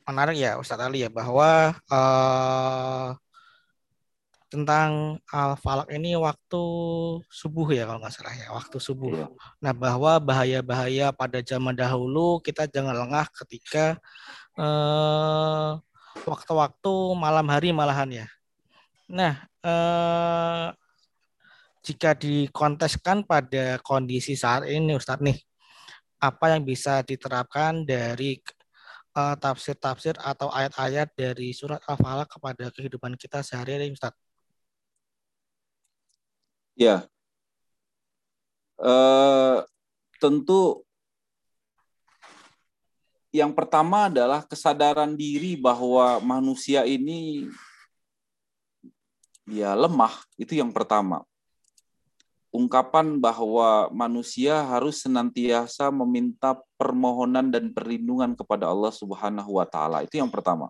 menarik 0.06 0.38
ya 0.38 0.60
Ustadz 0.62 0.86
Ali 0.86 1.02
ya 1.02 1.10
bahwa 1.10 1.74
uh, 1.90 3.18
tentang 4.54 5.18
al 5.34 5.58
falak 5.58 5.90
ini 5.90 6.14
waktu 6.14 6.64
subuh 7.26 7.74
ya 7.74 7.90
kalau 7.90 7.98
nggak 7.98 8.14
salah 8.14 8.38
ya 8.38 8.54
waktu 8.54 8.78
subuh. 8.78 9.10
Iya. 9.10 9.28
Nah 9.58 9.74
bahwa 9.74 10.22
bahaya-bahaya 10.22 11.10
pada 11.10 11.42
zaman 11.42 11.74
dahulu 11.74 12.38
kita 12.38 12.70
jangan 12.70 12.94
lengah 12.94 13.26
ketika 13.34 13.98
eh, 14.54 15.72
waktu-waktu 16.30 16.94
malam 17.18 17.50
hari 17.50 17.74
malahan 17.74 18.10
ya. 18.14 18.28
Nah 19.10 19.42
eh, 19.66 20.68
jika 21.84 22.16
dikonteskan 22.16 23.28
pada 23.28 23.78
kondisi 23.84 24.40
saat 24.40 24.66
ini 24.72 24.96
Ustadz 24.96 25.20
nih 25.20 25.38
apa 26.24 26.56
yang 26.56 26.64
bisa 26.64 27.04
diterapkan 27.04 27.84
dari 27.84 28.40
uh, 29.20 29.36
tafsir-tafsir 29.36 30.16
atau 30.16 30.48
ayat-ayat 30.48 31.12
dari 31.12 31.52
surat 31.52 31.84
Al-Falaq 31.84 32.40
kepada 32.40 32.72
kehidupan 32.72 33.20
kita 33.20 33.44
sehari-hari 33.44 33.92
Ustadz? 33.92 34.16
Ya, 36.74 37.06
uh, 38.80 39.62
tentu 40.18 40.88
yang 43.34 43.52
pertama 43.52 44.08
adalah 44.08 44.46
kesadaran 44.46 45.18
diri 45.18 45.58
bahwa 45.58 46.22
manusia 46.22 46.86
ini 46.86 47.50
ya 49.50 49.74
lemah 49.74 50.24
itu 50.38 50.56
yang 50.56 50.72
pertama. 50.72 51.26
Ungkapan 52.54 53.18
bahwa 53.18 53.90
manusia 53.90 54.62
harus 54.62 55.02
senantiasa 55.02 55.90
meminta 55.90 56.62
permohonan 56.78 57.50
dan 57.50 57.74
perlindungan 57.74 58.38
kepada 58.38 58.70
Allah 58.70 58.94
Subhanahu 58.94 59.58
wa 59.58 59.66
taala. 59.66 60.06
Itu 60.06 60.22
yang 60.22 60.30
pertama. 60.30 60.70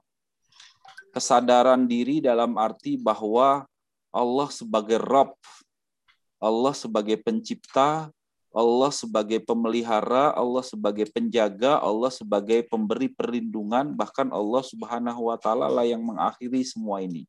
Kesadaran 1.12 1.84
diri 1.84 2.24
dalam 2.24 2.56
arti 2.56 2.96
bahwa 2.96 3.68
Allah 4.16 4.48
sebagai 4.48 4.96
Rabb 4.98 5.36
Allah 6.44 6.76
sebagai 6.76 7.16
pencipta, 7.24 8.12
Allah 8.52 8.92
sebagai 8.92 9.40
pemelihara, 9.40 10.36
Allah 10.36 10.60
sebagai 10.60 11.08
penjaga, 11.08 11.80
Allah 11.80 12.12
sebagai 12.12 12.68
pemberi 12.68 13.08
perlindungan, 13.08 13.96
bahkan 13.96 14.28
Allah 14.28 14.60
Subhanahu 14.60 15.32
wa 15.32 15.40
taala 15.40 15.72
lah 15.72 15.88
yang 15.88 16.04
mengakhiri 16.04 16.68
semua 16.68 17.00
ini. 17.00 17.24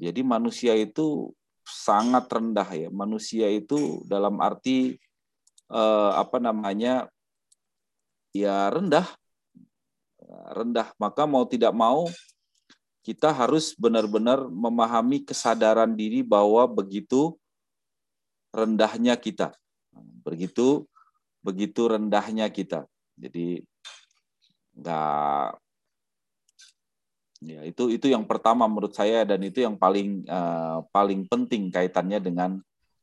Jadi 0.00 0.24
manusia 0.24 0.72
itu 0.72 1.36
sangat 1.74 2.30
rendah 2.30 2.68
ya. 2.70 2.88
Manusia 2.94 3.50
itu 3.50 4.06
dalam 4.06 4.38
arti 4.38 4.94
eh, 5.70 6.12
apa 6.14 6.38
namanya? 6.38 7.10
ya 8.34 8.70
rendah. 8.70 9.06
Rendah. 10.54 10.90
Maka 10.98 11.26
mau 11.26 11.46
tidak 11.46 11.70
mau 11.70 12.10
kita 13.04 13.30
harus 13.30 13.76
benar-benar 13.76 14.48
memahami 14.48 15.22
kesadaran 15.22 15.92
diri 15.92 16.24
bahwa 16.24 16.66
begitu 16.66 17.36
rendahnya 18.50 19.14
kita. 19.14 19.52
Begitu 20.24 20.88
begitu 21.44 21.86
rendahnya 21.86 22.48
kita. 22.48 22.88
Jadi 23.14 23.62
enggak 24.74 25.60
ya 27.42 27.66
itu 27.66 27.90
itu 27.90 28.06
yang 28.06 28.22
pertama 28.28 28.68
menurut 28.70 28.94
saya 28.94 29.26
dan 29.26 29.42
itu 29.42 29.64
yang 29.64 29.74
paling 29.74 30.22
uh, 30.28 30.84
paling 30.94 31.26
penting 31.26 31.72
kaitannya 31.72 32.20
dengan 32.22 32.50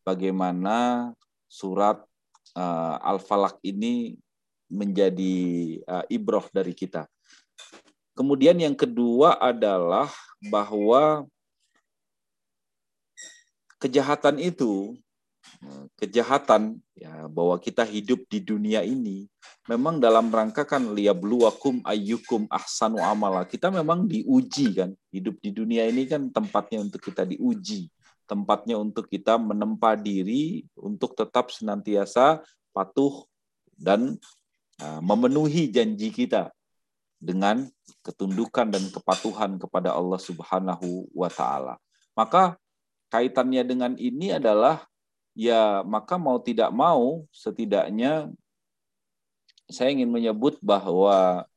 bagaimana 0.07 1.11
surat 1.51 1.99
uh, 2.55 2.95
Al-Falaq 3.03 3.59
ini 3.65 4.15
menjadi 4.71 5.35
uh, 5.83 6.05
ibroh 6.07 6.47
dari 6.55 6.71
kita. 6.71 7.05
Kemudian 8.15 8.55
yang 8.59 8.75
kedua 8.75 9.35
adalah 9.39 10.07
bahwa 10.47 11.27
kejahatan 13.79 14.39
itu 14.39 14.95
kejahatan 15.97 16.81
ya 16.97 17.29
bahwa 17.29 17.57
kita 17.61 17.85
hidup 17.85 18.25
di 18.29 18.41
dunia 18.41 18.81
ini 18.81 19.29
memang 19.69 20.01
dalam 20.01 20.29
rangka 20.33 20.65
kan 20.65 20.93
liyabluwakum 20.93 21.85
ayyukum 21.85 22.49
ahsanu 22.49 23.01
amala. 23.01 23.45
Kita 23.45 23.69
memang 23.69 24.09
diuji 24.09 24.73
kan. 24.73 24.91
Hidup 25.13 25.37
di 25.41 25.53
dunia 25.53 25.85
ini 25.85 26.09
kan 26.09 26.29
tempatnya 26.33 26.81
untuk 26.81 27.01
kita 27.01 27.25
diuji. 27.25 27.89
Tempatnya 28.25 28.79
untuk 28.79 29.11
kita 29.11 29.35
menempa 29.35 29.93
diri 29.99 30.63
untuk 30.79 31.13
tetap 31.13 31.51
senantiasa 31.51 32.39
patuh 32.71 33.27
dan 33.75 34.15
uh, 34.79 35.01
memenuhi 35.03 35.67
janji 35.67 36.09
kita 36.15 36.49
dengan 37.21 37.69
ketundukan 38.01 38.71
dan 38.71 38.83
kepatuhan 38.89 39.61
kepada 39.61 39.93
Allah 39.93 40.17
Subhanahu 40.17 41.11
wa 41.13 41.29
taala. 41.29 41.75
Maka 42.17 42.57
kaitannya 43.11 43.61
dengan 43.67 43.93
ini 43.99 44.33
adalah 44.33 44.87
ya 45.31 45.81
maka 45.87 46.19
mau 46.19 46.37
tidak 46.39 46.69
mau 46.71 47.23
setidaknya 47.31 48.31
saya 49.71 49.95
ingin 49.95 50.11
menyebut 50.11 50.59
bahwa 50.59 51.47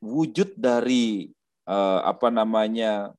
wujud 0.00 0.56
dari 0.58 1.30
uh, 1.68 2.00
apa 2.02 2.32
namanya 2.32 3.12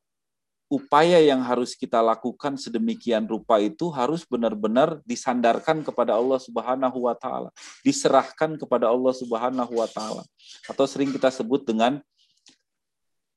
upaya 0.73 1.21
yang 1.21 1.45
harus 1.45 1.77
kita 1.77 2.01
lakukan 2.01 2.57
sedemikian 2.57 3.29
rupa 3.29 3.61
itu 3.61 3.93
harus 3.93 4.25
benar-benar 4.25 4.97
disandarkan 5.05 5.85
kepada 5.85 6.17
Allah 6.17 6.41
Subhanahu 6.41 7.05
wa 7.05 7.13
taala, 7.13 7.53
diserahkan 7.85 8.57
kepada 8.57 8.89
Allah 8.89 9.13
Subhanahu 9.13 9.73
wa 9.77 9.85
taala. 9.85 10.25
Atau 10.65 10.89
sering 10.89 11.13
kita 11.13 11.29
sebut 11.29 11.61
dengan 11.61 12.01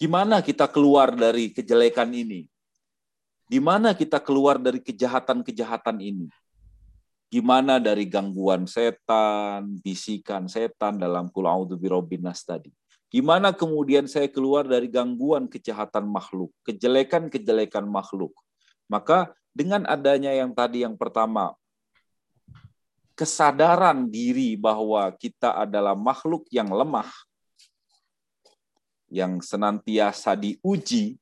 gimana 0.01 0.41
kita 0.41 0.65
keluar 0.65 1.13
dari 1.13 1.53
kejelekan 1.53 2.09
ini? 2.09 2.49
Di 3.47 3.63
mana 3.63 3.95
kita 3.95 4.19
keluar 4.19 4.59
dari 4.59 4.83
kejahatan-kejahatan 4.83 6.03
ini? 6.03 6.27
Gimana 7.31 7.79
dari 7.79 8.03
gangguan 8.11 8.67
setan, 8.67 9.79
bisikan 9.87 10.51
setan 10.51 10.99
dalam 10.99 11.31
kul 11.31 11.47
nas 12.19 12.43
tadi? 12.43 12.75
Gimana 13.07 13.55
kemudian 13.55 14.11
saya 14.11 14.27
keluar 14.27 14.67
dari 14.67 14.91
gangguan 14.91 15.47
kejahatan 15.47 16.11
makhluk, 16.11 16.51
kejelekan-kejelekan 16.67 17.87
makhluk? 17.87 18.35
Maka 18.91 19.31
dengan 19.55 19.87
adanya 19.87 20.35
yang 20.35 20.51
tadi 20.51 20.83
yang 20.83 20.99
pertama, 20.99 21.55
kesadaran 23.15 24.11
diri 24.11 24.59
bahwa 24.59 25.07
kita 25.15 25.55
adalah 25.55 25.95
makhluk 25.95 26.51
yang 26.51 26.67
lemah, 26.67 27.09
yang 29.07 29.39
senantiasa 29.39 30.35
diuji 30.35 31.15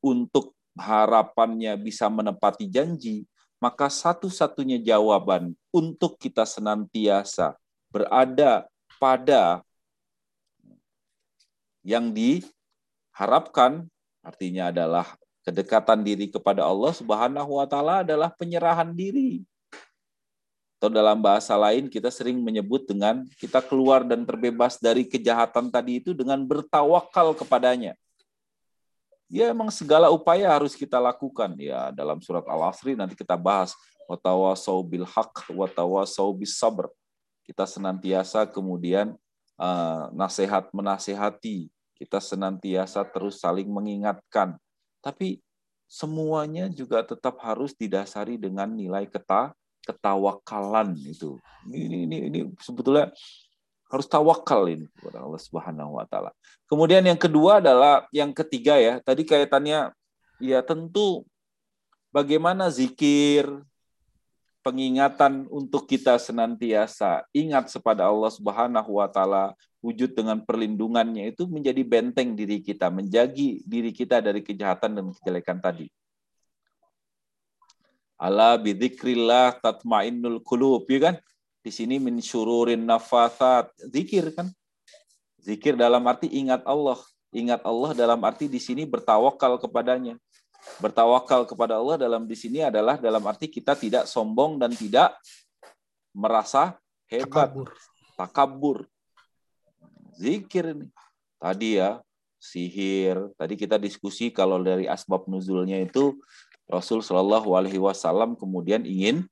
untuk 0.00 0.55
harapannya 0.76 1.74
bisa 1.80 2.06
menepati 2.12 2.68
janji, 2.68 3.24
maka 3.56 3.88
satu-satunya 3.88 4.78
jawaban 4.84 5.56
untuk 5.72 6.20
kita 6.20 6.44
senantiasa 6.44 7.56
berada 7.88 8.68
pada 9.00 9.64
yang 11.80 12.12
diharapkan 12.12 13.88
artinya 14.20 14.68
adalah 14.68 15.16
kedekatan 15.46 16.02
diri 16.02 16.28
kepada 16.28 16.66
Allah 16.66 16.92
Subhanahu 16.92 17.56
wa 17.56 17.64
taala 17.64 18.02
adalah 18.02 18.28
penyerahan 18.34 18.92
diri. 18.92 19.46
Atau 20.76 20.92
dalam 20.92 21.24
bahasa 21.24 21.56
lain 21.56 21.88
kita 21.88 22.12
sering 22.12 22.36
menyebut 22.44 22.84
dengan 22.84 23.24
kita 23.40 23.64
keluar 23.64 24.04
dan 24.04 24.28
terbebas 24.28 24.76
dari 24.76 25.08
kejahatan 25.08 25.72
tadi 25.72 26.04
itu 26.04 26.12
dengan 26.12 26.44
bertawakal 26.44 27.32
kepadanya 27.32 27.96
ya 29.26 29.50
emang 29.50 29.70
segala 29.70 30.10
upaya 30.10 30.50
harus 30.50 30.74
kita 30.74 30.98
lakukan. 30.98 31.54
Ya 31.58 31.90
dalam 31.94 32.22
surat 32.22 32.46
Al-Asri 32.46 32.94
nanti 32.94 33.14
kita 33.18 33.34
bahas 33.34 33.74
watawasau 34.06 34.82
bil 34.86 35.06
haq 35.06 35.50
watawasau 35.50 36.30
bis 36.34 36.54
sabr 36.54 36.86
kita 37.46 37.62
senantiasa 37.62 38.42
kemudian 38.50 39.14
uh, 39.54 40.10
nasihat 40.10 40.66
menasehati. 40.74 41.70
Kita 41.96 42.20
senantiasa 42.20 43.06
terus 43.08 43.40
saling 43.40 43.70
mengingatkan. 43.72 44.58
Tapi 45.00 45.40
semuanya 45.88 46.68
juga 46.68 47.00
tetap 47.00 47.40
harus 47.40 47.72
didasari 47.72 48.36
dengan 48.36 48.68
nilai 48.68 49.06
keta 49.08 49.54
ketawakalan 49.86 50.98
itu. 50.98 51.38
Ini 51.70 52.10
ini 52.10 52.16
ini 52.26 52.40
sebetulnya 52.58 53.14
harus 53.86 54.06
tawakal 54.10 54.66
ini 54.66 54.90
kepada 54.98 55.22
Allah 55.22 55.38
Subhanahu 55.38 55.98
wa 55.98 56.04
taala. 56.06 56.34
Kemudian 56.66 57.06
yang 57.06 57.18
kedua 57.18 57.62
adalah 57.62 58.10
yang 58.10 58.34
ketiga 58.34 58.74
ya, 58.78 58.98
tadi 58.98 59.22
kaitannya 59.22 59.94
ya 60.42 60.60
tentu 60.66 61.22
bagaimana 62.10 62.66
zikir, 62.66 63.46
pengingatan 64.66 65.46
untuk 65.46 65.86
kita 65.86 66.18
senantiasa 66.18 67.22
ingat 67.30 67.70
kepada 67.70 68.10
Allah 68.10 68.34
Subhanahu 68.34 68.98
wa 68.98 69.06
taala, 69.06 69.54
wujud 69.78 70.10
dengan 70.18 70.42
perlindungannya 70.42 71.30
itu 71.30 71.46
menjadi 71.46 71.86
benteng 71.86 72.34
diri 72.34 72.58
kita, 72.58 72.90
menjagi 72.90 73.62
diri 73.62 73.94
kita 73.94 74.18
dari 74.18 74.42
kejahatan 74.42 74.98
dan 74.98 75.06
kejelekan 75.14 75.62
tadi. 75.62 75.86
Ala 78.18 78.58
bidzikrillah 78.58 79.62
tatmainnul 79.62 80.42
qulub, 80.42 80.82
ya 80.90 81.12
kan? 81.12 81.16
Di 81.66 81.74
sini 81.74 81.98
min 81.98 82.22
syururin 82.22 82.86
nafasat, 82.86 83.74
zikir 83.90 84.30
kan? 84.30 84.46
Zikir 85.42 85.74
dalam 85.74 85.98
arti 86.06 86.30
ingat 86.30 86.62
Allah. 86.62 86.94
Ingat 87.34 87.66
Allah 87.66 87.90
dalam 87.90 88.22
arti 88.22 88.46
di 88.46 88.62
sini 88.62 88.86
bertawakal 88.86 89.58
kepadanya. 89.58 90.14
Bertawakal 90.78 91.42
kepada 91.42 91.82
Allah 91.82 91.98
dalam 91.98 92.22
di 92.22 92.38
sini 92.38 92.62
adalah 92.62 93.02
dalam 93.02 93.18
arti 93.26 93.50
kita 93.50 93.74
tidak 93.74 94.06
sombong 94.06 94.62
dan 94.62 94.70
tidak 94.78 95.18
merasa 96.14 96.78
hebat, 97.10 97.50
takabur. 97.50 97.68
takabur. 98.14 98.78
Zikir 100.22 100.70
ini. 100.70 100.86
Tadi 101.42 101.82
ya, 101.82 101.98
sihir. 102.38 103.34
Tadi 103.34 103.58
kita 103.58 103.74
diskusi 103.74 104.30
kalau 104.30 104.62
dari 104.62 104.86
asbab 104.86 105.26
nuzulnya 105.26 105.82
itu 105.82 106.14
Rasul 106.70 107.02
Shallallahu 107.02 107.58
Alaihi 107.58 107.82
Wasallam 107.82 108.38
kemudian 108.38 108.86
ingin 108.86 109.26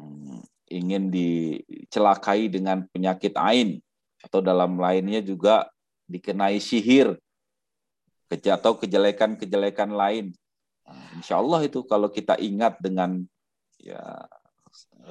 hmm, 0.00 0.40
ingin 0.68 1.08
dicelakai 1.12 2.48
dengan 2.52 2.84
penyakit 2.92 3.34
ain 3.36 3.80
atau 4.22 4.40
dalam 4.44 4.76
lainnya 4.76 5.24
juga 5.24 5.68
dikenai 6.08 6.60
sihir 6.60 7.16
atau 8.28 8.76
kejelekan-kejelekan 8.76 9.88
lain. 9.92 10.36
Nah, 10.84 11.08
insya 11.16 11.40
Allah 11.40 11.64
itu 11.64 11.84
kalau 11.84 12.12
kita 12.12 12.36
ingat 12.36 12.76
dengan 12.80 13.24
ya 13.80 14.28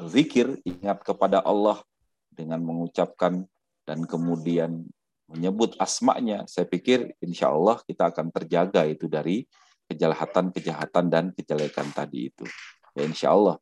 zikir, 0.05 0.61
ingat 0.65 1.01
kepada 1.01 1.41
Allah 1.41 1.81
dengan 2.29 2.61
mengucapkan 2.61 3.45
dan 3.85 4.05
kemudian 4.05 4.85
menyebut 5.27 5.75
asmanya, 5.81 6.45
saya 6.45 6.69
pikir 6.69 7.17
insya 7.19 7.51
Allah 7.51 7.81
kita 7.83 8.13
akan 8.13 8.31
terjaga 8.31 8.85
itu 8.85 9.09
dari 9.09 9.43
kejahatan-kejahatan 9.87 11.05
dan 11.07 11.25
kejelekan 11.33 11.89
tadi 11.91 12.31
itu. 12.31 12.45
Ya 12.93 13.03
insya 13.07 13.33
Allah. 13.33 13.57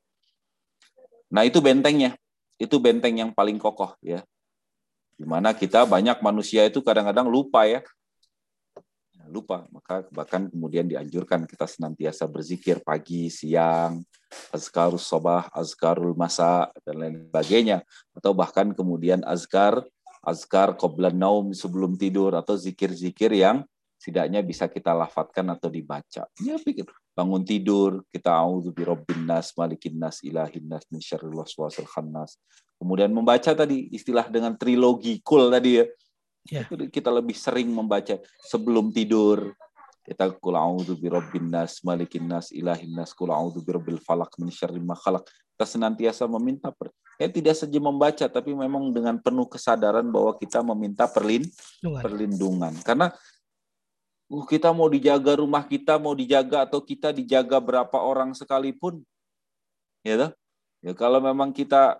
Nah 1.35 1.43
itu 1.43 1.59
bentengnya, 1.59 2.15
itu 2.55 2.79
benteng 2.79 3.19
yang 3.19 3.35
paling 3.35 3.59
kokoh 3.59 3.91
ya. 3.99 4.23
Di 5.19 5.27
mana 5.27 5.51
kita 5.51 5.83
banyak 5.83 6.23
manusia 6.23 6.63
itu 6.63 6.79
kadang-kadang 6.79 7.27
lupa 7.27 7.67
ya. 7.67 7.83
Lupa, 9.27 9.67
maka 9.73 10.05
bahkan 10.13 10.47
kemudian 10.47 10.87
dianjurkan 10.87 11.43
kita 11.49 11.67
senantiasa 11.67 12.29
berzikir 12.29 12.79
pagi, 12.79 13.27
siang, 13.27 13.99
azkarul 14.53 15.01
sobah, 15.01 15.49
azkarul 15.51 16.15
masa, 16.15 16.71
dan 16.87 16.95
lain 17.03 17.15
sebagainya. 17.27 17.81
Atau 18.13 18.37
bahkan 18.37 18.69
kemudian 18.71 19.25
azkar, 19.25 19.81
azkar 20.21 20.77
qoblan 20.77 21.17
naum 21.17 21.51
sebelum 21.57 21.97
tidur, 21.97 22.37
atau 22.37 22.53
zikir-zikir 22.53 23.33
yang 23.33 23.65
setidaknya 24.05 24.45
bisa 24.45 24.69
kita 24.69 24.93
lafadkan 24.93 25.49
atau 25.49 25.65
dibaca. 25.65 26.29
Ya 26.37 26.55
pikir 26.61 26.85
bangun 27.17 27.41
tidur 27.41 28.05
kita 28.13 28.29
auzu 28.29 28.69
birabbin 28.69 29.25
nas 29.25 29.49
malikin 29.57 29.97
nas 29.97 30.21
ilahin 30.21 30.69
nas 30.69 30.85
min 30.93 31.01
syarril 31.01 31.41
waswasil 31.41 31.89
khannas 31.89 32.37
Kemudian 32.75 33.11
membaca 33.11 33.55
tadi 33.55 33.87
istilah 33.95 34.27
dengan 34.27 34.53
trilogi 34.53 35.23
kul 35.23 35.47
tadi 35.47 35.79
ya. 35.79 35.85
ya. 36.51 36.61
Kita 36.67 37.07
lebih 37.07 37.35
sering 37.35 37.71
membaca 37.71 38.19
sebelum 38.43 38.91
tidur. 38.91 39.55
Kita 40.05 40.29
kul 40.37 40.53
a'udzu 40.53 41.01
birabbin 41.01 41.49
nas, 41.49 41.81
malikin 41.81 42.29
nas, 42.29 42.53
ilahin 42.53 42.93
nas, 42.93 43.09
kul 43.15 43.33
a'udzu 43.33 43.65
birabbil 43.65 43.97
falak 43.97 44.29
min 44.37 44.53
syarri 44.53 44.77
ma 44.77 44.93
khalaq. 44.93 45.25
Kita 45.55 45.65
senantiasa 45.65 46.27
meminta 46.29 46.69
per 46.69 46.91
ya 47.15 47.31
tidak 47.31 47.55
saja 47.55 47.79
membaca 47.79 48.27
tapi 48.27 48.51
memang 48.51 48.91
dengan 48.91 49.15
penuh 49.23 49.47
kesadaran 49.47 50.03
bahwa 50.11 50.35
kita 50.35 50.59
meminta 50.59 51.07
perlindungan. 51.07 52.03
perlindungan. 52.03 52.73
Karena 52.83 53.07
uh, 54.31 54.45
kita 54.45 54.71
mau 54.71 54.89
dijaga 54.89 55.37
rumah 55.39 55.65
kita, 55.65 55.97
mau 56.01 56.13
dijaga 56.13 56.65
atau 56.65 56.81
kita 56.81 57.13
dijaga 57.13 57.57
berapa 57.61 57.97
orang 57.97 58.33
sekalipun, 58.33 59.01
ya, 60.05 60.31
ya 60.81 60.93
kalau 60.93 61.17
memang 61.21 61.49
kita 61.53 61.97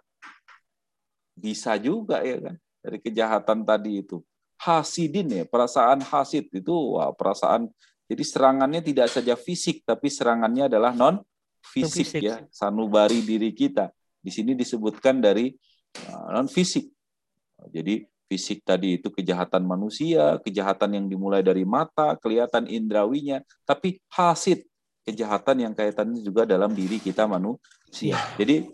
bisa 1.36 1.76
juga 1.76 2.24
ya 2.24 2.40
kan 2.40 2.56
dari 2.80 2.98
kejahatan 3.02 3.66
tadi 3.68 4.06
itu. 4.06 4.24
Hasidin 4.56 5.44
ya, 5.44 5.44
perasaan 5.44 6.00
hasid 6.00 6.48
itu 6.48 6.96
wah 6.96 7.12
perasaan 7.12 7.68
jadi 8.06 8.24
serangannya 8.24 8.82
tidak 8.86 9.10
saja 9.10 9.34
fisik 9.34 9.82
tapi 9.84 10.08
serangannya 10.08 10.70
adalah 10.70 10.94
non 10.94 11.26
fisik, 11.66 12.06
fisik. 12.08 12.22
ya, 12.22 12.46
sanubari 12.54 13.26
diri 13.26 13.52
kita. 13.52 13.90
Di 14.22 14.30
sini 14.30 14.54
disebutkan 14.54 15.20
dari 15.20 15.52
uh, 16.10 16.30
non 16.38 16.48
fisik. 16.48 16.88
Jadi 17.74 18.06
fisik 18.26 18.66
tadi 18.66 18.98
itu 18.98 19.14
kejahatan 19.14 19.66
manusia, 19.66 20.42
kejahatan 20.42 20.98
yang 20.98 21.06
dimulai 21.06 21.46
dari 21.46 21.64
mata, 21.64 22.18
kelihatan 22.18 22.66
indrawinya, 22.66 23.42
tapi 23.66 24.02
hasid 24.14 24.66
kejahatan 25.06 25.70
yang 25.70 25.74
kaitannya 25.78 26.22
juga 26.26 26.50
dalam 26.50 26.74
diri 26.74 26.98
kita 26.98 27.30
manusia. 27.30 28.18
Jadi 28.36 28.66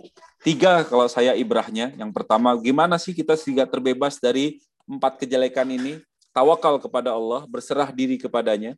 Tiga 0.42 0.82
kalau 0.82 1.06
saya 1.06 1.38
ibrahnya. 1.38 1.94
Yang 1.94 2.12
pertama, 2.18 2.58
gimana 2.58 2.98
sih 2.98 3.14
kita 3.14 3.38
sehingga 3.38 3.70
terbebas 3.70 4.18
dari 4.18 4.58
empat 4.90 5.22
kejelekan 5.22 5.70
ini? 5.70 6.02
Tawakal 6.34 6.82
kepada 6.82 7.14
Allah, 7.14 7.46
berserah 7.46 7.94
diri 7.94 8.18
kepadanya. 8.18 8.74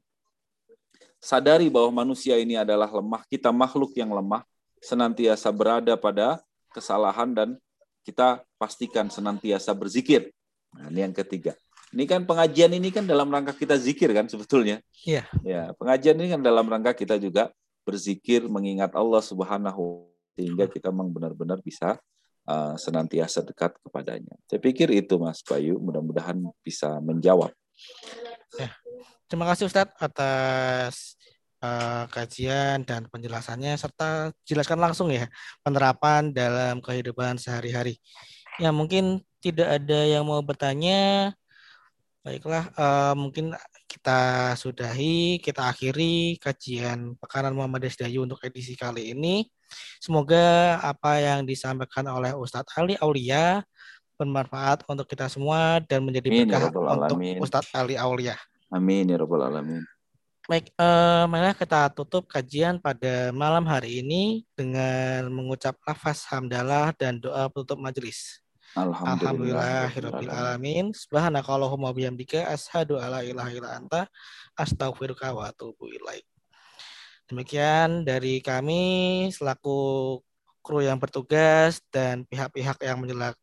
Sadari 1.23 1.71
bahwa 1.71 2.03
manusia 2.03 2.35
ini 2.35 2.59
adalah 2.59 2.91
lemah, 2.91 3.23
kita 3.31 3.47
makhluk 3.55 3.95
yang 3.95 4.11
lemah, 4.11 4.43
senantiasa 4.83 5.47
berada 5.55 5.95
pada 5.95 6.43
kesalahan 6.75 7.31
dan 7.31 7.49
kita 8.03 8.43
pastikan 8.59 9.07
senantiasa 9.07 9.71
berzikir. 9.71 10.35
Nah, 10.77 10.89
ini 10.89 10.99
yang 11.05 11.15
ketiga. 11.15 11.53
Ini 11.93 12.09
kan 12.09 12.25
pengajian 12.25 12.73
ini 12.73 12.89
kan 12.89 13.05
dalam 13.05 13.29
rangka 13.29 13.53
kita 13.53 13.77
zikir 13.77 14.09
kan 14.17 14.25
sebetulnya. 14.25 14.81
Iya. 15.05 15.29
Ya, 15.45 15.69
pengajian 15.77 16.17
ini 16.17 16.33
kan 16.33 16.41
dalam 16.41 16.65
rangka 16.65 16.97
kita 16.97 17.21
juga 17.21 17.53
berzikir 17.85 18.49
mengingat 18.49 18.97
Allah 18.97 19.21
Subhanahu 19.21 20.09
sehingga 20.33 20.65
kita 20.65 20.89
memang 20.89 21.13
benar-benar 21.13 21.61
bisa 21.61 22.01
uh, 22.49 22.73
senantiasa 22.73 23.45
dekat 23.45 23.77
kepadanya. 23.85 24.33
Saya 24.49 24.57
pikir 24.57 24.89
itu 24.89 25.21
Mas 25.21 25.45
Bayu, 25.45 25.77
mudah-mudahan 25.77 26.41
bisa 26.65 26.97
menjawab. 26.97 27.53
Ya. 28.57 28.73
Terima 29.29 29.49
kasih 29.49 29.69
Ustadz 29.69 29.97
atas 29.97 31.17
uh, 31.63 32.05
kajian 32.11 32.85
dan 32.85 33.07
penjelasannya 33.09 33.73
serta 33.79 34.35
jelaskan 34.45 34.77
langsung 34.77 35.09
ya 35.09 35.25
penerapan 35.65 36.29
dalam 36.35 36.83
kehidupan 36.83 37.39
sehari-hari. 37.41 37.97
Ya 38.61 38.69
mungkin 38.69 39.25
tidak 39.43 39.67
ada 39.83 39.99
yang 40.07 40.23
mau 40.23 40.39
bertanya. 40.39 41.35
Baiklah, 42.23 42.71
uh, 42.79 43.11
mungkin 43.19 43.51
kita 43.83 44.55
sudahi, 44.55 45.43
kita 45.43 45.67
akhiri 45.67 46.39
kajian 46.39 47.19
Pekanan 47.19 47.51
Muhammad 47.51 47.91
Dayu 47.91 48.23
untuk 48.23 48.39
edisi 48.47 48.79
kali 48.79 49.11
ini. 49.11 49.51
Semoga 49.99 50.79
apa 50.79 51.19
yang 51.19 51.43
disampaikan 51.43 52.07
oleh 52.07 52.31
Ustadz 52.31 52.71
Ali 52.79 52.95
Aulia 53.03 53.59
bermanfaat 54.15 54.87
untuk 54.87 55.03
kita 55.03 55.27
semua 55.27 55.83
dan 55.83 56.05
menjadi 56.05 56.31
ya 56.31 56.37
berkah 56.47 56.61
untuk 56.71 57.19
Ustadz 57.43 57.75
Ali 57.75 57.99
Aulia. 57.99 58.39
Amin 58.71 59.11
ya 59.11 59.19
rabbal 59.19 59.43
alamin. 59.43 59.83
Baik, 60.43 60.75
eh, 60.75 61.23
marilah 61.31 61.55
kita 61.55 61.87
tutup 61.95 62.27
kajian 62.27 62.75
pada 62.75 63.31
malam 63.31 63.63
hari 63.63 64.03
ini 64.03 64.43
dengan 64.59 65.31
mengucap 65.31 65.79
lafaz 65.87 66.27
hamdalah 66.27 66.91
dan 66.99 67.15
doa 67.15 67.47
penutup 67.47 67.79
majelis. 67.79 68.42
Alhamdulillah, 68.73 69.85
Alhamdulillah 69.85 70.57
alamin. 70.57 70.89
Subhanakallahumma 70.97 71.93
bihamdika 71.93 72.49
asyhadu 72.49 72.97
alla 72.97 73.21
ilaha 73.21 73.53
illa 73.53 73.69
anta 73.77 74.09
astaghfiruka 74.57 75.29
wa 75.29 75.53
atubu 75.53 75.93
ilaik. 75.93 76.25
Demikian 77.29 78.01
dari 78.01 78.41
kami 78.41 79.29
selaku 79.29 80.17
kru 80.65 80.81
yang 80.81 80.97
bertugas 80.97 81.85
dan 81.93 82.25
pihak-pihak 82.25 82.81
yang 82.81 82.97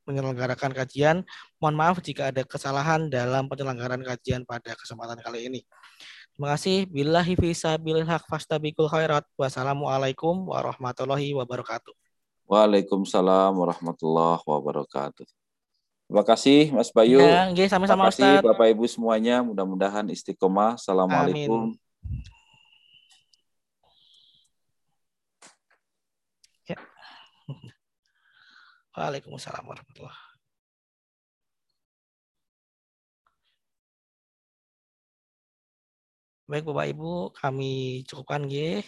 menyelenggarakan 0.08 0.72
kajian. 0.74 1.22
Mohon 1.62 1.76
maaf 1.78 1.96
jika 2.02 2.34
ada 2.34 2.42
kesalahan 2.42 3.06
dalam 3.06 3.46
penyelenggaraan 3.46 4.02
kajian 4.02 4.42
pada 4.42 4.74
kesempatan 4.74 5.20
kali 5.22 5.46
ini. 5.46 5.60
Terima 6.34 6.56
kasih. 6.56 6.88
Billahi 6.88 7.38
fisabilil 7.38 8.08
haq 8.08 8.26
fastabikul 8.26 8.88
khairat. 8.88 9.28
Wassalamualaikum 9.36 10.48
warahmatullahi 10.48 11.36
wabarakatuh. 11.36 12.09
Waalaikumsalam 12.50 13.54
warahmatullahi 13.54 14.42
wabarakatuh. 14.42 15.22
Terima 15.22 16.26
kasih 16.26 16.74
Mas 16.74 16.90
Bayu. 16.90 17.22
Ya, 17.22 17.46
sama-sama 17.70 18.10
Terima 18.10 18.42
kasih 18.42 18.42
Bapak 18.42 18.66
Ibu 18.74 18.90
semuanya. 18.90 19.38
Mudah-mudahan 19.46 20.10
istiqomah. 20.10 20.74
Assalamualaikum. 20.74 21.78
Amin. 21.78 21.78
Waalaikumsalam 28.98 29.62
warahmatullahi 29.62 30.18
Baik 36.50 36.66
Bapak 36.66 36.86
Ibu, 36.90 37.30
kami 37.30 38.02
cukupkan 38.10 38.50
G. 38.50 38.82